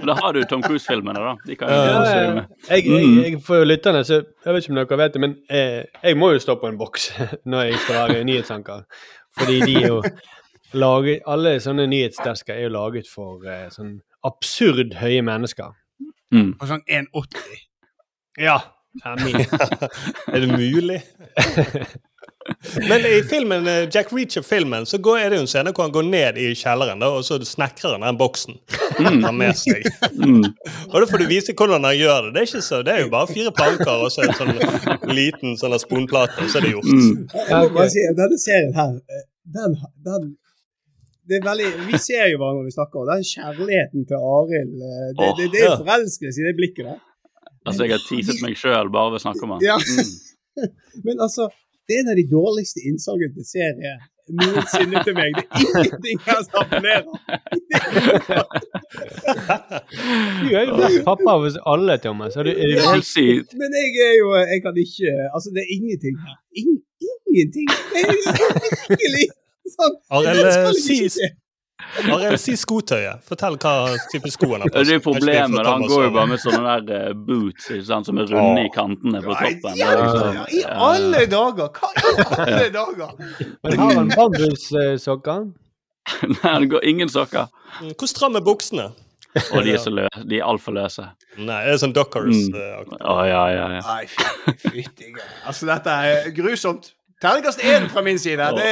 [0.00, 1.36] Men da har du Tom Cruise-filmene, da.
[1.46, 3.22] De kan Ja, Ja, Jeg, jeg, Mm.
[3.22, 6.32] jeg, for lytterne, så jeg vet ikke om dere vet det, men eh, jeg må
[6.34, 7.12] jo stå på en boks
[7.50, 8.82] når jeg skal være nyhetsanker.
[9.38, 10.02] Fordi de er jo
[10.74, 15.70] laget Alle sånne nyhetsdesker er jo laget for eh, sånn absurd høye mennesker.
[16.34, 16.50] Mm.
[16.58, 17.62] Og sånn 1,80.
[18.44, 18.60] Ja.
[20.32, 21.02] Er det mulig?
[22.88, 25.92] Men i filmen, eh, Jack Reacher-filmen så går, er det jo en scene hvor han
[25.92, 28.56] går ned i kjelleren, da, og så snekrer han den boksen
[28.98, 29.84] han har med seg.
[30.16, 30.42] Mm.
[30.90, 32.32] Og da får du vise hvordan han gjør det.
[32.34, 35.58] Det er ikke så, det er jo bare fire planker og så en sånn liten
[35.60, 36.88] sånn sponplate, og så er det gjort.
[36.88, 37.24] Mm.
[37.36, 38.06] Ja, okay.
[38.18, 39.24] denne serien her, eh,
[39.58, 39.76] den,
[40.08, 40.30] den
[41.28, 44.84] det er veldig, Vi ser jo hverandre når vi snakker, og den kjærligheten til Arild
[44.88, 47.00] eh, Det, oh, det, det er forelskelse i det blikket der.
[47.68, 49.64] Altså, jeg har teaset meg sjøl bare ved å snakke om han.
[49.66, 49.76] Ja.
[49.76, 50.12] Mm.
[51.06, 51.50] Men altså,
[51.88, 53.98] det er en av de dårligste innsalgene til serie
[54.28, 55.36] noensinne til meg.
[55.38, 57.04] Det er ingenting jeg appellerer.
[60.42, 62.36] Du er jo best pappa av oss alle, Thomas.
[62.36, 63.56] Er du, er du helt sykt.
[63.60, 66.36] Men jeg er jo Jeg kan ikke Altså, det er ingenting her.
[66.60, 66.70] In
[67.28, 67.68] ingenting.
[67.92, 68.08] Det er
[68.88, 69.26] virkelig
[69.74, 71.30] sånn Arild, det si-
[72.12, 73.22] Arild, si skotøyet.
[73.28, 73.72] Fortell hva
[74.12, 75.66] type sko han har Det er problemet.
[75.66, 78.06] Han går jo bare med sånne der eh, boots ikke sant?
[78.10, 79.76] som er runde i kantene på toppen.
[79.78, 81.70] ja, liksom- ja, I alle dager!
[81.78, 83.10] Hva i alle dager?
[83.62, 85.48] Men har han bambussokker?
[86.32, 87.46] Nei, han går ingen sokker.
[87.82, 88.88] Mm, Hvor stram er buksene?
[89.52, 90.22] Og de er så løse.
[90.26, 91.04] De er altfor løse.
[91.36, 92.32] Nei, det er sånn Dockers.
[92.48, 92.54] Mm.
[92.56, 93.82] eh, oh, ja, ja, ja.
[93.84, 94.06] Nei,
[94.64, 95.10] fytti.
[95.46, 96.94] Altså, dette er grusomt.
[97.18, 98.44] Terningkast én fra min side.
[98.54, 98.66] Det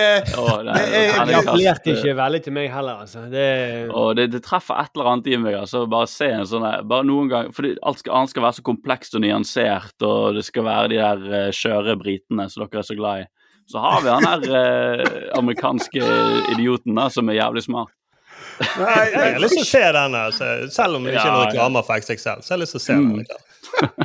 [0.62, 3.24] nei, det terningkast, appellerte ikke veldig til meg heller, altså.
[3.32, 3.46] Det,
[3.90, 5.56] oh, det, det treffer et eller annet i meg.
[5.64, 8.64] altså Bare se en sånn Bare noen gang Fordi alt skal, annet skal være så
[8.68, 12.86] komplekst og nyansert, og det skal være de der eh, skjøre britene som dere er
[12.86, 13.28] så glad i.
[13.66, 16.06] Så har vi han her eh, amerikanske
[16.54, 17.90] idioten da, som er jævlig smart.
[18.78, 20.52] Nei, Jeg har lyst til å se den, altså.
[20.72, 22.46] selv om det ikke er noen reklame for XXL.
[22.46, 23.08] Så har lyst til å se Mm.
[23.10, 23.26] den.
[23.26, 23.42] Liksom.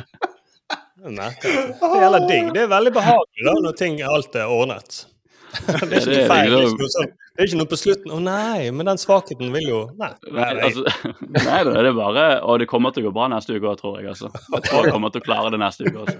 [1.02, 1.34] Det er.
[1.42, 2.52] Det er jævla digg.
[2.54, 5.02] Det er veldig behagelig da, når ting alt er ordnet.
[5.52, 6.48] Det er ikke noe feil.
[6.48, 8.86] Det er liksom- ikke noe, sånn, det er ikke noe på slutten 'Å nei, men
[8.88, 10.08] den svakheten vil jo Nei.
[10.32, 10.62] nei, nei.
[10.68, 10.84] Altså,
[11.48, 13.98] nei det er bare Og det kommer til å gå bra neste uke òg, tror
[14.00, 14.08] jeg.
[14.14, 14.30] altså.
[14.54, 16.16] Jeg tror jeg kommer til å klare det neste uke også.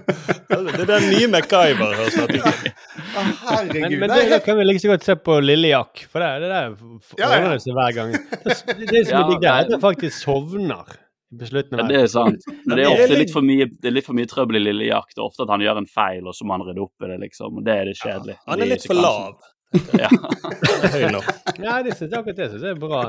[0.49, 1.95] Det er den nye MacGyver.
[1.97, 2.45] høres det ut.
[2.45, 3.81] Å, herregud.
[3.81, 6.19] men men Nei, det, da kan vi like så godt se på Lille Jack, for
[6.21, 6.75] det, det der
[7.17, 7.41] Ja, ja.
[7.41, 8.11] ordner seg hver gang.
[8.13, 10.85] Det, det som er Ja, digg der, er at jeg faktisk sovner
[11.39, 12.43] på slutten Ja, det er sant.
[12.65, 14.63] Men det er er ofte litt- for mye, det er litt for mye trøbbel i
[14.67, 15.13] Lille Jack.
[15.15, 17.09] Det er ofte at han gjør en feil, og så må han rydde opp i
[17.13, 17.57] det, liksom.
[17.59, 18.37] Og det er det kjedelig.
[18.47, 19.33] Han er litt for lav.
[19.97, 20.05] Ja.
[20.93, 21.25] Høy nok.
[21.57, 22.99] Ja, det synes jeg akkurat det synes jeg er bra.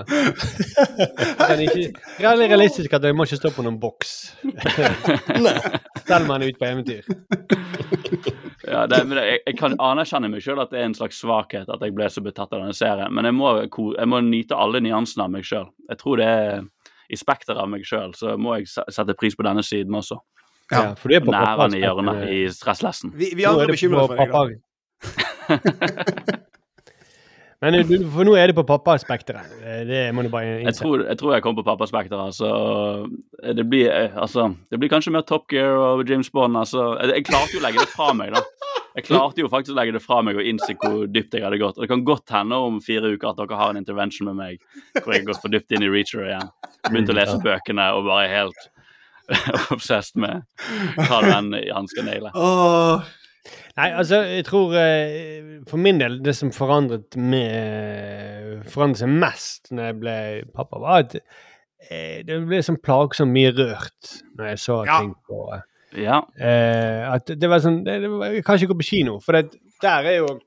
[1.50, 1.82] Men ikke,
[2.16, 4.14] er veldig realistisk at jeg må ikke stå på noen boks.
[6.08, 7.04] Selv om han er ute på eventyr.
[8.64, 11.68] Ja, det, men jeg, jeg kan anerkjenne meg sjøl at det er en slags svakhet
[11.68, 14.80] at jeg ble så betatt av denne serien, men jeg må, jeg må nyte alle
[14.84, 15.68] nyansene av meg sjøl.
[15.90, 16.64] Jeg tror det er
[17.10, 20.20] i spekteret av meg sjøl, så må jeg sette pris på denne siden også.
[20.72, 23.12] Ja, for du er på Næren i hjørnet i stresslessen.
[23.14, 24.32] vi, vi andre er bekymra for deg.
[24.32, 24.44] da.
[27.64, 29.52] Men du, for nå er det på pappaspekteret.
[29.64, 32.26] Eh, Det må du bare Jeg tror, jeg tror jeg kom på pappaspekteret.
[32.26, 32.48] Altså,
[33.40, 36.58] det, blir, eh, altså, det blir kanskje mer Top Gear og James Bond.
[36.60, 38.42] Altså, jeg, jeg klarte jo å legge det fra meg, da.
[38.94, 41.58] Jeg klarte jo faktisk å legge det fra meg og innse hvor dypt jeg hadde
[41.58, 41.78] gått.
[41.78, 44.60] Og det kan godt hende om fire uker at dere har en intervention med meg
[45.00, 46.52] hvor jeg har gått for dypt inn i Reacher igjen.
[46.90, 48.70] Begynt å lese bøkene og bare er helt
[49.74, 50.44] obsessed med
[51.08, 52.30] hva den han skal naile.
[52.38, 53.12] Åh,
[53.76, 59.68] Nei, altså, jeg tror eh, For min del, det som forandret, med, forandret seg mest
[59.74, 60.14] når jeg ble
[60.54, 65.00] pappa, var at eh, det ble sånn plagsomt mye rørt når jeg så Ja.
[65.02, 65.42] ting på
[65.94, 66.22] Ja.
[66.40, 69.32] eh, At det var sånn det, det var, Jeg kan ikke gå på kino, for
[69.38, 69.52] det,
[69.82, 70.40] der er jo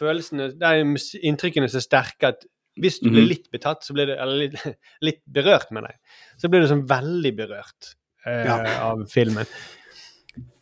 [0.00, 0.84] følelsene Der er
[1.22, 2.44] inntrykkene så sterke at
[2.80, 3.28] hvis du blir Mhm.
[3.28, 4.56] litt betatt, så blir det Eller litt,
[5.02, 5.98] litt berørt, mener jeg.
[6.38, 7.94] Så blir du sånn veldig berørt
[8.26, 8.56] eh, Ja.
[8.90, 9.46] av filmen.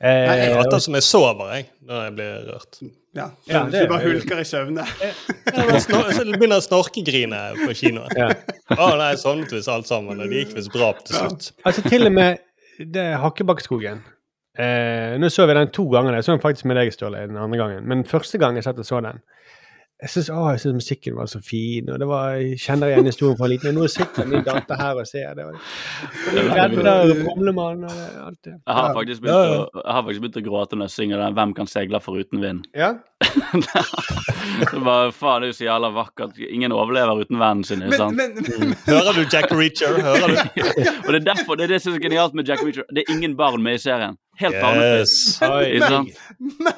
[0.03, 2.83] Eh, Jeg og- later som jeg sover jeg, når jeg blir rørt.
[3.15, 3.31] ja.
[3.49, 4.85] Ja, det- du bare hulker i søvne.
[5.53, 8.09] Jeg Så begynner jeg å snorkegrine på kinoen.
[8.19, 8.29] Ja.
[8.77, 11.53] Å nei, jeg sovnet visst alt sammen, og det gikk visst bra til slutt.
[11.65, 12.39] Altså til og med
[12.79, 14.03] det Hakkebakkeskogen.
[14.59, 16.15] Eh, nå så vi den to ganger.
[16.15, 17.87] Jeg så den faktisk med deg, Ståle, den andre gangen.
[17.89, 19.23] Men første gang jeg satt og så den,
[20.03, 23.37] jeg syns jeg synes musikken var så fin, og det var, jeg kjenner igjen historien
[23.39, 23.77] fra liten.
[23.77, 25.45] Nå sitter min datter her og ser det.
[26.35, 28.57] redder Brumlemann og alt det.
[28.57, 31.37] Jeg har, faktisk begynt å, jeg har faktisk begynt å gråte når jeg synger den
[31.37, 32.67] 'Hvem kan seile foruten vind'.
[32.83, 32.97] Ja?
[33.23, 36.41] det var, faen, det er jo så jævla vakkert.
[36.51, 37.79] Ingen overlever uten vennen sin.
[37.87, 38.19] Men, sant?
[38.19, 40.03] Men, men, Hører du Jack Reacher?
[40.03, 40.63] Hører du?
[41.07, 42.83] og det er derfor det er det som er genialt med Jack Reacher.
[42.91, 44.19] Det er ingen barn med i serien.
[44.41, 45.01] Helt barnefritt.
[45.01, 45.39] Yes.
[45.93, 46.09] Sant?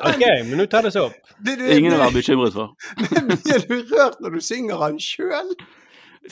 [0.01, 1.35] OK, men nå tar det seg opp.
[1.39, 2.75] det, det, Ingen å det, være bekymret for.
[3.47, 5.53] blir du rørt når du synger han sjøl?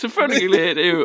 [0.00, 0.62] Selvfølgelig.
[0.76, 1.02] det er jo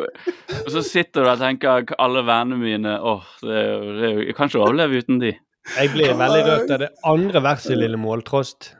[0.64, 4.08] Og så sitter du der og tenker alle vennene mine Åh, det er jo, det
[4.08, 5.34] er jeg kan ikke overleve uten de.
[5.76, 8.72] Jeg blir veldig rørt av det andre verset i Lille Måltrost.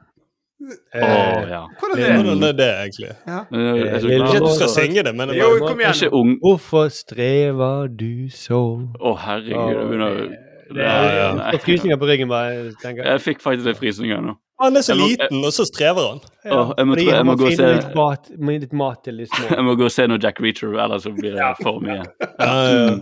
[0.59, 1.61] Å oh, ja.
[1.79, 2.15] Hvordan er det?
[2.17, 3.11] Hvordan er det, egentlig?
[3.29, 4.33] Jeg er så Lille glad.
[4.33, 6.33] Ikke at du skal synge det, men det Jo, bare, kom igjen.
[6.43, 8.63] Hvorfor strever du så
[8.97, 9.61] Å, herregud.
[9.61, 11.29] Oh, begynner å Det Ja, ja.
[11.53, 12.73] er frysninger på ryggen, bare.
[12.83, 13.07] tenker jeg.
[13.07, 14.35] Jeg fikk faktisk litt frysninger nå.
[14.61, 16.21] Han er så Jeg må- liten, og så strever han.
[16.51, 18.73] Åh, jeg må Fordi tro- jeg må gå og finne se- litt mat, med litt
[18.73, 19.49] mat til de små.
[19.57, 22.03] Jeg må gå og se noe Jack Reacher, ellers så blir det for mye.
[22.41, 22.99] Ja, ja.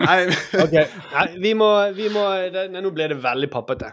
[0.00, 0.26] Nei,
[0.62, 0.72] Ok,
[1.12, 3.92] Nei, vi må, vi må det, nei, Nå ble det veldig pappete.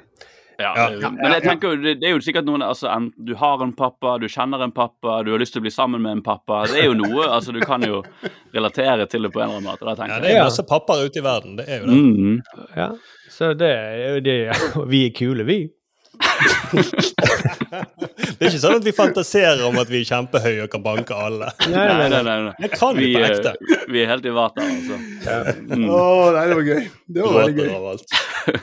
[0.60, 1.10] Ja, Ja.
[1.14, 4.16] Men jeg tenker jo, det, er jo sikkert noen altså, en, Du har en pappa,
[4.18, 6.64] du kjenner en pappa, du har lyst til å bli sammen med en pappa.
[6.72, 8.02] Det er jo noe, altså Du kan jo
[8.56, 9.86] relatere til det på en eller annen måte.
[9.86, 11.58] Da ja, det er jo masse pappaer ute i verden.
[11.62, 11.98] Det er jo det.
[12.02, 12.42] Mm.
[12.76, 12.90] Ja,
[13.30, 14.40] Så det er jo det
[14.90, 15.60] Vi er kule, vi.
[16.18, 16.82] Det
[18.42, 21.48] er ikke sånn at vi fantaserer om at vi er kjempehøye og kan banke alle.
[21.70, 22.38] Nei, Nei, nei, nei.
[22.48, 22.54] nei.
[22.64, 23.52] Det kan vi Vi, på ekte.
[23.94, 24.96] vi er helt i vater, altså.
[25.78, 25.88] Mm.
[25.94, 26.84] oh, nei, det var gøy.
[27.08, 27.76] Det var veldig gøy.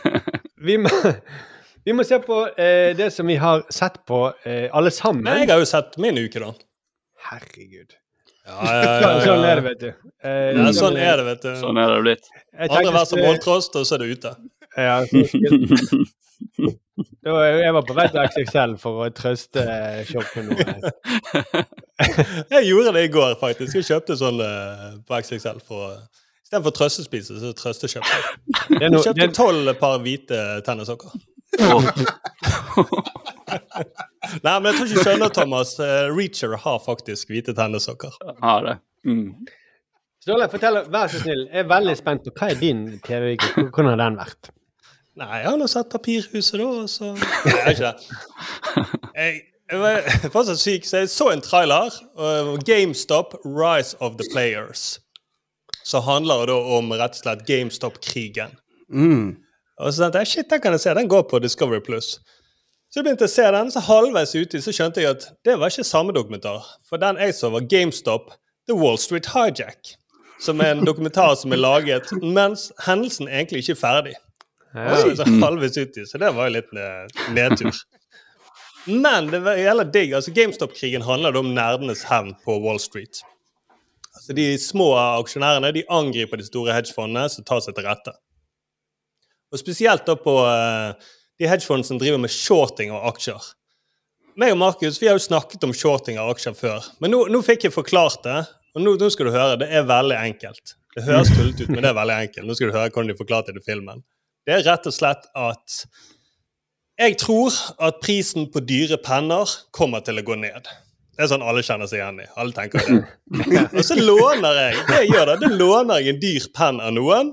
[0.65, 0.75] Vi
[1.85, 5.25] vi må se på eh, det som vi har sett på eh, alle sammen.
[5.27, 6.53] Nei, jeg har jo sett min uke, da.
[7.31, 7.93] Herregud.
[8.45, 9.89] Ja, ja, ja, Sånn er det, vet du.
[10.25, 11.51] Eh, Ja, sånn er det, vet du.
[11.61, 12.27] Sånn er det blitt.
[12.69, 14.35] Aldri vers som måltrost, og så er det ute.
[14.77, 16.03] Ja, så-
[17.25, 19.63] jeg var på vei til XXL for å trøste
[20.09, 20.51] shoppen.
[20.51, 21.63] noe.
[22.55, 23.77] Jeg gjorde det i går, faktisk.
[23.79, 25.95] Jeg kjøpte sånn eh, på XXL for å
[26.45, 28.05] Istedenfor trøstespise, så trøstekjøp.
[28.69, 30.37] Det er Jeg kjøpte tolv par hvite
[30.67, 31.15] tennissokker.
[34.45, 35.75] Nei, men jeg tror ikke du skjønner, Thomas.
[35.83, 38.17] Eh, Reacher har faktisk hvite tennissokker.
[38.43, 38.77] Har det.
[39.07, 39.31] Mm.
[40.25, 41.43] Ståle, fortell, vær så snill.
[41.53, 43.67] Jeg er veldig spent på hva er din TV-uke?
[43.75, 44.51] Hvordan har den vært?
[45.21, 47.99] Nei, jeg har nå sett Papirhuset, da, og så Nei, jeg er ikke det.
[49.15, 52.01] Jeg, jeg var fortsatt syk, så jeg så en trailer.
[52.67, 54.99] GameStop Rise of the Players.
[55.85, 58.57] Så handler det da om rett og slett GameStop-krigen.
[58.89, 59.44] Mm.
[59.81, 60.95] Og så tenkte jeg shit, den kan jeg se.
[60.95, 62.19] Den går på Discovery Plus.
[62.91, 65.73] Så jeg begynte å se den, så halvveis uti så skjønte jeg at det var
[65.73, 66.63] ikke samme dokumentar.
[66.87, 68.31] For den jeg så, var GameStop
[68.71, 69.97] The Wall Street Hijack.
[70.43, 74.15] Som er en dokumentar som er laget mens hendelsen egentlig ikke er ferdig.
[74.75, 74.95] Ja.
[75.01, 76.71] Så, så halvveis uti, så det var jo litt
[77.35, 77.83] nedtur.
[78.87, 80.15] Men det var jævla digg.
[80.15, 83.23] altså GameStop-krigen handler om nerdenes hevn på Wall Street.
[84.15, 88.15] Altså De små aksjonærene de angriper de store hedgefondene som tar seg til rette.
[89.55, 93.53] Og Spesielt da på eh, de hedgefondene som driver med shorting av aksjer.
[94.41, 97.43] Meg og Markus vi har jo snakket om shorting av aksjer før, men nå, nå
[97.47, 98.41] fikk jeg forklart det.
[98.75, 100.75] Og nå, nå skal du høre, det er veldig enkelt.
[100.97, 102.47] Det høres tullete ut, men det er veldig enkelt.
[102.49, 104.03] Nå skal du høre hvordan de forklarte det i filmen.
[104.45, 105.77] Det er rett og slett at
[106.99, 110.67] jeg tror at prisen på dyre penner kommer til å gå ned.
[111.15, 112.29] Det er sånn alle kjenner seg igjen i.
[112.43, 113.01] Alle tenker det.
[113.79, 116.95] Og så låner jeg det jeg gjør da, det låner jeg en dyr penn av
[116.99, 117.31] noen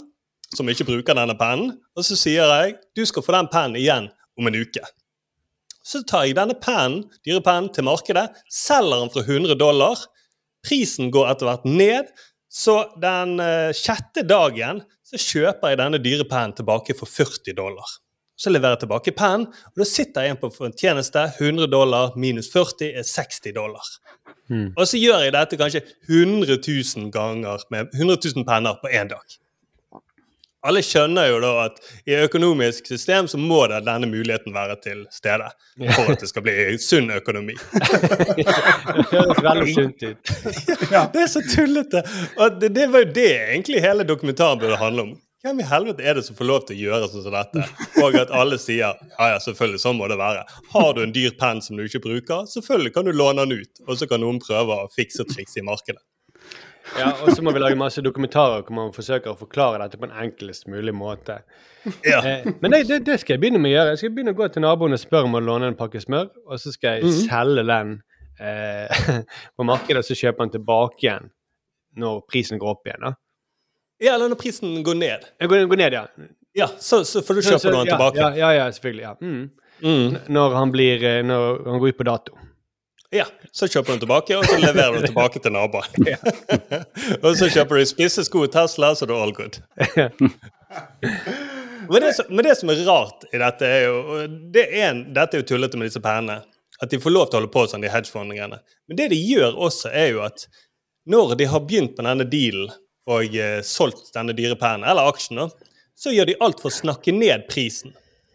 [0.55, 4.09] som ikke bruker denne pennen, og så sier jeg du skal få den pennen igjen
[4.39, 4.83] om en uke.
[5.81, 9.97] Så tar jeg denne pennen, dyrepennen til markedet, selger den for 100 dollar.
[10.65, 12.11] Prisen går etter hvert ned,
[12.51, 17.97] så den eh, sjette dagen så kjøper jeg denne dyre pennen tilbake for 40 dollar.
[18.37, 21.25] Så leverer jeg tilbake pennen, og da sitter jeg igjen på en tjeneste.
[21.37, 23.85] 100 dollar minus 40 er 60 dollar.
[24.49, 24.71] Mm.
[24.75, 29.11] Og så gjør jeg dette kanskje 100 000 ganger med 100 000 penner på én
[29.11, 29.37] dag.
[30.61, 34.99] Alle skjønner jo da at i økonomisk system så må det denne muligheten være til
[35.13, 35.47] stede
[35.95, 37.55] for at det skal bli sunn økonomi.
[37.81, 38.45] Det
[39.09, 40.31] høres veldig sunt ut.
[41.15, 42.03] Det er så tullete!
[42.37, 45.17] Og det, det var jo det egentlig hele dokumentaren burde handle om.
[45.41, 47.65] Hvem i helvete er det som får lov til å gjøre sånn som dette?
[48.03, 50.45] Og at alle sier ja, ja, selvfølgelig, sånn må det være.
[50.75, 53.81] Har du en dyr penn som du ikke bruker, selvfølgelig kan du låne den ut.
[53.87, 56.03] Og så kan noen prøve å fikse og trikse i markedet.
[56.97, 60.07] Ja, og så må vi lage masse dokumentarer hvor man forsøker å forklare dette på
[60.09, 61.39] en enklest mulig måte.
[62.05, 62.19] Ja.
[62.25, 63.93] Eh, men det, det, det skal jeg begynne med å gjøre.
[63.95, 66.29] Jeg skal begynne å gå til naboen og spørre om å låne en pakke smør,
[66.47, 67.21] og så skal jeg Mhm.
[67.29, 67.93] selge den
[68.41, 69.01] eh,
[69.57, 71.31] på markedet, og så kjøpe den tilbake igjen
[72.01, 73.01] når prisen går opp igjen.
[73.07, 73.13] da.
[74.01, 75.25] Ja, eller når prisen går ned.
[75.45, 76.05] Går, går ned, ja.
[76.57, 78.17] Ja, så, så får du kjøpe så- noen ja, tilbake.
[78.17, 79.01] Ja, ja, ja selvfølgelig.
[79.01, 79.15] ja.
[79.21, 79.51] Mm.
[79.81, 80.15] Mm.
[80.29, 82.35] Når han blir eh, Når han går ut på dato.
[83.11, 86.07] Ja, så kjøper du tilbake, og så leverer du tilbake til naboen.
[87.25, 89.59] og så kjøper du spisse sko i Tesla, så er all good.
[91.91, 94.83] Men det, som, men det som er rart i dette, er jo og det er
[94.85, 96.37] en, Dette er jo tullete med disse pennene.
[96.79, 98.61] At de får lov til å holde på sånn, de hedgefondingene.
[98.87, 100.45] Men det de gjør også, er jo at
[101.11, 102.71] når de har begynt med denne dealen
[103.11, 105.41] og eh, solgt denne dyre pennen, eller aksjen,
[105.97, 107.91] så gjør de alt for å snakke ned prisen.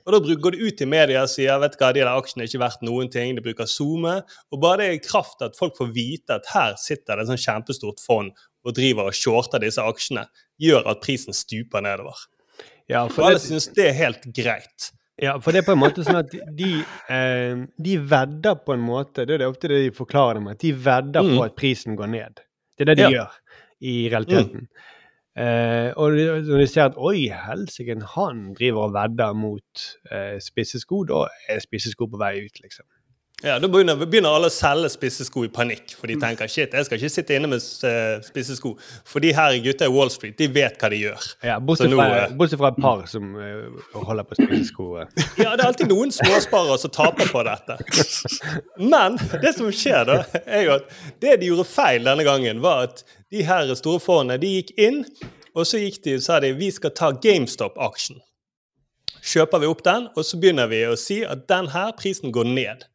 [0.06, 2.44] Og Da går de ut i media og sier vet du hva, de der aksjene
[2.44, 3.34] er ikke verdt noen ting.
[3.34, 4.22] De bruker SoMe.
[4.52, 7.42] Og bare det er kraft at folk får vite at her sitter det et sånn
[7.42, 8.30] kjempestort fond
[8.66, 10.24] og driver og shorter disse aksjene,
[10.62, 12.14] gjør at prisen stuper nedover.
[12.88, 14.90] Ja, For og alle det, syns det er helt greit.
[15.22, 16.70] ja, for det er på en måte sånn at de,
[17.10, 20.52] eh, de vedder på en måte Det er det ofte det de forklarer det med,
[20.54, 21.36] at de vedder Mm.
[21.38, 22.40] på at prisen går ned.
[22.78, 23.10] Det er det de Ja.
[23.10, 23.30] gjør
[23.82, 24.68] i realiteten.
[25.36, 31.02] Eh, og når de ser at oi, helsike, han driver og vedder mot eh, spissesko,
[31.10, 32.86] da er spissesko på vei ut, liksom.
[33.44, 36.86] Ja, Da begynner, begynner alle å selge spissesko i panikk, for de tenker shit, jeg
[36.86, 37.60] skal ikke sitte inne med
[38.24, 38.70] spissesko.
[39.04, 41.26] For de her gutta i Wall Street, de vet hva de gjør.
[41.44, 44.86] Ja, bortsett, nå, fra, eh, bortsett fra et par som eh, holder på spissesko.
[45.02, 45.12] eh.
[45.44, 47.76] Ja, det er alltid noen småsparere som taper på dette.
[48.80, 50.88] Men det som skjer, da, er jo at
[51.20, 53.04] det de gjorde feil denne gangen, var at
[53.36, 55.02] de her store fondene de gikk inn,
[55.52, 58.16] og så gikk de og sa de, vi skal ta GameStop-aksjen.
[59.26, 62.48] Kjøper vi opp den, og så begynner vi å si at den her prisen går
[62.56, 62.88] ned.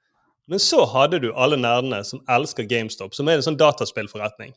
[0.49, 4.55] Men så hadde du alle nerdene som elsker GameStop, som er en sånn dataspillforretning.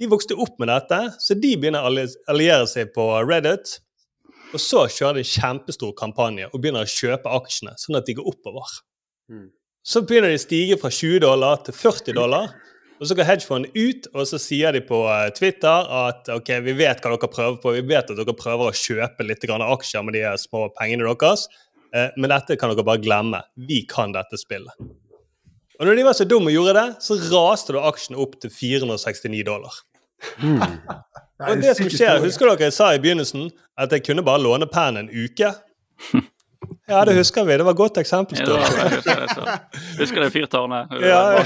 [0.00, 3.78] De vokste opp med dette, så de begynner å alliere seg på Reddit.
[4.52, 8.16] Og så kjører de en kjempestor kampanje og begynner å kjøpe aksjene, sånn at de
[8.18, 8.74] går oppover.
[9.32, 9.48] Mm.
[9.82, 12.52] Så begynner de å stige fra 20 dollar til 40 dollar.
[13.02, 16.74] Og så går hedgefondet ut, og så sier de på eh, Twitter at ok, vi
[16.78, 20.14] vet hva dere prøver på, vi vet at dere prøver å kjøpe litt aksjer med
[20.14, 21.48] de små pengene deres,
[21.90, 23.42] eh, men dette kan dere bare glemme.
[23.56, 24.78] Vi kan dette spillet.
[25.80, 28.52] Og når de var så dumme og gjorde det, så raste da aksjen opp til
[28.52, 29.80] 469 dollar.
[31.42, 33.48] Og det som skjer, Husker dere jeg sa i begynnelsen
[33.80, 35.50] at jeg kunne bare låne pennen en uke?
[36.88, 37.56] Ja, det husker vi.
[37.56, 38.38] Det var et godt eksempel.
[38.38, 38.58] Ja,
[38.90, 39.54] husker det, så.
[39.98, 40.90] Husker det fyrtårnet.
[41.02, 41.42] Ja.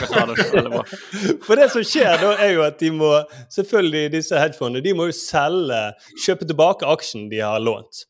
[1.44, 3.10] For det som skjer da, er jo at de må
[3.54, 5.80] selvfølgelig disse hedgefondene de må jo selge,
[6.24, 8.06] kjøpe tilbake aksjen de har lånt.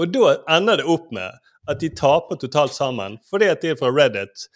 [0.00, 1.36] Og da ender det opp med
[1.70, 4.48] at de taper totalt sammen, fordi at de fra Reddit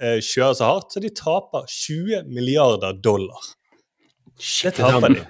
[0.00, 3.50] kjører så hardt, så de taper 20 milliarder dollar.
[4.34, 5.24] Det taper de.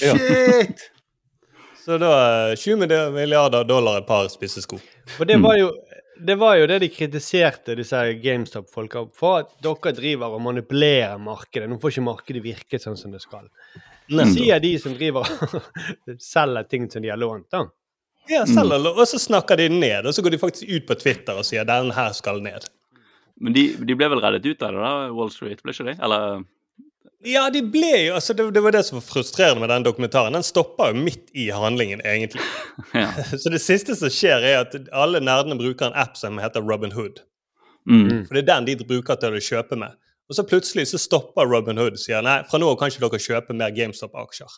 [0.00, 0.14] Ja.
[0.16, 0.86] Shit!
[1.84, 2.12] Så da
[2.50, 4.78] eh, 20 milliarder dollar et par spissesko.
[5.20, 5.68] Og det var jo
[6.16, 11.68] det var jo det de kritiserte disse GameStop-folka for, at dere driver og manipulerer markedet.
[11.68, 13.50] Nå får ikke markedet virke sånn som det skal.
[14.08, 17.66] Det Sier de som driver og selger ting som de har lånt, da.
[18.32, 20.96] Ja, selger, lo- og så snakker de ned, og så går de faktisk ut på
[21.04, 22.64] Twitter og sier den her skal ned.
[23.40, 25.60] Men de, de ble vel reddet ut av det, da, Wall Street?
[25.62, 25.96] Ble ikke de?
[26.02, 26.44] Eller
[27.26, 30.32] Ja, de ble jo, altså det, det var det som var frustrerende med den dokumentaren.
[30.36, 32.44] Den stoppa jo midt i handlingen, egentlig.
[32.96, 33.08] Ja.
[33.42, 36.92] Så det siste som skjer, er at alle nerdene bruker en app som heter Robin
[36.96, 37.20] Hood.
[37.88, 38.26] mm.
[38.28, 39.96] For det er den de bruker til å kjøpe med.
[40.30, 43.04] Og så plutselig så stopper Robin Hood og sier nei, fra nå av kan ikke
[43.04, 44.56] dere kjøpe mer GameStop-aksjer.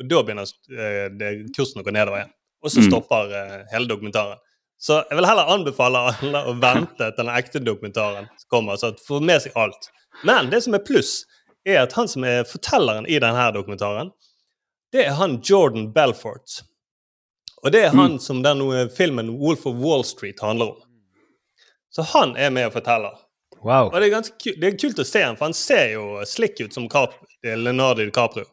[0.00, 2.32] Og da begynner eh, det, kursen å gå nedover igjen.
[2.64, 2.88] Og så Mm.
[2.88, 4.40] stopper eh, hele dokumentaren.
[4.84, 9.00] Så jeg vil heller anbefale alle å vente til den ekte dokumentaren kommer, så at
[9.00, 9.88] får med seg alt.
[10.28, 11.22] Men det som er pluss,
[11.64, 14.10] er at han som er fortelleren i denne dokumentaren,
[14.92, 16.60] det er han Jordan Belfort.
[17.64, 20.82] Og det er han som den eh, filmen Wolf of Wall Street handler om.
[21.88, 23.16] Så han er med og forteller.
[23.64, 23.88] Wow.
[23.88, 26.60] Og det er ganske det er kult å se han, for han ser jo slik
[26.60, 28.44] ut som Cap Leonardo DiCaprio.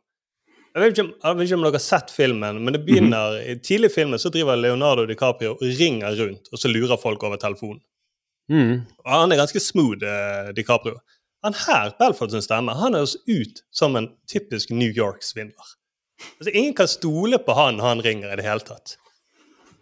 [0.72, 3.58] Jeg vet, ikke jeg vet ikke om dere har sett filmen, men det begynner i
[3.60, 7.42] tidlig i filmen så driver Leonardo DiCaprio og ringer rundt, og så lurer folk over
[7.42, 7.82] telefonen.
[8.52, 8.86] Mm.
[9.04, 11.02] Og han er ganske smooth, eh, DiCaprio.
[11.44, 15.76] Han her, Belfort sin stemme, han høres ut som en typisk New York-svindler.
[16.40, 18.96] Altså, ingen kan stole på han han ringer i det hele tatt.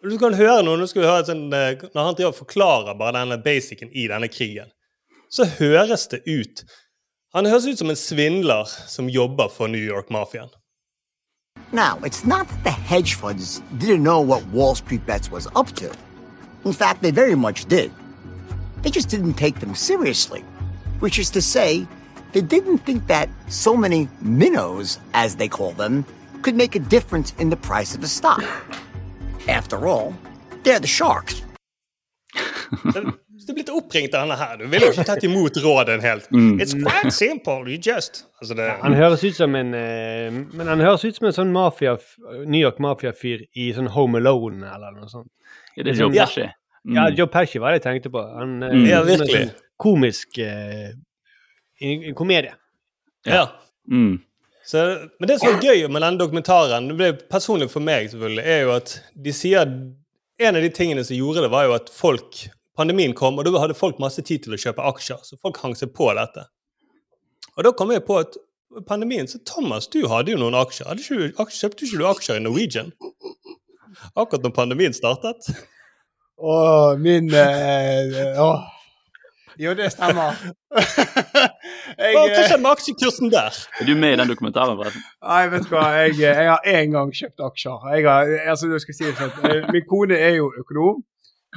[0.02, 4.08] Du kan høre noe, høre sånn, Når han driver og forklarer bare denne basicen i
[4.08, 4.72] denne krigen,
[5.30, 6.64] så høres det ut
[7.34, 10.50] Han høres ut som en svindler som jobber for New York-mafiaen.
[11.72, 15.72] Now, it's not that the hedge funds didn't know what Wall Street Bets was up
[15.74, 15.92] to.
[16.66, 17.92] In fact, they very much did.
[18.82, 20.42] They just didn't take them seriously,
[21.00, 21.88] which is to say,
[22.32, 26.06] they didn't think that so many minnows, as they call them,
[26.42, 28.44] could make a difference in the price of a stock.
[29.48, 30.16] After all,
[30.64, 31.42] they're the sharks.
[33.50, 36.28] Du blitt oppringt av denne her, du ville jo ikke tatt imot råden helt.
[36.62, 40.84] It's quite simple, you just altså det, Han høres ut som en eh, Men han
[40.86, 41.96] høres ut som en sånn mafia,
[42.46, 45.32] New York Mafia-fyr i sånn Home Alone eller noe sånt.
[45.74, 46.46] Ja, det er Joe Pesci.
[46.86, 46.94] Mm.
[47.00, 48.22] Ja, Joe Pesci var det jeg tenkte på.
[48.38, 48.86] Han, eh, Mm.
[48.92, 49.42] Ja, en virkelig.
[49.50, 50.92] sånn Komisk eh,
[51.82, 52.54] en, en komedie.
[53.26, 53.48] Ja.
[53.90, 54.20] Mm.
[54.70, 54.86] Så,
[55.20, 58.62] men det som er gøy med denne dokumentaren, det ble personlig for meg selvfølgelig, er
[58.68, 59.74] jo at de sier
[60.40, 62.46] En av de tingene som gjorde det, var jo at folk
[62.80, 65.20] Pandemien kom, og da hadde folk masse tid til å kjøpe aksjer.
[65.28, 66.46] Så folk hang seg på dette.
[67.58, 68.38] Og da kom jeg på at
[68.88, 70.88] pandemien Så Thomas, du hadde jo noen aksjer.
[70.88, 72.94] Hadde ikke, du- aksjer- kjøpte ikke du aksjer i Norwegian?
[74.16, 75.50] Akkurat når pandemien startet?
[76.40, 78.68] Å, min eh, Åh.
[79.60, 80.38] Jo, det stemmer.
[82.00, 83.58] jeg, Hva eh, skjedde med aksjekursen der?
[83.82, 85.04] Er du med i den dokumentaren, forresten?
[85.26, 87.90] Nei, vet du hva, jeg, jeg har én gang kjøpt aksjer.
[87.98, 91.02] Jeg har, altså, si det sånn, eh, Min kone er jo økonom.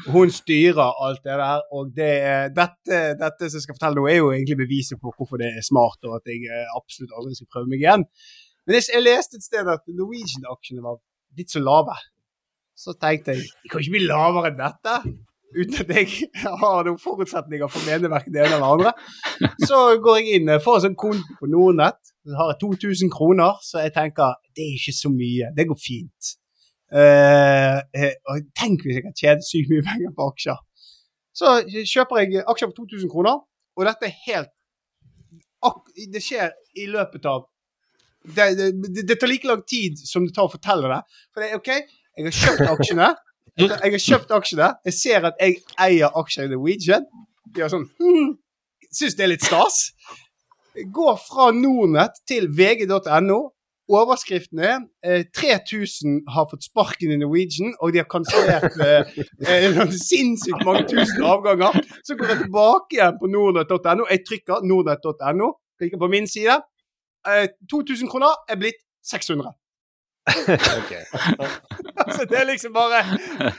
[0.09, 1.65] Hun styrer alt det der.
[1.77, 2.13] Og det,
[2.57, 5.67] dette, dette som jeg skal fortelle nå, er jo egentlig beviset på hvorfor det er
[5.67, 8.07] smart, og at jeg eh, absolutt aldri skal prøve meg igjen.
[8.67, 10.99] Men jeg, jeg leste et sted at Norwegian-aksjene var
[11.39, 11.99] litt så lave.
[12.79, 14.97] Så tenkte jeg de kan ikke bli lavere enn dette.
[15.53, 16.29] Uten at jeg
[16.63, 18.93] har noen forutsetninger for å mene verken det ene eller andre.
[19.67, 22.01] Så går jeg inn, får en sånn konto på Nordnett.
[22.23, 25.51] Så har jeg 2000 kroner, så jeg tenker det er ikke så mye.
[25.57, 26.37] Det går fint.
[26.93, 30.59] Eh, eh, og tenk hvis jeg kan tjene sykt mye penger på aksjer.
[31.33, 31.55] Så
[31.89, 33.41] kjøper jeg aksjer for 2000 kroner,
[33.77, 34.53] og dette er helt
[36.13, 36.51] Det skjer
[36.83, 37.45] i løpet av
[38.25, 41.01] det, det, det, det tar like lang tid som det tar å fortelle det.
[41.33, 43.13] For det er OK, jeg har kjøpt aksjene.
[43.59, 44.67] Jeg har kjøpt aksjene.
[44.89, 47.03] Jeg ser at jeg eier aksjer i Norwegian.
[47.53, 48.31] De har sånn hmm,
[48.89, 49.91] Syns det er litt stas.
[50.97, 53.41] Går fra Nordnett til vg.no.
[53.93, 59.03] Overskriften er eh, 3000 har fått sparken i Norwegian, og de har kansellert eh,
[59.45, 61.77] eh, sinnssykt mange tusen avganger.
[62.07, 64.07] Så går jeg tilbake igjen på nordnett.no.
[64.09, 65.49] Jeg trykker nordnett.no,
[65.81, 66.57] klikker på min side.
[67.29, 68.81] Eh, 2000 kroner er blitt
[69.13, 69.53] 600.
[72.15, 73.01] Så det er liksom bare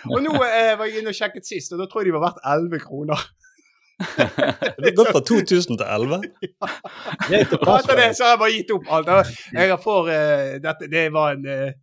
[0.08, 2.30] Og nå eh, var jeg inne og sjekket sist, og da tror jeg de var
[2.30, 3.20] verdt 11 kroner.
[4.78, 6.22] Det har gått fra 2000 til 11.
[6.42, 6.70] Ja.
[7.30, 9.34] er etter det så har jeg bare gitt opp alt.
[9.54, 11.74] Jeg får uh, dette, Det var en uh,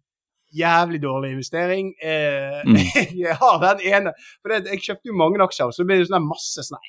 [0.56, 1.92] jævlig dårlig investering.
[2.04, 2.76] Uh, Mm.
[3.24, 4.10] jeg har den ene
[4.42, 6.82] For det, jeg kjøpte jo mange aksjer, og så ble det sånn masse sånn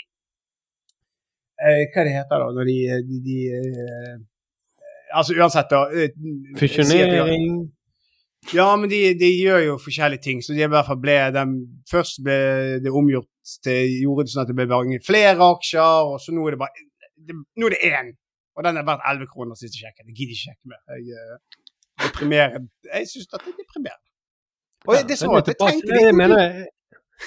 [1.62, 2.78] eh, Hva det heter da når de,
[3.08, 3.38] de, de
[5.16, 5.86] Altså uansett, da.
[5.96, 6.12] eh,
[6.60, 7.70] Fusjonering
[8.56, 10.40] Ja, men de, de gjør jo forskjellige ting.
[10.44, 11.44] Så de i hvert fall ble de,
[11.92, 12.38] Først ble
[12.84, 13.30] det omgjort
[13.66, 16.62] til gjorde det sånn at det ble mange flere aksjer, og så nå er det
[16.62, 16.88] bare
[17.22, 18.14] det, Nå er det én.
[18.58, 20.08] Og den er verdt 11 kroner sist jeg sjekket.
[20.10, 20.80] Jeg gidder ikke sjekke mer.
[20.92, 21.60] Jeg uh,
[22.06, 22.64] deprimerer.
[22.92, 24.08] Jeg syns det er deprimerende.
[24.88, 26.66] Og det er sånn at jeg til pass- jeg mener,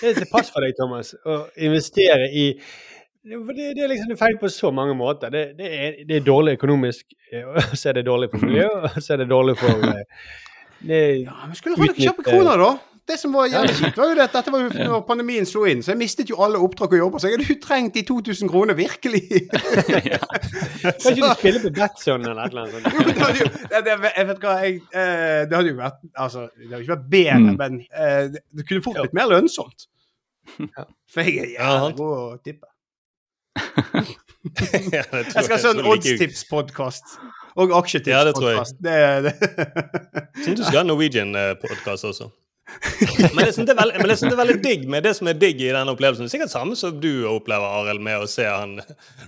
[0.01, 2.48] Det er til pass for deg, Thomas, å investere i
[3.24, 5.30] det, det er liksom feil på så mange måter.
[5.32, 8.90] Det, det, er, det er dårlig økonomisk, eh, og så er det dårlig for miljøet,
[8.90, 10.02] og så er det dårlig for eh,
[10.84, 12.72] det, ja, men Skulle folk kjøpe kroner, da?
[13.05, 15.66] Det som var jævlig kjipt, var jo det at dette var jo når pandemien slo
[15.68, 17.20] inn, så jeg mistet jo alle oppdrag og jobber.
[17.20, 19.20] Så jeg hadde jo trengt de 2000 kroner, virkelig.
[20.81, 22.85] Kan ikke du spille på Batson eller et eller annet?
[22.89, 26.47] Det hadde jo, det, det, jeg vet hva, jeg, eh, det hadde jo vært Altså,
[26.56, 27.56] det hadde ikke vært bedre, Mm.
[27.60, 29.85] men eh, det, det kunne fort blitt mer lønnsomt.
[31.12, 32.68] For jeg er jævlig god å tippe.
[34.93, 37.14] Ja, Jeg skal ha sånn oddstips-podkast.
[37.55, 38.59] Og Ja, det tror jeg.
[38.64, 38.81] aksjetipspodkast.
[38.82, 38.97] Det,
[39.28, 39.35] det.
[40.43, 42.31] Synes du skal ha Norwegian-podkast også.
[43.34, 45.36] Men det, er veldig, men jeg synes det er veldig digg med det som er
[45.38, 46.30] digg i den opplevelsen.
[46.32, 48.78] Sikkert samme som du opplever, Arild, med å se han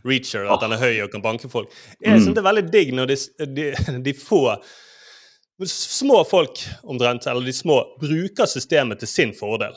[0.07, 1.73] Reacher, at han er høy og kan banke folk.
[2.01, 3.19] Jeg synes det er veldig digg når de,
[3.59, 3.71] de,
[4.09, 4.43] de få
[5.65, 9.77] små folk, omtrent, eller de små, bruker systemet til sin fordel.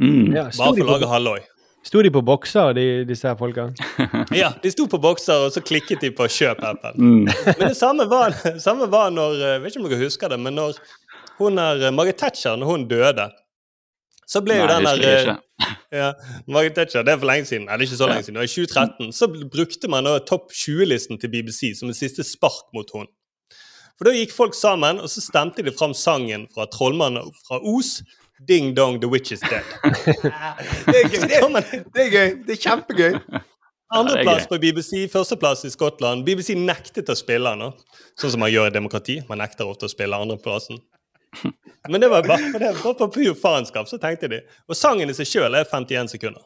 [0.00, 0.30] Mm.
[0.34, 1.38] Ja, Bare for å lage halloi.
[1.86, 3.68] sto de på bokser, de, disse her folka?
[4.40, 6.98] Ja, de sto på bokser, og så klikket de på 'kjøp-appen'.
[6.98, 7.28] Mm.
[7.28, 10.58] Men det samme var, samme var når Jeg vet ikke om dere husker det, men
[10.58, 10.80] når
[11.40, 13.28] hun er Margaret Thatcher når hun døde,
[14.30, 16.10] så ble jo Nei, den husker der eh, ja,
[16.46, 17.64] Margaret Thatcher, Det er for lenge siden.
[17.66, 18.38] Nei, det er ikke så lenge siden.
[18.38, 19.26] Og I 2013 så
[19.56, 23.08] brukte man topp 20-listen til BBC som et siste spark mot hun.
[23.98, 27.98] For da gikk folk sammen, og så stemte de fram sangen fra Trollmannen fra Os.
[28.48, 29.66] Ding dong, the witch is dead.
[30.86, 31.26] Det er gøy.
[31.28, 32.30] Det, er- det er gøy.
[32.46, 33.18] Det er kjempegøy.
[33.92, 36.22] Andreplass på BBC, førsteplass i Skottland.
[36.24, 37.74] BBC nektet å spille den,
[38.16, 39.18] sånn som man gjør i demokrati.
[39.28, 40.78] Man nekter ofte å spille andreplassen.
[41.90, 44.40] Men det var bare, det var på pur faenskap, så tenkte de.
[44.68, 46.42] Og sangen i seg sjøl er 51 sekunder.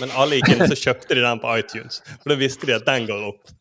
[0.00, 2.00] Men alle gikk inn, så kjøpte de den på iTunes.
[2.22, 3.54] For da visste de at den går opp.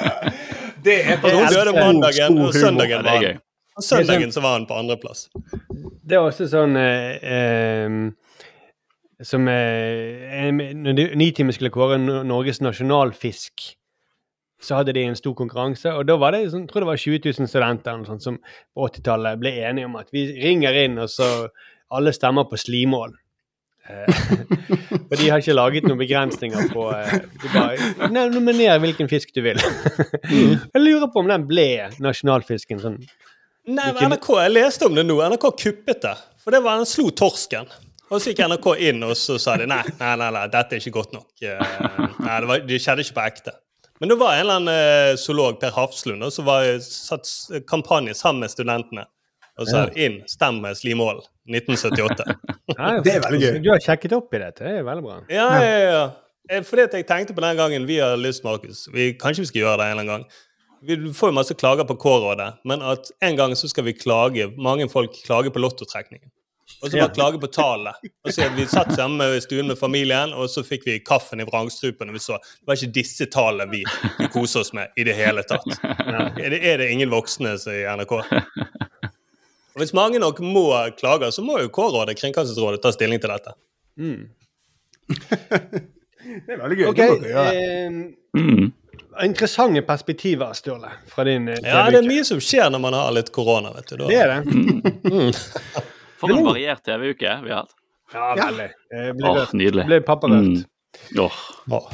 [0.84, 3.40] Det er hun døde mandagen, og søndagen var han.
[3.76, 5.26] Og søndagen så var han på andreplass.
[6.00, 7.92] Det er også sånn eh, eh,
[9.22, 13.68] Som eh, Når Nitimen skulle kåre Norges nasjonalfisk,
[14.60, 15.92] så hadde de en stor konkurranse.
[15.96, 18.26] Og da var det sånn, jeg tror det var 20 000 studenter eller noe sånt,
[18.26, 21.28] som på 80-tallet ble enige om at vi ringer inn, og så
[21.96, 23.16] alle stemmer på slimål.
[23.90, 29.32] For og de har ikke laget noen begrensninger på eh, Du bare nominer hvilken fisk
[29.34, 29.58] du vil.
[30.30, 33.00] Jeg lurer på om den ble nasjonalfisken sånn.
[33.70, 35.18] Nei, men NRK, jeg leste om det nå.
[35.32, 36.14] NRK kuppet det.
[36.42, 37.68] For det var den slo torsken.
[38.10, 40.82] Og så gikk NRK inn og så sa de nei, nei, nei, nei dette er
[40.82, 41.28] ikke godt nok.
[41.42, 41.60] Eh,
[42.20, 43.54] Nei, det, var, det skjedde ikke på ekte.
[44.00, 47.28] Men det var en eller annen eh, zoolog, Per Hafslund, som var satt
[47.68, 49.04] kampanje sammen med studentene.
[49.60, 49.82] Og Ja.
[49.92, 51.20] inn, stem med Slimål
[51.50, 52.24] 1978.
[53.04, 53.58] det er veldig gøy.
[53.60, 55.18] Du har sjekket opp i dette, det er veldig bra.
[55.28, 56.04] Ja, ja, ja.
[56.50, 59.50] Eh, Fordi at jeg tenkte på den gangen vi har lyst, Markus vi, Kanskje vi
[59.50, 60.24] skal gjøre det en eller annen gang.
[60.80, 64.46] Vi får jo masse klager på K-rådet, men at en gang så skal vi klage
[64.56, 66.30] Mange folk klager på lottotrekningen.
[66.82, 67.92] Og så bare klage på tallene.
[68.24, 71.46] Og så Vi satt sammen i stuen med familien, og så fikk vi kaffen i
[71.48, 72.08] vrangstrupen.
[72.08, 73.82] Og vi så det var ikke disse tallene vi,
[74.18, 75.66] vi koser oss med i det hele tatt.
[75.84, 78.16] Er det, er det ingen voksne som i NRK?
[78.20, 80.66] Og Hvis mange nok må
[80.98, 83.52] klage, så må jo K-rådet, Kringkastingsrådet, ta stilling til dette.
[84.00, 84.28] Mm.
[86.20, 86.86] Det er veldig gøy.
[86.90, 87.52] Ok, det må vi gjøre.
[87.56, 92.94] eh, Interessante perspektiver, Sturle, fra din eh, Ja, det er mye som skjer når man
[92.94, 93.96] har litt korona, vet du.
[94.02, 94.06] Da.
[94.10, 94.40] Det er det.
[95.10, 95.32] Mm.
[96.20, 97.74] For en variert TV-uke vi har hatt.
[98.12, 98.68] Ja, veldig.
[98.92, 99.54] Jeg ble, rørt.
[99.56, 99.86] nydelig.
[99.90, 100.64] ble pappa Mm.
[101.22, 101.36] Oh.
[101.70, 101.86] Oh.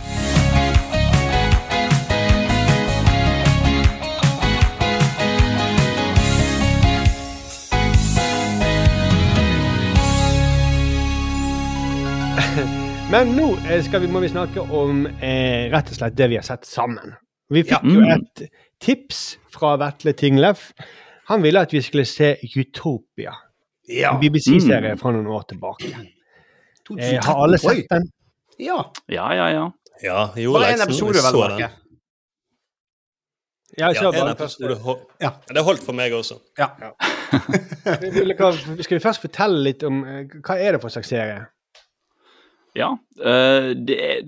[13.12, 16.39] Men nå eh, skal vi, må vi snakke om eh, rett og slett det vi
[16.40, 17.15] har sett sammen.
[17.53, 18.11] Vi fikk jo Mm.
[18.16, 18.48] et
[18.82, 19.20] tips
[19.55, 20.73] fra Vetle Tinglef.
[21.31, 23.32] Han ville at vi skulle se Utopia.
[23.89, 24.99] En BBC-serie Mm.
[24.99, 25.87] fra noen år tilbake.
[25.93, 26.07] Eh,
[26.87, 28.09] 2013, har alle sett den?
[28.59, 28.79] Ja.
[29.09, 29.67] Ja, ja, ja.
[30.03, 31.71] Ja, jo, Bare en episode, jeg vel Marke.
[33.79, 35.31] Ja, jeg Ja, en bare episode Ja.
[35.49, 36.39] Det holdt for meg også.
[36.59, 36.69] Ja.
[36.81, 36.91] ja.
[38.83, 41.47] Skal vi først fortelle litt om eh, hva er det for slags serie?
[42.77, 42.91] Ja.
[43.21, 44.23] eh, det er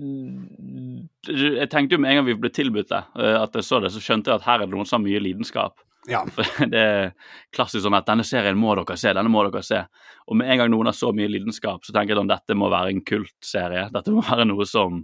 [1.29, 3.91] Jeg tenkte jo med en gang vi ble tilbudt det, eh, at jeg så det,
[3.93, 5.77] så skjønte jeg at her er det noen som har mye lidenskap.
[6.09, 6.23] Ja.
[6.35, 7.11] For det er
[7.55, 9.83] klassisk sånn at denne serien må dere se, denne må dere se.
[10.29, 12.71] Og med en gang noen har så mye lidenskap, så tenker jeg at dette må
[12.71, 13.87] være en kultserie.
[13.93, 15.03] Dette må være noe som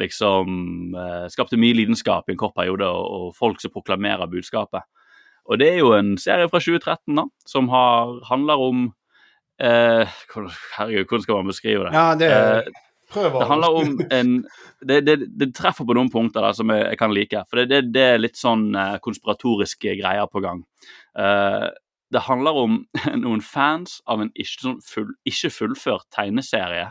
[0.00, 4.88] liksom eh, skapte mye lidenskap i en kort periode, og, og folk som proklamerer budskapet.
[5.50, 8.86] Og det er jo en serie fra 2013 da, som har, handler om
[9.60, 10.08] eh,
[10.78, 11.92] Herregud, hvordan skal man beskrive det?
[11.96, 12.80] Ja, det Eh,
[13.12, 14.32] Prøv det handler om en
[14.80, 17.44] det, det, det treffer på noen punkter der som jeg, jeg kan like.
[17.50, 20.64] For det, det, er litt sånn eh, konspiratoriske greier på gang.
[21.18, 21.68] Uh,
[22.12, 22.80] det handler om
[23.24, 26.90] noen fans av en ikke, sånn full, ikke fullført tegneserie.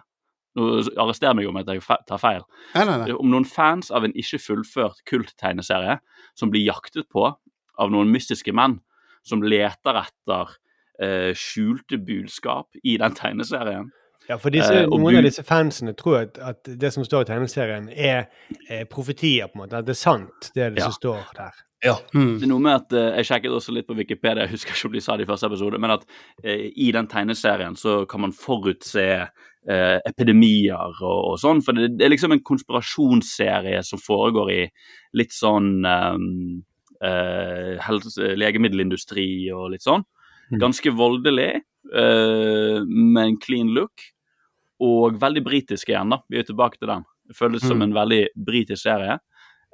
[0.57, 0.68] Nå
[0.99, 2.43] Arrester meg om at jeg tar feil.
[2.76, 3.11] Nei, nei, nei.
[3.15, 5.99] Om noen fans av en ikke fullført kulttegneserie
[6.35, 8.81] som blir jaktet på av noen mystiske menn
[9.27, 10.56] som leter etter
[11.02, 13.91] eh, skjulte budskap i den tegneserien.
[14.30, 17.30] Ja, for disse, Eh, Noen av disse fansene tror at, at det som står i
[17.31, 18.27] tegneserien, er
[18.69, 19.77] er, profetier, på en måte.
[19.81, 20.89] At det er sant, det, er det Ja.
[20.91, 21.52] som står der.
[21.84, 21.95] Ja.
[22.14, 24.85] Det er noe med at eh, Jeg sjekket også litt på Wikipedia, jeg husker ikke
[24.91, 26.03] om de sa det i første episode, men at
[26.43, 31.64] eh, i den tegneserien så kan man forutse eh, epidemier og, og sånn.
[31.65, 34.61] For det, det er liksom en konspirasjonsserie som foregår i
[35.18, 36.61] litt sånn ehm,
[37.02, 40.06] eh, helse, legemiddelindustri og litt sånn.
[40.61, 44.03] Ganske voldelig, eh, med en clean look.
[44.81, 46.21] Og veldig britisk igjen, da.
[46.29, 47.03] Vi er tilbake til den.
[47.29, 47.83] Det føles som Mm.
[47.89, 49.19] en veldig britisk serie.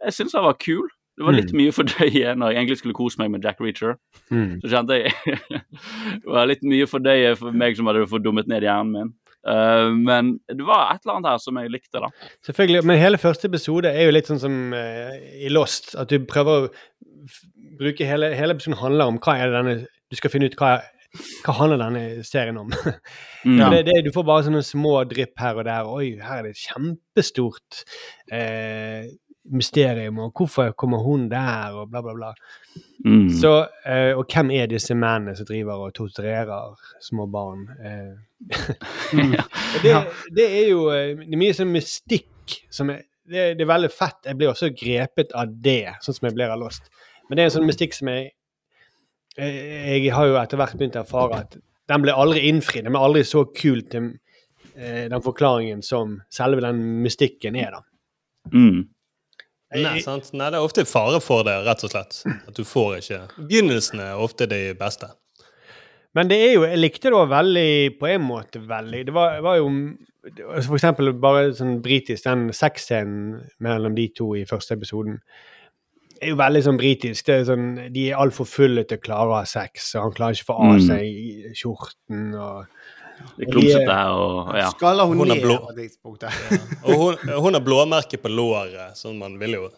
[0.03, 0.87] Jeg syns den var kul.
[1.17, 3.95] Det var litt mye å fordøye når jeg egentlig skulle kose meg med Jack Reacher.
[4.29, 4.59] Mm.
[4.61, 5.13] Så kjente jeg
[6.21, 9.13] Det var litt mye å fordøye for meg som hadde fått dummet ned hjernen min.
[9.47, 12.09] Uh, men det var et eller annet her som jeg likte, da.
[12.45, 15.95] Selvfølgelig, Men hele første episode er jo litt sånn som uh, i Lost.
[15.95, 16.69] At du prøver å
[17.79, 19.75] bruke hele, hele episoden handler om hva er det denne
[20.11, 20.81] Du skal finne ut hva,
[21.45, 22.73] hva handler denne serien om.
[23.47, 23.61] Mm.
[23.71, 25.87] Det, det, du får bare sånne små drypp her og der.
[25.87, 27.81] Oi, her er det et kjempestort
[28.33, 29.07] eh,
[29.53, 32.31] mysterium, og hvorfor kommer hun der, og bla, bla, bla.
[33.05, 33.29] Mm.
[33.31, 33.53] Så,
[33.87, 37.67] eh, og hvem er disse mennene som driver og torturerer små barn?
[37.79, 38.15] Eh,
[39.75, 39.93] og det,
[40.35, 43.91] det er jo eh, det er mye sånn mystikk som er det, det er veldig
[43.91, 44.21] fett.
[44.23, 46.87] Jeg blir også grepet av det, sånn som jeg blir av Lost.
[47.27, 48.29] Men det er en sånn mystikk som jeg
[49.37, 51.57] Jeg har jo etter hvert begynt å erfare at
[51.87, 52.87] den ble aldri innfridd.
[52.87, 54.11] Den ble aldri så kul til
[54.75, 57.83] eh, den forklaringen som selve den mystikken er, da.
[58.53, 58.87] Mm.
[59.75, 60.31] Nei, sant?
[60.31, 62.21] Nei, det er ofte fare for det, rett og slett.
[62.47, 65.09] At du får ikke Begynnelsene er ofte de beste.
[66.15, 69.03] Men det er jo, jeg likte det veldig, på en måte veldig.
[69.09, 69.67] Det var, var jo
[70.27, 75.19] altså for eksempel bare sånn britisk, den sexscenen mellom de to i første episoden
[76.21, 77.25] er jo veldig sånn britisk.
[77.25, 80.11] Det er sånn, de er altfor fulle til å klare å ha sex, og han
[80.17, 80.85] klarer ikke å få av Mm.
[80.87, 82.35] seg i skjorten.
[82.35, 82.65] og
[83.39, 84.67] litt klumsete og ja.
[84.69, 85.55] Skaller hun, Hun ned blå.
[85.65, 86.29] på det tidspunktet?
[86.85, 89.69] Og hun, hun har blåmerke på låret, så man ville jo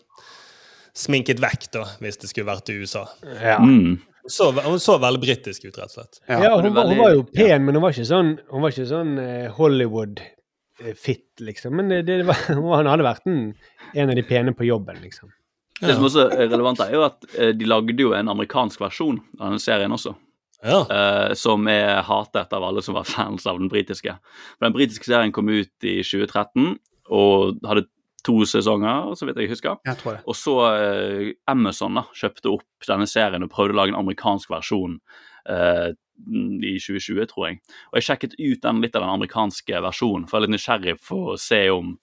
[0.93, 3.05] sminket vekk da, hvis det skulle vært i USA.
[3.41, 3.57] Ja.
[3.63, 4.01] Mm.
[4.27, 6.19] Så, hun så veldig britisk ut, rett og slett.
[6.27, 8.85] Ja, ja hun, var- hun var jo pen, men hun var ikke sånn, var ikke
[8.89, 11.75] sånn eh, Hollywood-fit, liksom.
[11.79, 13.53] Men det, det var, hun hadde vært en,
[13.95, 15.31] en av de pene på jobben, liksom.
[15.79, 19.21] Det som også er relevant, er jo at eh, de lagde jo en amerikansk versjon
[19.39, 20.15] av denne serien også.
[20.59, 20.81] Ja.
[20.91, 24.17] Uh, som er hatet av alle som var fans av den britiske.
[24.59, 26.73] Den britiske serien kom ut i 2013
[27.15, 27.85] og hadde
[28.27, 29.79] to sesonger, så vidt jeg husker.
[29.87, 30.25] Jeg tror det.
[30.27, 34.51] Og så uh, Amazon da, kjøpte opp denne serien og prøvde å lage en amerikansk
[34.51, 34.99] versjon
[35.47, 35.87] uh,
[36.19, 37.61] i 2020, tror jeg.
[37.93, 40.99] Og jeg sjekket ut den, litt av den amerikanske versjonen, for jeg er litt nysgjerrig
[40.99, 41.95] for å se om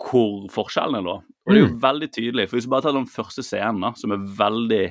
[0.00, 1.16] hvor forskjellene lå.
[1.46, 3.92] Og det er jo veldig tydelig, for hvis vi bare tar den første scenen, da,
[3.94, 4.86] som er veldig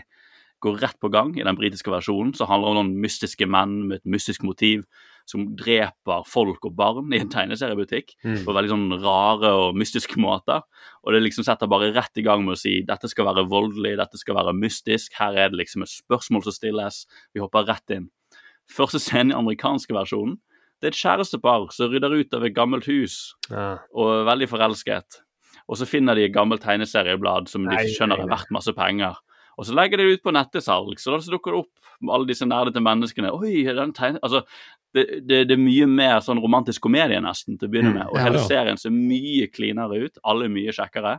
[0.63, 3.73] går rett på gang i den britiske versjonen, så handler det om noen mystiske menn
[3.89, 4.85] med et mystisk motiv
[5.27, 8.45] som dreper folk og barn i en tegneseriebutikk Mm.
[8.45, 10.61] på veldig sånn rare og mystiske måter.
[11.03, 13.97] Og det liksom setter bare rett i gang med å si dette skal være voldelig,
[13.97, 17.89] dette skal være mystisk, her er det liksom et spørsmål som stilles, vi hopper rett
[17.91, 18.09] inn.
[18.71, 20.37] Første scenen i amerikanske versjonen,
[20.81, 23.79] det er et kjærestepar som rydder ut av et gammelt hus Ja.
[23.93, 25.21] og er veldig forelsket.
[25.65, 29.17] Og så finner de et gammelt tegneserieblad som de skjønner er verdt masse penger.
[29.55, 32.45] Og så legger de det ut på nettesalg, så da dukker det opp alle disse
[32.47, 33.31] nerdete menneskene.
[33.33, 34.19] Oi, den tegne...
[34.25, 34.43] Altså,
[34.95, 38.11] det, det, det er mye mer sånn romantisk komedie nesten til å begynne Mm, med.
[38.11, 40.19] Og hele serien ser mye cleanere ut.
[40.27, 41.17] Alle er mye kjekkere.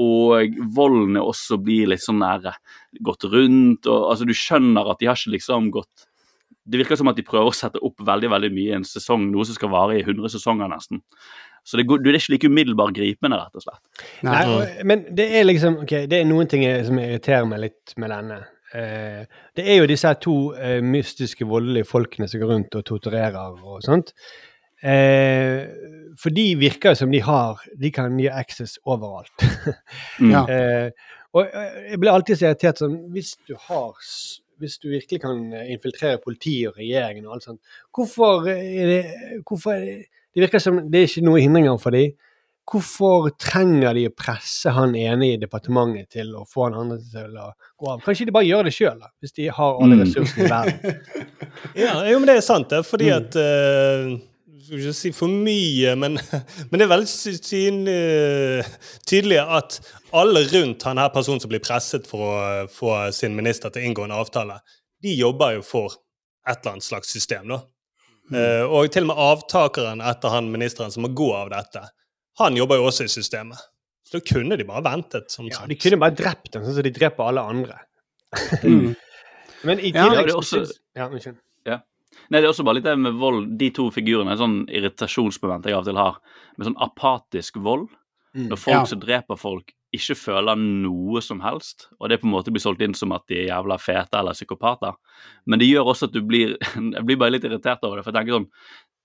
[0.00, 2.56] Og volden er også blir litt sånn der
[3.04, 6.08] gått rundt, og altså du skjønner at de har ikke liksom gått
[6.64, 9.26] Det virker som at de prøver å sette opp veldig veldig mye i en sesong,
[9.28, 11.02] noe som skal vare i 100 sesonger nesten.
[11.64, 14.02] Så det, går, det er ikke like umiddelbart gripende, rett og slett.
[14.26, 17.94] Nei, og, men det er liksom Ok, det er noen ting som irriterer meg litt
[18.00, 18.40] med denne.
[18.74, 19.22] Eh,
[19.56, 23.64] det er jo disse her to eh, mystiske, voldelige folkene som går rundt og torturerer
[23.64, 24.12] og sånt.
[24.84, 25.64] Eh,
[26.20, 29.32] for de virker jo som de har De kan gi access overalt.
[30.20, 30.32] Mm.
[30.34, 30.44] Ja.
[30.44, 30.90] Eh,
[31.34, 33.94] og eh, jeg blir alltid så irritert sånn Hvis du har
[34.62, 39.00] hvis du virkelig kan eh, infiltrere politiet og regjeringen og alt sånt, hvorfor er det
[39.42, 39.96] hvorfor er det,
[40.34, 42.12] det virker som det er ikke noen hindringer for dem.
[42.64, 47.34] Hvorfor trenger de å presse han ene i departementet til å få han andre til
[47.36, 48.00] å gå av?
[48.06, 50.04] Kanskje de bare gjør det sjøl, hvis de har alle Mm.
[50.04, 51.02] ressursene i verden.
[51.84, 52.80] Ja, jo, men det er sant, det.
[52.88, 53.16] Fordi Mm.
[53.18, 54.18] at uh,
[54.64, 56.16] Skal ikke si for mye, men,
[56.70, 58.64] men det er veldig tydelig,
[59.06, 59.76] tydelig at
[60.16, 63.90] alle rundt han her personen som blir presset for å få sin minister til å
[63.90, 64.56] inngå en avtale,
[65.04, 65.98] de jobber jo for
[66.48, 67.60] et eller annet slags system, da.
[68.30, 68.38] Mm.
[68.40, 71.82] Eh, og til og med avtakeren etter han ministeren som må gå av dette,
[72.40, 73.58] han jobber jo også i systemet.
[74.04, 75.30] Så da kunne de bare ventet.
[75.30, 75.68] som Ja, sagt.
[75.68, 77.78] de kunne bare drept ham, sånn som de dreper alle andre.
[78.64, 78.94] Mm.
[79.64, 81.36] Men i Ja, tillegg det er også- Ja, unnskyld.
[82.30, 83.58] Nei, det er også bare litt det med vold.
[83.58, 86.16] De to figurene er sånn irritasjonsmoment jeg av og til har.
[86.56, 87.88] Med sånn apatisk vold.
[88.36, 88.48] Mm.
[88.48, 88.84] Når folk Ja.
[88.84, 91.88] som dreper folk, ikke føler noe som helst.
[92.00, 94.36] Og det på en måte blir solgt inn som at de er jævla fete eller
[94.36, 94.96] psykopater.
[95.46, 96.56] Men det gjør også at du blir
[96.96, 98.06] Jeg blir bare litt irritert over det.
[98.06, 98.50] For jeg tenker sånn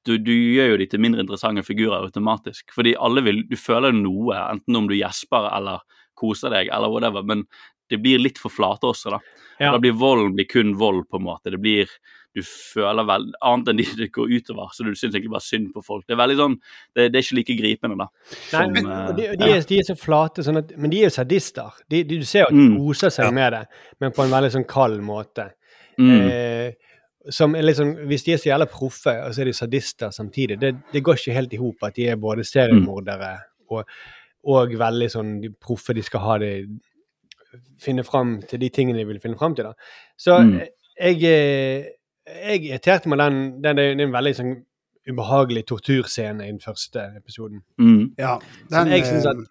[0.08, 2.72] du, du gjør jo de til mindre interessante figurer automatisk.
[2.76, 5.84] Fordi alle vil Du føler noe, enten om du gjesper eller
[6.20, 7.46] koser deg eller whatever, men
[7.90, 9.20] det blir litt for flate også, da.
[9.60, 9.72] Ja.
[9.74, 11.52] Da blir volden blir kun vold, på en måte.
[11.54, 11.90] Det blir
[12.36, 15.72] Du føler vel Annet enn de det går utover, så du syns egentlig bare synd
[15.74, 16.04] på folk.
[16.06, 16.58] Det er veldig sånn
[16.96, 18.06] Det, det er ikke like gripende, da.
[18.30, 21.00] Nei, som, men, eh, de, de, er, de er så flate, sånn at, men de
[21.02, 21.80] er jo sadister.
[21.90, 22.78] De, du ser jo at de Mm.
[22.78, 23.64] koser seg med det,
[24.00, 25.50] men på en veldig sånn kald måte.
[25.98, 26.14] mm.
[26.30, 26.72] Eh,
[27.30, 30.60] som er sånn, Hvis de er så jævla proffe, og så er de sadister samtidig,
[30.60, 33.34] det, det går ikke helt i hop at de er både seriemordere
[33.70, 33.84] og,
[34.46, 35.94] og veldig sånn de proffe.
[35.94, 36.54] De skal ha det
[37.82, 39.66] Finne fram til de tingene de vil finne fram til.
[39.66, 39.74] da.
[40.18, 40.68] Så Mm.
[41.00, 41.90] jeg, eh,
[42.46, 44.56] jeg irriterte meg den, den, det er en veldig sånn
[45.10, 47.64] ubehagelig torturscene i den første episoden.
[47.82, 48.12] Mm.
[48.20, 48.36] Ja.
[48.70, 49.48] Den, jeg synes eh, at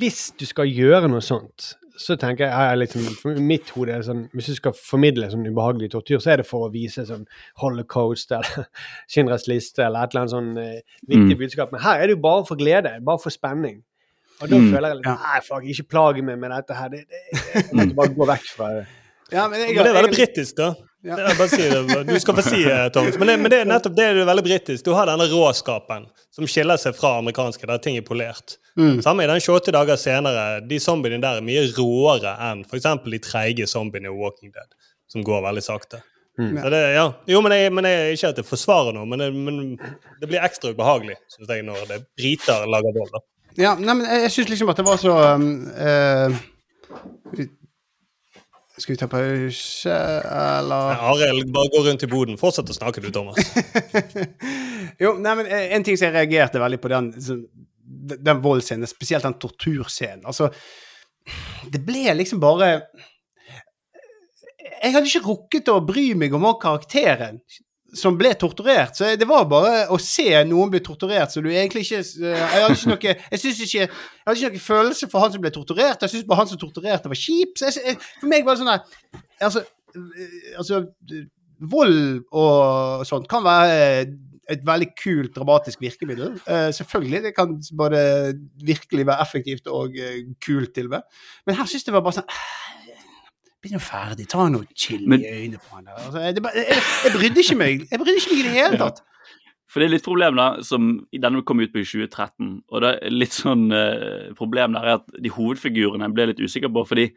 [0.00, 4.02] hvis du skal gjøre noe sånt, så tenker jeg, jeg liksom, for mitt hode er
[4.04, 7.22] sånn, Hvis du skal formidle sånn ubehagelig tortur, så er det for å vise sånn
[7.62, 8.66] holocaust eller
[9.12, 11.40] Schindlers liste eller et eller annet sånn eh, viktig Mm.
[11.40, 11.72] budskap.
[11.72, 13.82] Men her er det jo bare for glede, bare for spenning.
[14.42, 14.68] Og da Mm.
[14.72, 16.88] føler jeg litt Nei, fuck, ikke plage meg med dette her.
[16.92, 17.22] Det, det,
[17.54, 18.86] jeg måtte bare gå vekk fra det.
[19.32, 20.74] ja, men jeg, Men det er veldig britisk, da.
[21.06, 21.16] Ja.
[21.22, 22.02] Er bare si det.
[22.08, 23.18] Du skal få si det, Thomas.
[23.18, 24.84] Men det, men det er nettopp det er veldig britisk.
[24.84, 28.56] Du har denne råskapen som skiller seg fra amerikanske, der ting er polert.
[28.78, 28.98] Mm.
[29.04, 30.46] Samme i den 28 dager senere.
[30.66, 32.88] De zombiene der er mye råere enn f.eks.
[33.06, 34.68] de treige zombiene i Walking Dead,
[35.12, 36.02] som går veldig sakte.
[36.38, 36.58] Mm.
[36.62, 37.06] Så det, ja.
[37.30, 39.60] Jo, men jeg, men jeg, ikke at jeg forsvarer noe, men det, men
[40.20, 43.22] det blir ekstra ubehagelig synes jeg, når det briter lager vold.
[43.56, 45.46] Ja, nei, men jeg, jeg syns liksom at det var så um,
[45.80, 46.42] eh,
[48.76, 49.92] Skal vi ta pause,
[50.28, 52.36] eller Arild, bare gå rundt i boden.
[52.40, 53.40] Fortsett å snakke, du, Thomas.
[55.00, 57.10] Jo, nei, men eh, en ting som jeg reagerte veldig på, den,
[58.16, 60.22] den voldsscenen, spesielt den torturscenen.
[60.28, 60.48] Altså,
[61.68, 62.70] det ble liksom bare
[64.76, 67.42] Jeg hadde ikke rukket å bry meg om karakteren
[67.94, 68.96] som ble torturert.
[68.98, 72.64] Så det var bare å se noen bli torturert, så du egentlig ikke eh, Jeg
[72.64, 75.54] hadde ikke noe jeg synes ikke, jeg hadde ikke noe følelse for han som ble
[75.54, 76.02] torturert.
[76.02, 77.56] Jeg syntes bare han som torturerte, var kjip.
[77.60, 79.64] Så jeg, for meg var det sånn der Altså,
[79.94, 80.84] eh, altså
[81.56, 84.10] Vold og sånt kan være
[84.52, 86.36] et veldig kult, dramatisk virkemiddel.
[86.46, 87.22] Uh, selvfølgelig.
[87.24, 88.00] Det kan både
[88.62, 91.22] virkelig være effektivt og uh, kult, til og med.
[91.48, 92.36] Men her syns jeg det var bare sånn
[93.64, 94.28] Bli nå ferdig.
[94.30, 95.98] Ta noe chill i øynene på han der.
[95.98, 97.86] Altså, jeg, jeg, jeg brydde ikke meg.
[97.90, 99.04] Jeg brydde ikke meg i det hele tatt.
[99.76, 102.92] For det er litt problem da, som denne kom ut på i 2013, og det
[102.94, 107.08] er litt sånn uh, problem der er at de hovedfigurene ble litt usikker på, fordi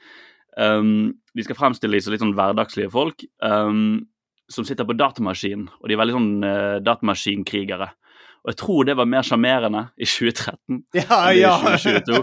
[0.57, 4.01] um, de skal fremstille de som litt sånn hverdagslige folk um,
[4.51, 7.91] som sitter på datamaskin, og de er veldig sånn uh, datamaskinkrigere.
[8.39, 11.53] Og jeg tror det var mer sjarmerende i 2013 Ja, enn ja.
[11.59, 12.19] i 2022.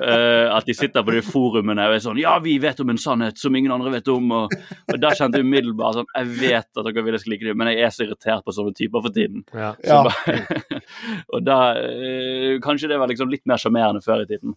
[0.00, 2.98] Uh, at de sitter på de forumene og er sånn Ja, vi vet om en
[3.00, 4.32] sannhet som ingen andre vet om.
[4.34, 4.56] Og,
[4.90, 7.56] og da kjente jeg umiddelbart sånn Jeg vet at dere vil jeg skal like det,
[7.60, 9.44] men jeg er så irritert på sånne typer for tiden.
[9.54, 9.72] Ja.
[9.78, 10.02] Så Ja.
[10.10, 10.80] bare,
[11.36, 14.56] og da uh, Kanskje det var liksom litt mer sjarmerende før i tiden.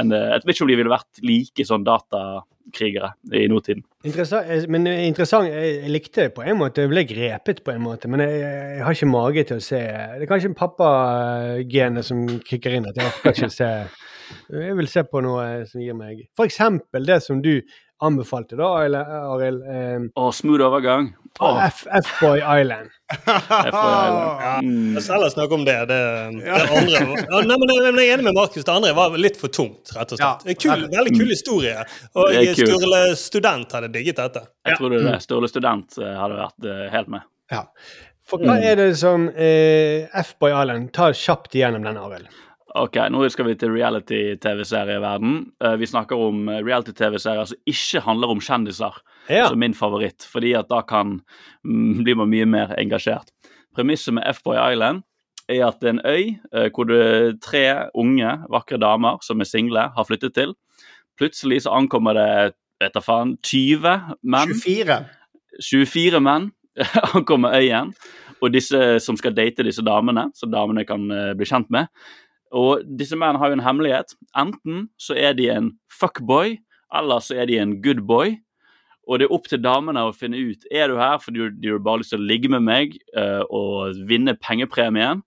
[0.00, 1.84] enn det- jeg vet ikke om de ville vært like sånn
[2.66, 3.82] datakrigere i nåtiden.
[4.04, 7.72] Interessant, eh, men eh, interessant, jeg likte det på en måte, jeg ble grepet på
[7.72, 12.04] en måte, men jeg, jeg har ikke mage til å se Det er kanskje pappagenet
[12.04, 13.70] som kicker inn, at jeg orker ikke se
[14.50, 17.60] Jeg vil se på noe som gir meg eksempel det som du
[18.04, 19.62] anbefalte, da, eller, Arild.
[19.62, 21.14] Eh, Å, smooth overgang.
[21.40, 21.58] Oh.
[21.60, 22.92] F-Boy Island.
[23.26, 23.90] jeg skal
[24.40, 24.96] Ja, mm.
[24.96, 25.76] Oss heller snakke om det.
[25.90, 25.98] Det,
[26.40, 28.64] det andre ja, nei, men Jeg er enig med Markus.
[28.64, 30.46] Det andre var litt for tungt, rett og slett.
[30.48, 30.54] Ja.
[30.54, 31.84] En Kul, veldig kul historie.
[32.16, 32.56] Og Det.
[32.56, 34.46] Sturle Student hadde digget dette.
[34.64, 35.16] Jeg tror det det.
[35.24, 37.28] Sturle Student eh, hadde vært eh, helt med.
[37.52, 37.66] Ja.
[38.26, 42.32] For hva er det som eh, F-Boy Island Ta kjapt igjennom den, Arild.
[42.76, 45.36] Ok, nå skal vi til reality-TV-serieverden.
[45.64, 48.98] Eh, vi snakker om eh, reality-TV-serier som ikke handler om kjendiser,
[49.32, 49.48] Ja.
[49.48, 50.26] som min favoritt.
[50.28, 51.20] Fordi at da kan
[51.64, 53.30] mm, blir man mye mer engasjert.
[53.76, 55.02] Premisset med F-Boy Island
[55.48, 59.48] er at det er en øy eh, hvor det tre unge, vakre damer som er
[59.48, 60.54] single, har flyttet til.
[61.18, 64.52] Plutselig så ankommer det vet da faen, 20 menn.
[64.52, 65.00] 24.
[65.64, 66.50] 24 menn
[67.16, 67.94] ankommer øyen,
[68.44, 71.88] og disse som skal date disse damene, som damene kan bli kjent med.
[72.54, 74.14] Og disse mennene har jo en hemmelighet.
[74.38, 76.56] Enten så er de en fuckboy,
[76.94, 78.36] eller så er de en goodboy.
[79.06, 81.82] Og det er opp til damene å finne ut er du her fordi du har
[81.82, 85.22] bare lyst til å ligge med meg uh, og vinne pengepremien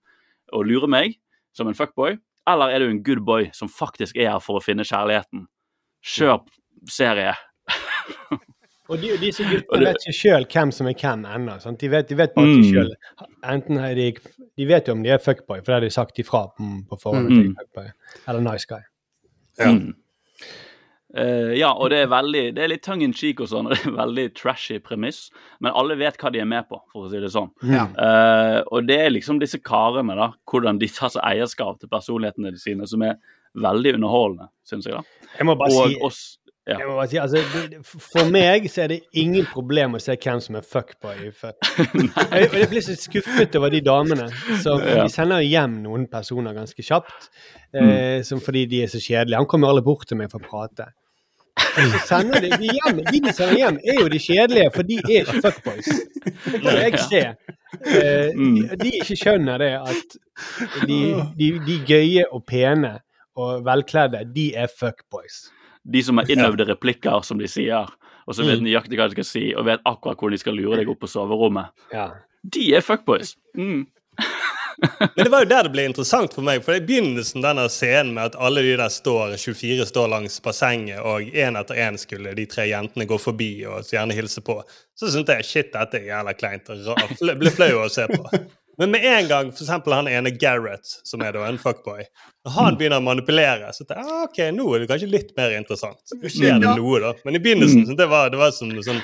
[0.51, 1.15] og lure meg
[1.55, 2.17] som en fuckboy,
[2.49, 5.47] eller er du en goodboy som faktisk er her for å finne kjærligheten.
[6.03, 6.43] Kjør
[6.91, 7.35] serie.
[8.89, 11.55] Og de, disse guttene vet ikke sjøl hvem som er hvem ennå.
[11.77, 12.69] De vet, de vet bare de Mm.
[12.73, 12.93] sjøl
[13.53, 14.07] Enten er de
[14.57, 16.97] De vet jo om de er fuckboy, for det har de sagt ifra på, på
[16.99, 17.29] forhånd.
[17.29, 17.55] Mm.
[17.59, 17.91] fuckboy.
[18.27, 18.81] Eller nice guy.
[19.59, 19.71] Ja.
[19.71, 19.93] Mm.
[21.17, 23.73] Uh, ja, og det er veldig, det er litt tongue in cheek og sånn, og
[23.73, 27.09] det er veldig trashy premiss, men alle vet hva de er med på, for å
[27.09, 27.49] si det sånn.
[27.65, 27.87] Ja.
[27.97, 32.53] Uh, og det er liksom disse karene, da, hvordan de tar seg eierskap til personlighetene
[32.61, 33.17] sine, som er
[33.57, 35.31] veldig underholdende, syns jeg, da.
[35.39, 36.21] Jeg må bare Og si, oss
[36.69, 37.07] ja.
[37.09, 37.41] si altså,
[37.83, 41.29] For meg så er det ingen problem å se hvem som er fuckboy.
[41.35, 41.57] For,
[42.35, 44.29] jeg, jeg blir så skuffet over de damene.
[44.63, 45.03] som Ja.
[45.03, 47.29] De sender hjem noen personer ganske kjapt,
[47.75, 49.39] eh, som fordi de er så kjedelige.
[49.39, 50.91] Han kommer alle bort til meg for å prate.
[51.59, 53.01] Så sender de, de hjem.
[53.03, 55.89] De de sender hjem, er jo de kjedelige, for de er ikke fuckboys.
[56.45, 57.23] Det kan jeg se.
[57.79, 60.17] Eh, de, de ikke skjønner det at
[60.87, 60.99] de,
[61.37, 62.97] de, de gøye og pene
[63.39, 65.47] og velkledde, de er fuckboys.
[65.89, 67.87] De som har innøvde replikker, som de sier,
[68.27, 68.49] og så Mm.
[68.51, 70.99] vet nøyaktig hva de skal si, og vet akkurat hvor de skal lure deg opp
[71.01, 71.71] på soverommet.
[71.91, 72.11] Ja.
[72.45, 73.35] De er fuckboys.
[73.57, 73.87] Mm.
[75.15, 76.61] Men det var jo der det ble interessant for meg.
[76.63, 81.01] For i begynnelsen denne scenen med at alle de der står, 24 står langs bassenget,
[81.03, 84.55] og én etter én skulle de tre jentene gå forbi og gjerne hilse på,
[84.95, 86.69] så syntes jeg shit, dette er jævla kleint.
[86.69, 88.23] og Ble flau å se på.
[88.79, 92.05] Men med en gang for eksempel han ene Gareth, som er da en fuckboy,
[92.47, 95.33] når han begynner å manipulere, så tenker jeg ah, ok, nå er det kanskje litt
[95.39, 95.99] mer interessant.
[96.15, 97.11] Nå skjer det noe, da.
[97.27, 99.03] Men i begynnelsen så det var det var som sånn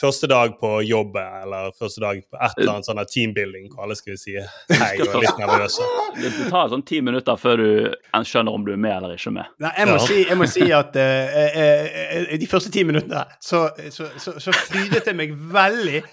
[0.00, 3.96] første dag på jobbet eller første dag på et eller annet sånn teambuilding hvor alle
[3.98, 5.88] skal si hei og er litt nervøse.
[6.16, 9.34] Det det tar sånn ti minutter før du skjønner om du er med eller ikke
[9.36, 9.50] med.
[9.60, 10.06] Nei, jeg må, Ja.
[10.06, 11.90] si, jeg må si at uh, uh,
[12.30, 16.04] uh, de første ti minuttene så, så, så, så frydet jeg meg veldig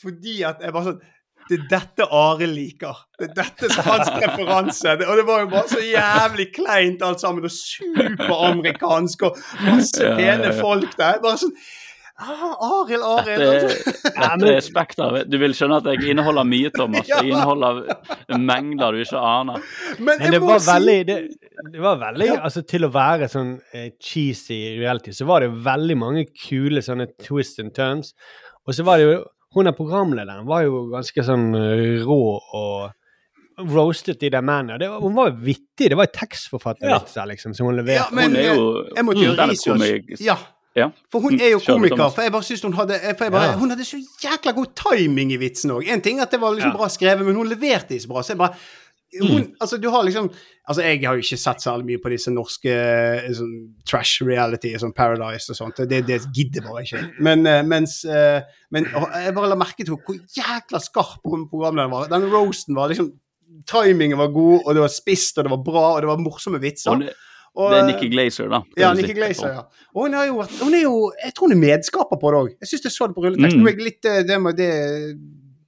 [0.00, 1.02] fordi at jeg bare sånn
[1.48, 3.04] det er dette Are liker.
[3.18, 4.96] Det er dette som er hans preferanse.
[5.00, 10.00] Det, og det var jo bare så jævlig kleint alt sammen, og superamerikansk, og masse
[10.00, 10.60] Ja, ja, pene ja.
[10.60, 11.20] folk der.
[11.24, 11.52] Bare sånn
[12.16, 13.44] ah, Arild, Arild.
[13.44, 15.18] Dette, dette er Spekter.
[15.28, 17.10] Du vil skjønne at jeg inneholder mye, Thomas.
[17.10, 17.82] Jeg inneholder
[18.38, 19.68] mengder du ikke aner.
[19.98, 21.18] Men, Men det var veldig det,
[21.74, 25.98] det var veldig, altså Til å være sånn eh, cheesy reality, så var det veldig
[26.00, 28.14] mange kule sånne twists and turns.
[28.64, 29.22] Og så var det jo
[29.54, 32.20] Hun er programlederen var jo ganske sånn eh, rå
[32.58, 32.90] og
[33.70, 34.78] roastet i mennene.
[34.80, 35.90] Det var, hun var jo vittig.
[35.92, 38.00] Det var jo tekstforfattervitser liksom, som hun leverte.
[38.02, 40.20] Ja, men Hun er jo eh, jeg måtte gjøre research.
[40.24, 40.36] Ja,
[40.74, 40.88] Ja.
[41.12, 42.08] for hun er jo komiker.
[42.10, 43.58] For jeg bare synes hun hadde for jeg bare, Ja.
[43.60, 45.86] Hun hadde så jækla god timing i vitsen òg.
[45.86, 46.76] En ting at det var liksom Ja.
[46.76, 48.22] bra skrevet, men hun leverte ikke så bra.
[48.22, 48.54] Så jeg bare
[49.22, 50.30] hun, altså du har liksom
[50.64, 53.50] Altså Jeg har jo ikke sett særlig mye på disse norske eh, sånn
[53.84, 55.82] trash reality, sånn Paradise og sånt.
[55.90, 57.02] Det, det gidder bare ikke.
[57.26, 58.40] Men, eh, mens, eh,
[58.72, 62.08] men jeg bare la merke til hvor jækla skarp hun programlederen var.
[62.08, 63.12] Den roasten var liksom
[63.68, 66.58] Timingen var god, og det var spisst, og det var bra, og det var morsomme
[66.64, 66.90] vitser.
[66.90, 67.12] Og det,
[67.54, 68.64] Og, det er Nikki Glazer, da.
[68.80, 68.88] ja.
[68.96, 69.60] Nikki Glazer, ja.
[69.94, 72.48] Og hun er jo, hun er jo Jeg tror hun er medskaper på det òg.
[72.64, 73.62] Jeg syns jeg så det på rulleteksten.
[73.62, 73.84] Mm.
[73.84, 74.70] Litt, det, må, det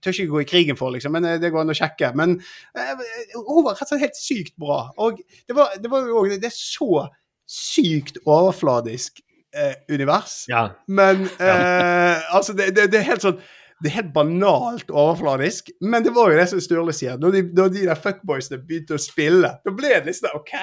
[0.06, 2.12] tør ikke gå i krigen for, liksom, men eh, det går an å sjekke.
[2.18, 2.38] Men
[2.78, 3.04] eh,
[3.36, 4.80] hun var rett og slett helt sykt bra.
[5.02, 7.06] Og det var, det var jo òg Det er så
[7.46, 9.20] sykt overfladisk
[9.56, 10.44] eh, univers.
[10.50, 10.68] Ja.
[10.86, 13.40] Men eh, altså, det, det, det er helt sånn
[13.84, 17.18] det er helt banalt overfladisk, men det var jo det som Sturle sier.
[17.20, 20.54] Når de, når de der fuckboysene begynte å spille, da ble det litt sånn OK,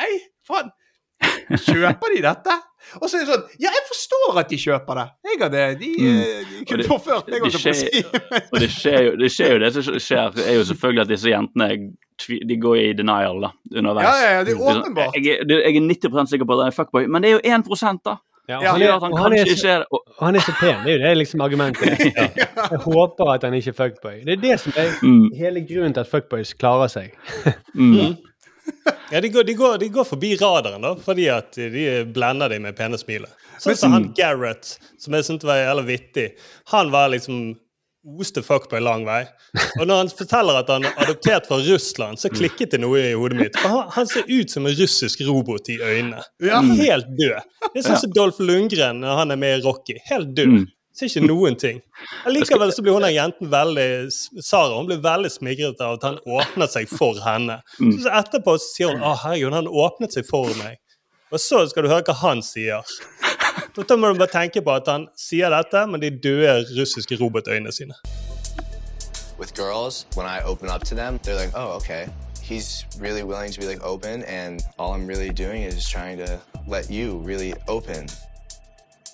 [0.49, 0.71] faen.
[1.53, 2.55] Kjøper de dette?
[3.01, 5.05] Og så er det sånn Ja, jeg forstår at de kjøper det.
[5.29, 6.19] Jeg hadde De, Mm.
[6.19, 8.03] eh, de kunne det- meg, det holdt jeg på å si.
[8.53, 11.29] Og det skjer, jo, det skjer jo det som skjer, er jo selvfølgelig at disse
[11.29, 11.69] jentene
[12.47, 14.05] de går i denial da, underveis.
[14.05, 15.15] Ja, ja, ja, det er sånn, åpenbart.
[15.15, 18.03] Jeg, jeg er 90% sikker på at han er fuckboy, men det er jo 1
[18.05, 18.17] da.
[18.49, 19.83] Ja, og han, er, han og han, er så, ikke er.
[19.89, 20.83] Og- og han er så pen.
[20.83, 21.99] Det er jo det liksom argumentet.
[22.71, 24.17] Jeg håper at han ikke er fuckboy.
[24.25, 27.13] Det er det som er Mm, hele grunnen til at fuckboys klarer seg.
[27.73, 28.17] mm.
[29.13, 32.63] Ja, de går, de, går, de går forbi radaren, da, fordi at de blender dem
[32.65, 33.29] med pene smilet.
[33.61, 36.31] Sånn som han Gareth, som jeg syntes var jævlig vittig.
[36.73, 37.51] Han var liksom
[38.19, 39.21] oste fuckboy lang vei.
[39.79, 43.13] Og når han forteller at han er adoptert fra Russland, så klikket det noe i
[43.15, 43.59] hodet mitt.
[43.63, 46.23] Han, han ser ut som en russisk robot i øynene.
[46.43, 46.59] Ja.
[46.81, 47.53] Helt død.
[47.69, 49.95] Det er sånn som Dolph Lundgren når han er med i Rocky.
[50.09, 50.65] Helt død.
[50.93, 51.79] Ser ikke noen ting.
[52.29, 53.87] Likevel så blir hun der jenten veldig
[54.45, 57.59] Sara hun blir veldig smigret av at han åpnet seg for henne.
[57.79, 57.95] Mm.
[57.97, 60.77] Så etterpå så sier hun å herregud, han åpnet seg for meg.
[61.33, 62.85] Og så skal du høre hva han sier.
[63.73, 67.73] Da må du bare tenke på at han sier dette med de døde russiske robotøynene
[67.73, 67.97] sine.
[69.37, 72.07] with girls, when I open up to them, they're like, oh, okay.
[72.41, 76.39] He's really willing to be like open, and all I'm really doing is trying to
[76.67, 78.07] let you really open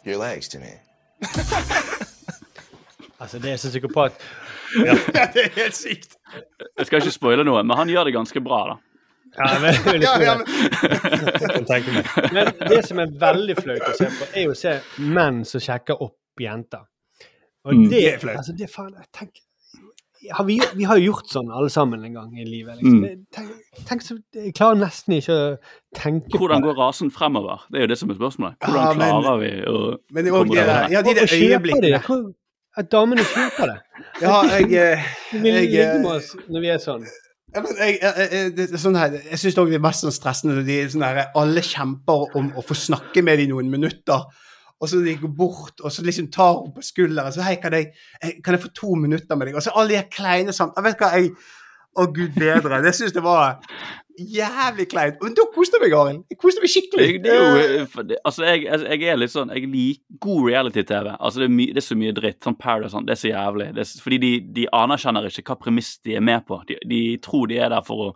[0.04, 0.74] your legs to me.
[3.20, 4.14] Altså, det er så psykopat.
[4.86, 4.94] Ja,
[5.34, 6.12] det er helt sykt.
[6.78, 8.76] Jeg skal ikke spoile noe, men han gjør det ganske bra, da.
[9.40, 9.74] Ja, men,
[10.04, 10.46] Ja, ja, men,
[12.36, 15.64] men det som er veldig flaut å se på, er jo å se menn som
[15.66, 16.86] sjekker opp jenter.
[17.66, 17.90] Og Mm.
[17.90, 18.38] det, Det er flaut.
[18.44, 19.42] altså, det er faen, jeg tenker,
[20.36, 22.80] har vi, vi har jo gjort sånn alle sammen en gang i livet.
[22.80, 22.98] Liksom.
[23.04, 23.22] Mm.
[23.36, 25.46] Tenk, tenk så, jeg klarer nesten ikke å
[25.96, 27.64] tenke Hvordan går rasen fremover?
[27.72, 28.60] Det er jo det som er spørsmålet.
[28.66, 29.78] Hvordan Ja, men- klarer vi å
[30.12, 32.34] men det komme der, ja, de der øyeblikkene.
[32.78, 33.80] At damene kjøper det.
[34.24, 35.00] Ja, jeg, jeg,
[35.32, 37.04] vil jeg, ligge eh, med oss når vi er sånn.
[37.56, 40.60] Ja, jeg, jeg, jeg, det, sånn her, jeg syns òg det er mest sånn stressende
[40.60, 44.28] når de sånn her, alle kjemper om å få snakke med dem noen minutter.
[44.80, 47.74] Og så de går bort og så liksom tar hun på skulderen så hei, kan
[47.76, 47.90] jeg,
[48.24, 49.56] eh, kan jeg få to minutter med deg?
[49.60, 50.88] Og så alle de kleine samtalene.
[50.94, 51.34] Vet du hva, jeg
[52.00, 52.78] Å, gud bedre.
[52.86, 53.58] Det syns jeg var
[54.20, 55.16] jævlig kleint.
[55.24, 56.20] Men da koste jeg meg, Arild.
[56.30, 57.08] Jeg koste meg skikkelig.
[57.16, 61.10] Det, det jo, det- altså jeg, jeg jeg er litt sånn Jeg liker god reality-TV.
[61.20, 62.40] Altså det, er my, det er så mye dritt.
[62.46, 63.68] Sånn Paradise sånn, det er så jævlig.
[63.76, 66.62] Det er, fordi de, de anerkjenner ikke hva premiss de er med på.
[66.70, 68.16] De, de tror de er der for å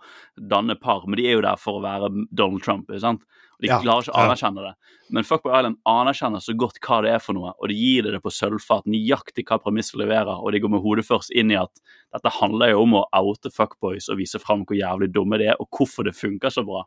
[0.53, 2.93] danne par, men de er jo der for å være Donald Trump.
[3.01, 3.21] sant?
[3.63, 4.71] De Ja, klarer ikke å anerkjenne det.
[5.15, 8.13] Men Fuckboy Island anerkjenner så godt hva det er for noe, og de gir det
[8.17, 11.59] det på sølvfat, nøyaktig hva premisset leverer, og de går med hodet først inn i
[11.59, 11.71] at
[12.13, 15.59] dette handler jo om å oute fuckboys og vise fram hvor jævlig dumme de er,
[15.61, 16.83] og hvorfor det funker så bra.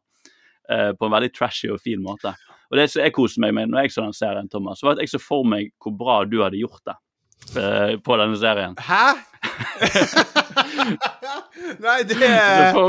[0.69, 2.33] eh, på en veldig trashy og fin måte.
[2.73, 4.99] Og det som jeg koste meg med når jeg så den serien, Thomas, var at
[5.05, 6.97] jeg så for meg hvor bra du hadde gjort det
[7.63, 8.75] eh, på denne serien.
[8.83, 9.15] Hæ?
[11.83, 12.89] Nei, det Så for,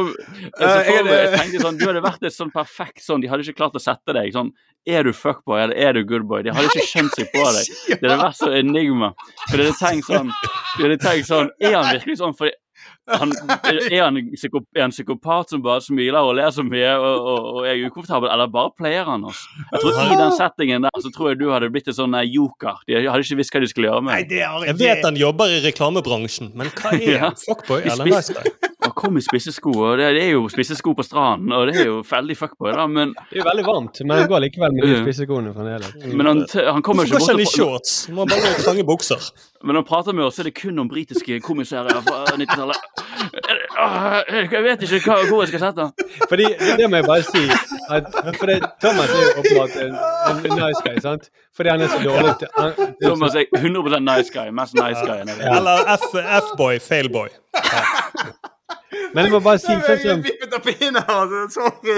[0.58, 3.44] så Eh, for jeg tenkte sånn, Du hadde vært et sånn perfekt sånn De hadde
[3.46, 4.50] ikke klart å sette deg sånn
[4.88, 6.42] Er du fuckboy, eller er du goodboy?
[6.46, 7.66] De hadde ikke skjønt seg på deg.
[7.90, 9.10] Det hadde vært så enigma.
[9.50, 12.36] For de hadde tenkt sånn De hadde tenkt sånn Er han virkelig sånn?
[12.38, 12.48] For
[13.08, 17.50] han, er, han er han psykopat som bare smiler og ler så mye og, og,
[17.54, 19.46] og er ukomfortabel, eller bare pleier han oss?
[19.72, 22.28] Jeg tror I den settingen der så tror jeg du hadde blitt en sånn eh,
[22.28, 22.82] joker.
[22.88, 25.20] De hadde ikke visst hva de skulle gjøre med Nei, det er Jeg vet han
[25.20, 27.32] jobber i reklamebransjen, men hva er Ja.
[27.40, 31.68] Fuckboy han eller kom i spissesko, og det, det er jo spissesko på stranden, og
[31.70, 34.44] det er jo veldig fuckboy, da, men Det er jo veldig varmt, men han går
[34.48, 35.94] likevel med de spisseskoene fremdeles.
[36.08, 37.96] Men han, han kommer Hvorfor ikke går ikke han i shorts?
[38.14, 39.30] Må bare gå i trange bukser.
[39.64, 42.67] Men når han prater med oss, så er det kun om britiske komiserier fra 90-tallet.
[42.74, 45.92] Er det- Jeg vet ikke hva, hvor jeg skal sette den.
[46.30, 47.44] Fordi, det, det må jeg bare si.
[47.90, 48.04] At,
[48.40, 49.96] for det, Thomas er jo åpenbart en,
[50.52, 51.30] en nice guy, sant?
[51.56, 54.50] Fordi han er så dårlig til han, Thomas er 100 nice guy.
[54.62, 55.20] Mest nice guy.
[55.56, 57.28] Eller F-boy, failboy.
[59.14, 60.22] Men jeg må bare si sånn som
[60.96, 61.42] altså.
[61.58, 61.96] Sorry.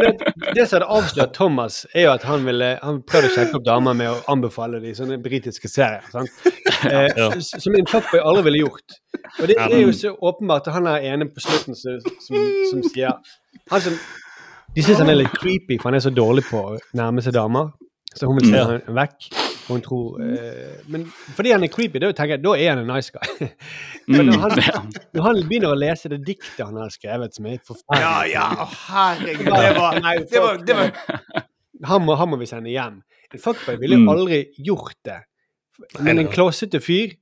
[0.00, 0.10] det,
[0.56, 3.64] det som hadde avslørt Thomas, er jo at han ville Han prøvde å sjekke opp
[3.66, 6.04] damer med å anbefale de sånne britiske serier.
[6.12, 6.30] sant?
[6.84, 7.30] Eh, Ja.
[7.40, 8.98] Som en fuckboy aldri ville gjort.
[9.40, 12.36] Og det, det er jo så åpenbart at han er ene på slutten som, som,
[12.70, 13.14] som sier
[13.70, 13.96] han som,
[14.76, 17.32] De syns han er litt creepy, for han er så dårlig på å nærme seg
[17.38, 17.72] damer.
[18.14, 19.30] Så hun vil se ham vekk.
[19.68, 22.90] Hun tror eh, Men fordi han er creepy, da tenker jeg, da er han en
[22.90, 23.48] nice guy.
[24.12, 27.46] Men når Mm, han, når han begynner å lese det diktet han har skrevet, som
[27.48, 29.46] er forferdelig Ja, ja, å, herregud.
[29.48, 30.92] Det var, Nei, det var, det var
[31.88, 33.00] han, må, han må vi sende hjem.
[33.34, 34.10] En fuckboy ville jo Mm.
[34.12, 35.20] aldri gjort det.
[36.04, 37.16] Men en klossete fyr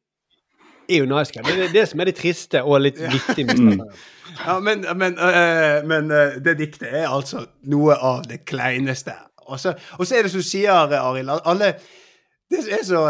[0.90, 1.40] er jo nice guy.
[1.46, 3.80] Det er det som er det triste og litt viktig med Mm.
[4.46, 9.12] Ja, men, men, øh, men øh, det diktet er altså noe av det kleineste.
[9.46, 9.74] Og så,
[10.16, 11.74] er det som sier, Arild, alle
[12.52, 13.02] Det som er så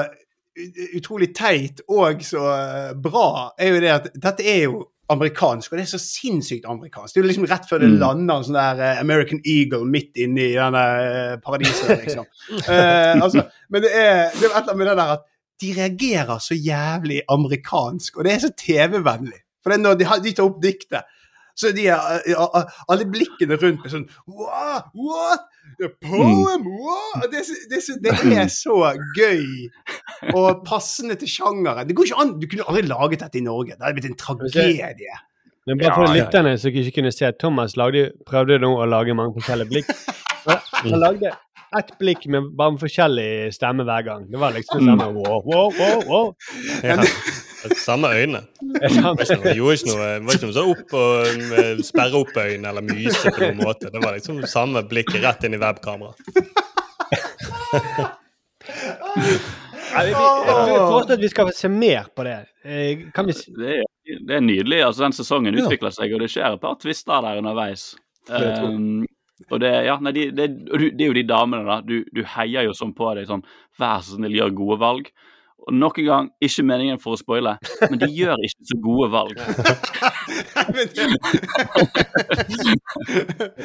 [0.97, 4.82] utrolig teit og så øh, bra, er jo det at dette er jo
[5.12, 7.14] amerikansk, og det er så sinnssykt amerikansk.
[7.14, 7.98] Det er jo liksom rett før det Mm.
[8.01, 12.24] lander en sånn der øh, American Eagle midt inni denne øh, paradiset, liksom.
[12.73, 15.27] Eh, altså, men det er, det er et eller annet med det der at
[15.62, 19.43] de reagerer så jævlig amerikansk, og det er så TV-vennlig.
[19.62, 21.05] For det når de, de tar opp diktet,
[21.59, 24.89] så er de, eh, eh, alle blikkene rundt meg sånn What?
[24.95, 25.49] What?
[25.83, 26.65] A poem?
[26.69, 27.27] What?
[27.33, 28.77] Det, er så- det, er det er så
[29.16, 29.45] gøy
[30.35, 31.87] og passende til sjangeren.
[31.89, 33.77] Det går ikke an, Du kunne aldri laget dette i Norge.
[33.77, 35.20] Det hadde blitt en tragedie.
[35.66, 39.15] Men bare for Ja, lytterne som ikke kunne se, Thomas lagde, prøvde nå å lage
[39.15, 39.93] mange forskjellige blikk.
[40.47, 41.31] Han lagde
[41.79, 44.27] ett blikk med bare med forskjellig stemme hver gang.
[44.31, 46.35] Det var liksom sånn samme wow, wow, wow, wow.
[46.85, 46.99] Ja.
[47.79, 48.41] Samme øyne.
[48.61, 52.21] Det var ikke noe, gjorde ikke noe, var ikke noe sånn opp og eh, sperre
[52.23, 53.91] opp øynene eller myse på noen måte.
[53.95, 56.19] Det var liksom samme blikket rett inn i webkameraet.
[59.93, 62.37] Ja, vi, vi, jeg foreslår at vi skal se mer på det.
[62.65, 63.89] Eh, Kan vi Det er,
[64.29, 64.79] det er nydelig.
[64.87, 67.91] altså Den sesongen utvikler seg, og det skjer et par tvister der underveis.
[68.29, 68.41] Det.
[68.63, 69.05] Um,
[69.51, 71.81] og det, ja, nei, det, det, det er jo de damene, da.
[71.85, 73.43] Du, du heier jo sånn på deg sånn
[73.81, 75.11] Vær så snill, gjør gode valg.
[75.63, 77.53] Og nok en gang, ikke meningen for å spoile,
[77.87, 79.37] men de gjør ikke så gode valg.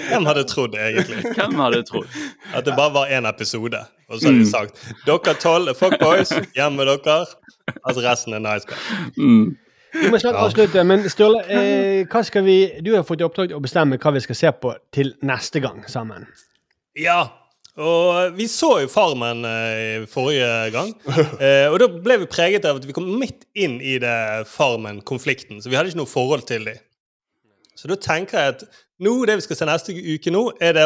[0.10, 1.20] Hvem hadde trodd egentlig?
[1.34, 2.10] Hvem hadde trodd?
[2.54, 3.82] At det bare var én episode.
[4.08, 4.74] Og så hadde de sagt
[5.08, 7.26] dere tolv er fuckboys, hjem med dere.
[7.82, 8.78] Altså resten er nice guy.
[9.18, 9.58] Mm.
[9.98, 13.56] Vi må snart avslutte, men Sturle, eh, hva skal vi, du har fått i oppdrag
[13.56, 16.28] å bestemme hva vi skal se på til neste gang sammen.
[16.98, 17.47] Ja.
[17.78, 20.94] Og vi så jo Farmen eh, forrige gang.
[21.38, 25.62] Eh, og da ble vi preget av at vi kom midt inn i det Farmen-konflikten.
[25.62, 26.80] Så vi hadde ikke noe forhold til dem.
[27.78, 28.64] Så da tenker jeg at
[29.06, 30.86] nå, det vi skal se neste uke nå, er det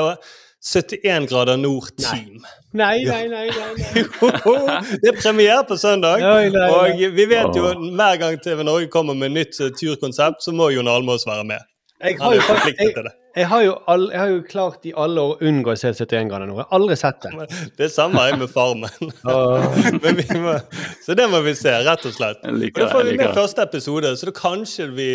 [0.61, 2.43] 71 grader nord-team.
[2.72, 3.47] Nei, nei, nei.
[3.47, 4.03] nei, nei.
[4.03, 4.99] nei.
[5.01, 6.19] det er premiere på søndag.
[6.22, 6.68] Nei, nei, nei.
[7.07, 10.53] Og vi vet jo at hver gang TV Norge kommer med nytt eh, turkonsept, så
[10.53, 11.72] må Jon Almaas være med.
[12.01, 13.15] Jeg Han har, jo, forpliktet jeg.
[13.36, 15.91] Jeg, har jo all, jeg har jo klart i alle år å unngå å se
[15.94, 16.58] 71 grader nå.
[16.60, 17.48] Jeg har aldri sett det.
[17.80, 19.12] Det samme har jeg med Farmen.
[20.03, 20.58] Men vi må,
[21.06, 22.44] så det må vi se, rett og slett.
[22.44, 25.12] Og da får vi med første episode, så da kanskje vi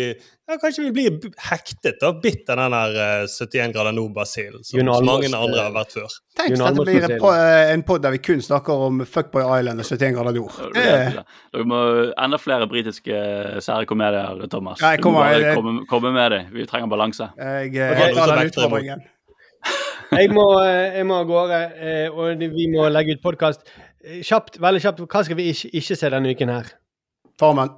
[0.47, 4.79] ja, kanskje vi blir hektet og bitt av den der eh, 71 grader nord-basillen, som
[5.05, 6.15] mange andre eh, har vært før.
[6.37, 9.43] Tenk dette Almaas blir en po- eh, en pod der vi kun snakker om Fuckboy
[9.59, 10.55] Island og 71 grader nord.
[10.77, 11.19] Det er.
[11.53, 11.81] Dere må
[12.13, 13.19] enda flere britiske
[13.65, 14.79] sære komedier, Thomas.
[14.81, 16.47] Ja, Du må bare komme, komme med dem.
[16.55, 17.29] Vi trenger balanse.
[17.37, 18.99] Jeg jeg, jeg, jeg
[20.17, 23.65] Jeg må, eh, jeg må av gårde, eh, og vi må legge ut podkast.
[24.23, 26.69] Kjapt, veldig kjapt, hva skal vi ikke, ikke se denne uken her?
[27.41, 27.73] Farmen.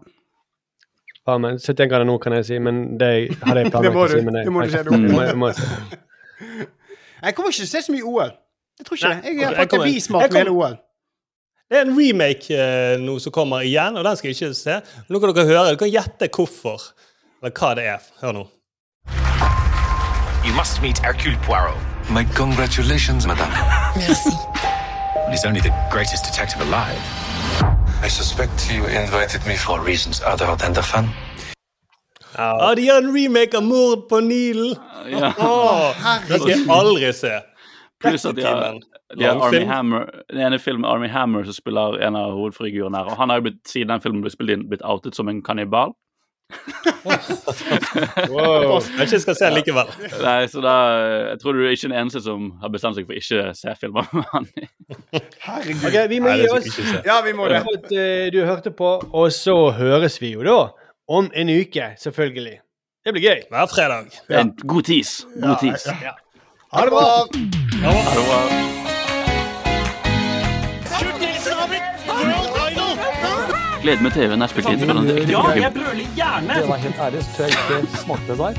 [1.29, 1.61] Farmen.
[1.61, 3.09] 71 grader nå, kan jeg si, men det
[3.45, 4.21] hadde jeg planlagt å si.
[4.27, 4.99] Men Det må du se nå.
[5.23, 5.97] Jeg må, jeg.
[7.19, 8.29] Jeg kommer ikke til å se så mye OL.
[8.79, 9.31] Jeg tror ikke Nei, det.
[9.35, 10.77] Jeg har jeg fått bismak jeg med hele OL.
[11.69, 14.77] Det er en remake eh, nå som kommer igjen, og den skal jeg ikke se.
[15.11, 16.87] Nå kan dere høre, dere kan gjette hvorfor,
[17.43, 18.07] eller hva det er.
[18.23, 18.45] Hør nå.
[20.47, 21.77] You must meet Hercule Poirot.
[22.09, 23.51] My congratulations, madame.
[23.99, 24.31] Merci.
[25.29, 27.03] He's only the greatest detective alive.
[28.01, 31.09] I suspect you invited me for reasons other than the fun.
[32.37, 34.75] Ja, de gjør en remake av Mord på Nilen!
[35.09, 35.33] Ja.
[35.37, 35.91] Oh,
[36.27, 37.33] det skal jeg aldri se.
[37.99, 38.79] Pluss at de har,
[39.17, 39.65] de har Army.
[39.67, 43.11] Hammer, den ene filmen Army Hammer som spiller en av hovedfigurene her.
[43.11, 45.43] Og han har jo blitt, siden den filmen ble spilt inn, blitt outet som en
[45.43, 45.91] kannibal.
[48.29, 48.79] Wow.
[48.97, 49.89] Kanskje jeg skal se den likevel.
[50.23, 50.75] Nei, så da,
[51.29, 53.75] Jeg tror du er ikke den eneste som har bestemt seg for ikke å se
[53.81, 54.47] filmer med han.
[55.45, 55.85] Herregud.
[55.89, 56.79] Okay, Vi må Nei, gi oss.
[57.05, 57.61] Ja, vi må det.
[57.61, 60.59] At uh, du hørte på, og så høres vi jo da
[61.09, 62.59] om en uke, selvfølgelig.
[63.05, 63.47] Det blir gøy.
[63.49, 64.19] Hver fredag.
[64.29, 65.19] En god tis.
[65.41, 65.87] God tis.
[66.03, 66.17] Ja.
[66.75, 67.09] Ha det bra!
[67.81, 68.88] Ha det bra.
[73.81, 74.83] Gled meg til neste tid.
[75.29, 78.53] Ja, jeg brøler Det var helt ærlig, så jeg ikke smakte der.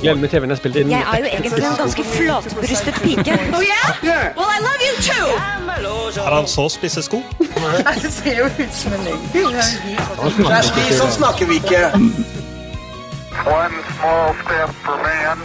[0.00, 0.90] Gleder meg til vi har spilt inn.
[0.90, 3.38] Jeg er jo egentlig en ganske flatbrystet pike.
[3.56, 4.36] Oh yeah?
[4.36, 5.26] Well, I love you too!
[6.22, 7.22] Har han så spisse sko?
[8.02, 9.22] Det ser jo ut som en løgn.
[10.98, 11.82] Sånn snakker vi ikke.
[13.46, 15.42] One small step for man,